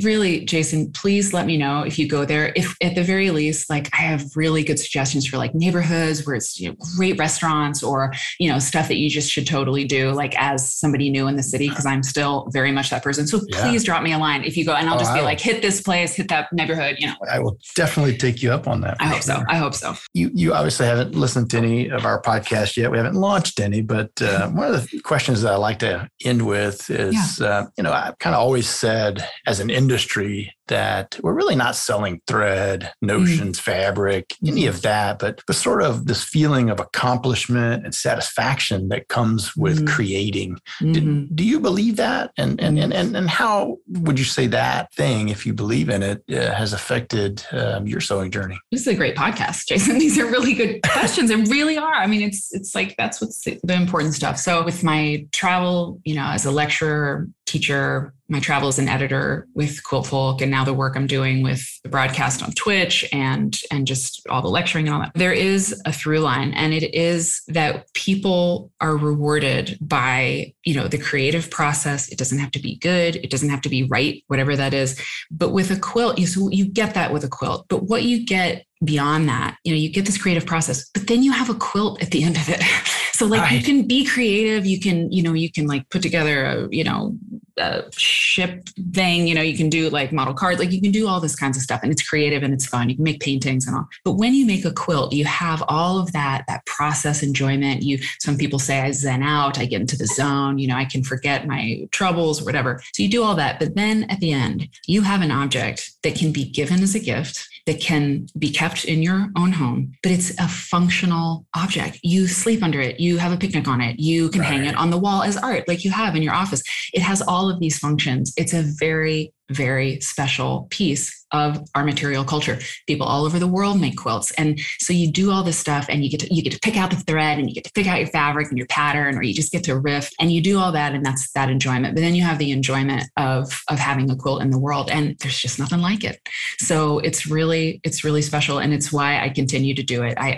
really, 0.03 0.45
Jason, 0.45 0.91
please 0.91 1.33
let 1.33 1.45
me 1.47 1.57
know 1.57 1.81
if 1.81 1.97
you 1.97 2.07
go 2.07 2.23
there. 2.23 2.53
If 2.55 2.75
at 2.81 2.93
the 2.95 3.03
very 3.03 3.31
least, 3.31 3.69
like 3.69 3.89
I 3.93 4.03
have 4.03 4.35
really 4.35 4.63
good 4.63 4.79
suggestions 4.79 5.25
for 5.25 5.37
like 5.37 5.55
neighborhoods 5.55 6.25
where 6.25 6.35
it's 6.35 6.59
you 6.59 6.69
know, 6.69 6.75
great 6.95 7.17
restaurants 7.17 7.81
or 7.81 8.13
you 8.39 8.51
know 8.51 8.59
stuff 8.59 8.87
that 8.89 8.97
you 8.97 9.09
just 9.09 9.31
should 9.31 9.47
totally 9.47 9.85
do, 9.85 10.11
like 10.11 10.35
as 10.37 10.71
somebody 10.71 11.09
new 11.09 11.27
in 11.27 11.35
the 11.35 11.43
city, 11.43 11.69
because 11.69 11.85
I'm 11.85 12.03
still 12.03 12.47
very 12.51 12.71
much 12.71 12.90
that 12.91 13.03
person. 13.03 13.27
So 13.27 13.41
yeah. 13.47 13.63
please 13.63 13.83
drop 13.83 14.03
me 14.03 14.13
a 14.13 14.17
line 14.17 14.43
if 14.43 14.55
you 14.55 14.65
go, 14.65 14.73
and 14.73 14.87
I'll 14.87 14.95
oh, 14.95 14.99
just 14.99 15.13
be 15.13 15.21
like, 15.21 15.39
hit 15.39 15.61
this 15.61 15.81
place, 15.81 16.15
hit 16.15 16.29
that 16.29 16.51
neighborhood. 16.53 16.97
You 16.99 17.07
know, 17.07 17.15
I 17.29 17.39
will 17.39 17.57
definitely 17.75 18.17
take 18.17 18.41
you 18.41 18.51
up 18.51 18.67
on 18.67 18.81
that. 18.81 18.97
I 18.99 19.05
hope 19.07 19.23
sure. 19.23 19.35
so. 19.35 19.43
I 19.49 19.57
hope 19.57 19.73
so. 19.73 19.95
You 20.13 20.31
you 20.33 20.53
obviously 20.53 20.85
haven't 20.85 21.15
listened 21.15 21.49
to 21.51 21.57
any 21.57 21.89
of 21.89 22.05
our 22.05 22.21
podcast 22.21 22.77
yet. 22.77 22.91
We 22.91 22.97
haven't 22.97 23.15
launched 23.15 23.59
any, 23.59 23.81
but 23.81 24.11
uh, 24.21 24.49
one 24.51 24.73
of 24.73 24.89
the 24.89 24.99
questions 25.01 25.41
that 25.41 25.53
I 25.53 25.57
like 25.57 25.79
to 25.79 26.09
end 26.23 26.45
with 26.45 26.89
is, 26.89 27.39
yeah. 27.39 27.47
uh, 27.47 27.65
you 27.77 27.83
know, 27.83 27.91
I've 27.91 28.17
kind 28.19 28.35
of 28.35 28.41
always 28.41 28.69
said 28.69 29.27
as 29.47 29.59
an 29.59 29.69
industry 29.69 30.53
that 30.71 31.19
we're 31.21 31.33
really 31.33 31.55
not 31.55 31.75
selling 31.75 32.21
thread, 32.27 32.93
notions, 33.01 33.59
mm 33.59 33.61
fabric, 33.61 34.33
any 34.45 34.65
of 34.65 34.81
that, 34.81 35.19
but, 35.19 35.41
but 35.45 35.55
sort 35.55 35.83
of 35.83 36.07
this 36.07 36.23
feeling 36.23 36.69
of 36.69 36.79
accomplishment 36.79 37.85
and 37.85 37.93
satisfaction 37.93 38.87
that 38.89 39.07
comes 39.07 39.55
with 39.55 39.81
mm 39.81 39.87
creating. 39.87 40.57
mm 40.81 40.93
Do, 40.93 41.27
do, 41.35 41.43
you 41.43 41.59
believe 41.59 41.97
that? 41.97 42.31
And, 42.37 42.59
and, 42.61 42.79
And, 42.81 42.93
and 42.93 43.15
and 43.15 43.29
how 43.29 43.77
would 43.87 44.17
you 44.17 44.25
say 44.25 44.47
that 44.47 44.93
thing, 44.93 45.29
if 45.29 45.45
you 45.45 45.53
believe 45.53 45.89
in 45.89 46.03
it, 46.03 46.23
uh, 46.31 46.53
has 46.53 46.73
affected 46.73 47.45
um, 47.51 47.87
your 47.87 48.01
sewing 48.01 48.31
journey? 48.31 48.59
This 48.71 48.81
is 48.81 48.87
a 48.87 48.95
great 48.95 49.15
podcast, 49.15 49.67
Jason. 49.67 49.97
These 49.99 50.17
are 50.17 50.25
really 50.25 50.53
good 50.53 50.81
questions. 50.83 51.29
They 51.29 51.35
really 51.35 51.77
are. 51.77 51.93
I 51.93 52.07
mean, 52.07 52.21
it's 52.21 52.53
it's 52.53 52.75
like 52.75 52.95
that's 52.97 53.21
what's 53.21 53.43
the, 53.43 53.59
the 53.63 53.73
important 53.73 54.13
stuff. 54.13 54.37
So 54.37 54.63
with 54.63 54.83
my 54.83 55.25
travel, 55.31 56.01
you 56.05 56.15
know, 56.15 56.25
as 56.25 56.45
a 56.45 56.51
lecturer, 56.51 57.27
teacher, 57.51 58.13
my 58.29 58.39
travel 58.39 58.69
as 58.69 58.79
an 58.79 58.87
editor 58.87 59.45
with 59.53 59.83
Quiltfolk, 59.83 60.41
and 60.41 60.49
now 60.49 60.63
the 60.63 60.73
work 60.73 60.95
I'm 60.95 61.05
doing 61.05 61.43
with 61.43 61.61
the 61.83 61.89
broadcast 61.89 62.41
on 62.41 62.53
Twitch 62.53 63.05
and 63.11 63.59
and 63.69 63.85
just 63.85 64.25
all 64.29 64.41
the 64.41 64.47
lecturing 64.47 64.87
and 64.87 64.95
all 64.95 65.01
that. 65.01 65.11
There 65.15 65.33
is 65.33 65.79
a 65.85 65.91
through 65.91 66.19
line, 66.19 66.53
and 66.53 66.73
it 66.73 66.95
is 66.95 67.41
that 67.49 67.93
people 67.93 68.71
are 68.79 68.95
rewarded 68.95 69.77
by 69.81 70.53
you 70.63 70.73
know 70.73 70.87
the 70.87 70.97
creative 70.97 71.49
process. 71.51 72.07
It 72.09 72.17
doesn't 72.17 72.39
have 72.39 72.51
to 72.51 72.59
be 72.59 72.77
good. 72.77 73.17
It 73.17 73.29
doesn't 73.29 73.49
have 73.49 73.61
to 73.61 73.69
be 73.69 73.83
right, 73.83 74.23
whatever 74.27 74.55
that 74.55 74.73
is. 74.73 74.99
But 75.29 75.49
with 75.49 75.69
a 75.71 75.79
quilt, 75.79 76.17
you 76.17 76.27
so 76.27 76.49
you 76.49 76.65
get 76.65 76.93
that 76.93 77.11
with 77.11 77.25
a 77.25 77.29
quilt. 77.29 77.65
But 77.67 77.83
what 77.83 78.03
you 78.03 78.25
get 78.25 78.65
beyond 78.83 79.27
that, 79.29 79.57
you 79.63 79.73
know, 79.73 79.77
you 79.77 79.89
get 79.89 80.05
this 80.05 80.17
creative 80.17 80.45
process, 80.45 80.89
but 80.93 81.07
then 81.07 81.21
you 81.21 81.33
have 81.33 81.49
a 81.49 81.55
quilt 81.55 82.01
at 82.01 82.11
the 82.11 82.23
end 82.23 82.37
of 82.37 82.47
it. 82.49 82.61
so 83.21 83.27
like 83.27 83.41
right. 83.41 83.51
you 83.51 83.63
can 83.63 83.87
be 83.87 84.03
creative. 84.03 84.65
You 84.65 84.79
can 84.79 85.11
you 85.11 85.21
know 85.21 85.33
you 85.33 85.51
can 85.51 85.67
like 85.67 85.87
put 85.89 86.01
together 86.01 86.43
a 86.43 86.67
you 86.71 86.83
know 86.83 87.15
a 87.57 87.83
ship 87.95 88.67
thing. 88.93 89.27
You 89.27 89.35
know, 89.35 89.41
you 89.41 89.55
can 89.55 89.69
do 89.69 89.89
like 89.89 90.11
model 90.11 90.33
cards, 90.33 90.59
like 90.59 90.71
you 90.71 90.81
can 90.81 90.91
do 90.91 91.07
all 91.07 91.19
this 91.19 91.35
kinds 91.35 91.55
of 91.55 91.61
stuff 91.61 91.81
and 91.83 91.91
it's 91.91 92.07
creative 92.07 92.41
and 92.41 92.53
it's 92.53 92.65
fun. 92.65 92.89
You 92.89 92.95
can 92.95 93.03
make 93.03 93.19
paintings 93.19 93.67
and 93.67 93.75
all. 93.75 93.87
But 94.03 94.13
when 94.13 94.33
you 94.33 94.45
make 94.45 94.65
a 94.65 94.71
quilt, 94.71 95.13
you 95.13 95.25
have 95.25 95.63
all 95.67 95.99
of 95.99 96.11
that, 96.13 96.45
that 96.47 96.65
process 96.65 97.21
enjoyment. 97.21 97.83
You, 97.83 97.99
some 98.19 98.37
people 98.37 98.57
say 98.57 98.81
I 98.81 98.91
zen 98.91 99.21
out, 99.21 99.59
I 99.59 99.65
get 99.65 99.81
into 99.81 99.97
the 99.97 100.07
zone, 100.07 100.57
you 100.57 100.67
know, 100.67 100.75
I 100.75 100.85
can 100.85 101.03
forget 101.03 101.45
my 101.45 101.87
troubles 101.91 102.41
or 102.41 102.45
whatever. 102.45 102.81
So 102.93 103.03
you 103.03 103.09
do 103.09 103.23
all 103.23 103.35
that. 103.35 103.59
But 103.59 103.75
then 103.75 104.05
at 104.05 104.19
the 104.19 104.31
end, 104.31 104.67
you 104.87 105.01
have 105.01 105.21
an 105.21 105.31
object 105.31 105.91
that 106.03 106.15
can 106.15 106.31
be 106.31 106.45
given 106.45 106.81
as 106.81 106.95
a 106.95 106.99
gift 106.99 107.47
that 107.65 107.79
can 107.79 108.27
be 108.37 108.51
kept 108.51 108.85
in 108.85 109.01
your 109.01 109.29
own 109.37 109.51
home, 109.51 109.93
but 110.03 110.11
it's 110.11 110.31
a 110.39 110.47
functional 110.47 111.45
object. 111.55 111.99
You 112.03 112.27
sleep 112.27 112.63
under 112.63 112.79
it, 112.79 112.99
you 112.99 113.17
have 113.17 113.31
a 113.31 113.37
picnic 113.37 113.67
on 113.67 113.81
it, 113.81 113.99
you 113.99 114.29
can 114.29 114.41
right. 114.41 114.47
hang 114.47 114.65
it 114.65 114.75
on 114.75 114.89
the 114.89 114.97
wall 114.97 115.23
as 115.23 115.37
art, 115.37 115.67
like 115.67 115.83
you 115.83 115.91
have 115.91 116.15
in 116.15 116.23
your 116.23 116.33
office. 116.33 116.63
It 116.93 117.01
has 117.01 117.21
all 117.21 117.49
of 117.49 117.59
these 117.59 117.77
functions. 117.77 118.33
It's 118.37 118.53
a 118.53 118.63
very, 118.63 119.33
very 119.49 119.99
special 120.01 120.67
piece 120.69 121.20
of 121.31 121.59
our 121.75 121.83
material 121.83 122.23
culture. 122.23 122.59
People 122.87 123.07
all 123.07 123.25
over 123.25 123.39
the 123.39 123.47
world 123.47 123.79
make 123.79 123.97
quilts. 123.97 124.31
And 124.31 124.59
so 124.79 124.93
you 124.93 125.11
do 125.11 125.31
all 125.31 125.43
this 125.43 125.57
stuff 125.57 125.85
and 125.89 126.03
you 126.03 126.09
get 126.09 126.21
to 126.21 126.33
you 126.33 126.41
get 126.41 126.53
to 126.53 126.59
pick 126.59 126.77
out 126.77 126.89
the 126.89 126.97
thread 126.97 127.37
and 127.37 127.49
you 127.49 127.55
get 127.55 127.63
to 127.63 127.71
pick 127.71 127.87
out 127.87 127.99
your 127.99 128.07
fabric 128.07 128.49
and 128.49 128.57
your 128.57 128.67
pattern, 128.67 129.17
or 129.17 129.23
you 129.23 129.33
just 129.33 129.51
get 129.51 129.63
to 129.65 129.77
riff 129.77 130.09
and 130.19 130.31
you 130.31 130.41
do 130.41 130.59
all 130.59 130.71
that 130.71 130.93
and 130.93 131.05
that's 131.05 131.31
that 131.33 131.49
enjoyment. 131.49 131.95
But 131.95 132.01
then 132.01 132.15
you 132.15 132.23
have 132.23 132.37
the 132.37 132.51
enjoyment 132.51 133.03
of 133.17 133.63
of 133.69 133.79
having 133.79 134.09
a 134.09 134.15
quilt 134.15 134.41
in 134.41 134.51
the 134.51 134.59
world. 134.59 134.89
And 134.89 135.17
there's 135.19 135.39
just 135.39 135.59
nothing 135.59 135.79
like 135.79 136.03
it. 136.03 136.19
So 136.59 136.99
it's 136.99 137.25
really, 137.25 137.79
it's 137.83 138.03
really 138.03 138.21
special. 138.21 138.59
And 138.59 138.73
it's 138.73 138.91
why 138.91 139.21
I 139.21 139.29
continue 139.29 139.73
to 139.75 139.83
do 139.83 140.03
it. 140.03 140.17
I 140.17 140.31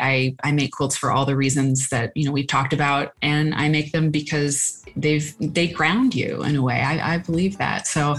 I, 0.44 0.50
I 0.50 0.52
make 0.52 0.72
quilts 0.72 0.98
for 0.98 1.12
all 1.12 1.26
the 1.26 1.36
reasons 1.36 1.89
that 1.89 2.12
you 2.16 2.26
know 2.26 2.32
we've 2.32 2.48
talked 2.48 2.74
about. 2.74 3.14
And 3.22 3.54
I 3.56 3.70
make 3.70 3.91
them 3.91 4.12
because 4.12 4.84
they've 4.96 5.34
they 5.39 5.68
ground 5.68 6.16
you 6.16 6.44
in 6.44 6.56
a 6.56 6.62
way. 6.62 6.82
I, 6.82 7.16
I 7.16 7.18
believe 7.18 7.58
that. 7.58 7.88
So 7.88 8.16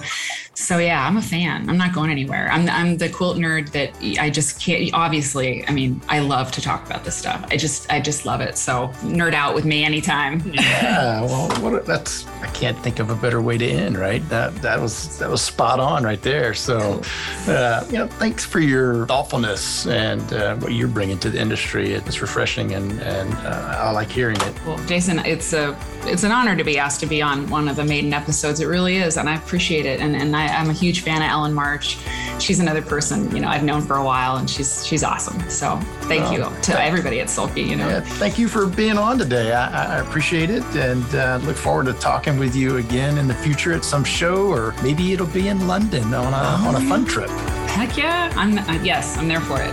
so 0.55 0.79
yeah, 0.79 1.07
I'm 1.07 1.17
a 1.17 1.23
fan. 1.23 1.69
I'm 1.69 1.79
not 1.79 1.93
going 1.93 2.11
anywhere. 2.11 2.49
I'm 2.51 2.64
I'm 2.71 2.97
the 2.97 3.09
quilt 3.09 3.37
nerd 3.37 3.71
that 3.73 3.93
I 4.21 4.31
just 4.31 4.61
can't. 4.61 4.93
Obviously, 4.95 5.67
I 5.67 5.73
mean, 5.73 6.01
I 6.09 6.21
love 6.21 6.53
to 6.53 6.61
talk 6.61 6.87
about 6.87 7.05
this 7.05 7.17
stuff. 7.17 7.45
I 7.51 7.57
just 7.57 7.91
I 7.93 8.01
just 8.01 8.25
love 8.25 8.41
it. 8.41 8.57
So 8.57 8.89
nerd 9.03 9.35
out 9.35 9.55
with 9.55 9.65
me 9.65 9.85
anytime. 9.85 10.41
yeah. 10.55 11.23
Well, 11.23 11.49
what 11.61 11.85
that's 11.85 12.27
I 12.43 12.47
can't 12.49 12.79
think 12.79 12.99
of 13.01 13.11
a 13.11 13.17
better 13.17 13.41
way 13.41 13.59
to 13.59 13.67
end. 13.67 13.99
Right. 13.99 14.27
That 14.29 14.55
that 14.63 14.81
was 14.81 15.19
that 15.19 15.29
was 15.29 15.43
spot 15.43 15.81
on 15.81 16.05
right 16.05 16.23
there. 16.23 16.55
So, 16.55 17.03
uh, 17.49 17.85
you 17.89 17.99
know, 17.99 18.07
thanks 18.07 18.45
for 18.45 18.61
your 18.61 19.07
thoughtfulness 19.07 19.87
and 19.87 20.33
uh, 20.33 20.57
what 20.57 20.73
you're 20.73 20.89
bringing 20.89 21.19
to 21.21 21.31
the 21.31 21.41
industry. 21.41 21.93
It's 21.93 22.21
refreshing 22.21 22.73
and 22.73 23.01
and 23.01 23.35
uh, 23.39 23.79
I 23.79 23.91
like 23.91 24.11
hearing 24.11 24.37
it. 24.41 24.65
Well, 24.65 24.79
Jason, 24.87 25.19
it's 25.21 25.53
a 25.53 25.77
it's 26.05 26.23
an 26.23 26.31
honor 26.31 26.55
to 26.55 26.65
be 26.65 26.79
asked 26.79 27.01
to 27.01 27.07
be 27.07 27.23
on 27.23 27.49
one 27.51 27.69
of 27.69 27.75
the 27.75 27.85
maiden 27.85 28.13
episodes. 28.13 28.61
It 28.61 28.67
really 28.67 28.97
is, 28.99 29.17
and 29.17 29.29
I 29.29 29.35
appreciate 29.35 29.87
it. 29.87 30.01
And 30.01 30.15
and 30.15 30.37
I 30.37 30.45
I, 30.45 30.61
am 30.61 30.71
a 30.71 30.73
huge 30.73 31.01
fan 31.01 31.23
of 31.23 31.29
Ellen 31.29 31.55
March. 31.55 31.99
She's 32.39 32.54
another 32.61 32.83
person, 32.83 33.35
you 33.35 33.41
know, 33.41 33.49
I've 33.49 33.65
known 33.65 33.83
for 33.83 33.97
a 33.97 34.05
while 34.05 34.37
and 34.37 34.49
she's 34.49 34.87
she's 34.87 35.03
awesome. 35.03 35.39
So 35.51 35.77
thank 36.03 36.33
you 36.33 36.45
to 36.63 36.83
everybody 36.83 37.21
at 37.21 37.31
Sulky, 37.31 37.63
you 37.63 37.77
know. 37.77 37.89
Yeah, 37.89 38.01
thank 38.01 38.39
you 38.39 38.49
for 38.49 38.67
being 38.67 38.99
on 38.99 39.19
today. 39.19 39.53
I, 39.53 39.97
I 39.97 40.01
appreciate 40.01 40.51
it 40.51 40.65
and 40.77 41.05
uh, 41.15 41.41
look 41.43 41.57
forward 41.57 41.87
to 41.87 41.93
talking 41.95 42.39
with 42.39 42.55
you 42.55 42.77
again 42.79 43.19
in 43.19 43.29
the 43.29 43.35
future 43.35 43.73
at 43.73 43.85
some 43.85 44.05
show 44.05 44.47
or 44.47 44.75
maybe 44.83 45.13
it'll 45.13 45.27
be 45.27 45.49
in 45.49 45.67
London 45.67 46.15
on 46.15 46.33
a, 46.33 46.65
oh, 46.65 46.69
on 46.69 46.75
a 46.77 46.89
fun 46.89 47.05
trip. 47.05 47.31
Heck 47.71 47.97
yeah. 47.97 48.33
I'm 48.37 48.59
uh, 48.59 48.83
yes, 48.83 49.17
I'm 49.19 49.29
there 49.29 49.41
for 49.41 49.61
it. 49.61 49.73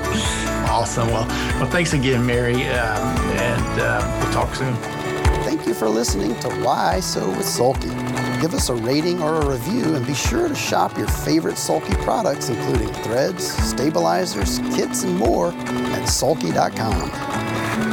Awesome. 0.69 1.07
Well, 1.09 1.27
well, 1.59 1.69
thanks 1.69 1.93
again, 1.93 2.25
Mary, 2.25 2.53
um, 2.53 3.17
and 3.37 3.81
uh, 3.81 4.21
we'll 4.23 4.33
talk 4.33 4.55
soon. 4.55 4.73
Thank 5.43 5.67
you 5.67 5.73
for 5.73 5.89
listening 5.89 6.35
to 6.39 6.49
Why 6.63 6.99
Sew 6.99 7.29
with 7.29 7.45
Sulky 7.45 7.89
give 8.41 8.55
us 8.55 8.69
a 8.69 8.75
rating 8.75 9.21
or 9.21 9.35
a 9.35 9.49
review, 9.49 9.93
and 9.95 10.05
be 10.05 10.15
sure 10.15 10.47
to 10.47 10.55
shop 10.55 10.97
your 10.97 11.07
favorite 11.07 11.57
Sulky 11.57 11.93
products, 11.97 12.49
including 12.49 12.91
threads, 13.03 13.51
stabilizers, 13.69 14.57
kits, 14.75 15.03
and 15.03 15.15
more 15.15 15.53
at 15.53 16.05
sulky.com. 16.05 17.90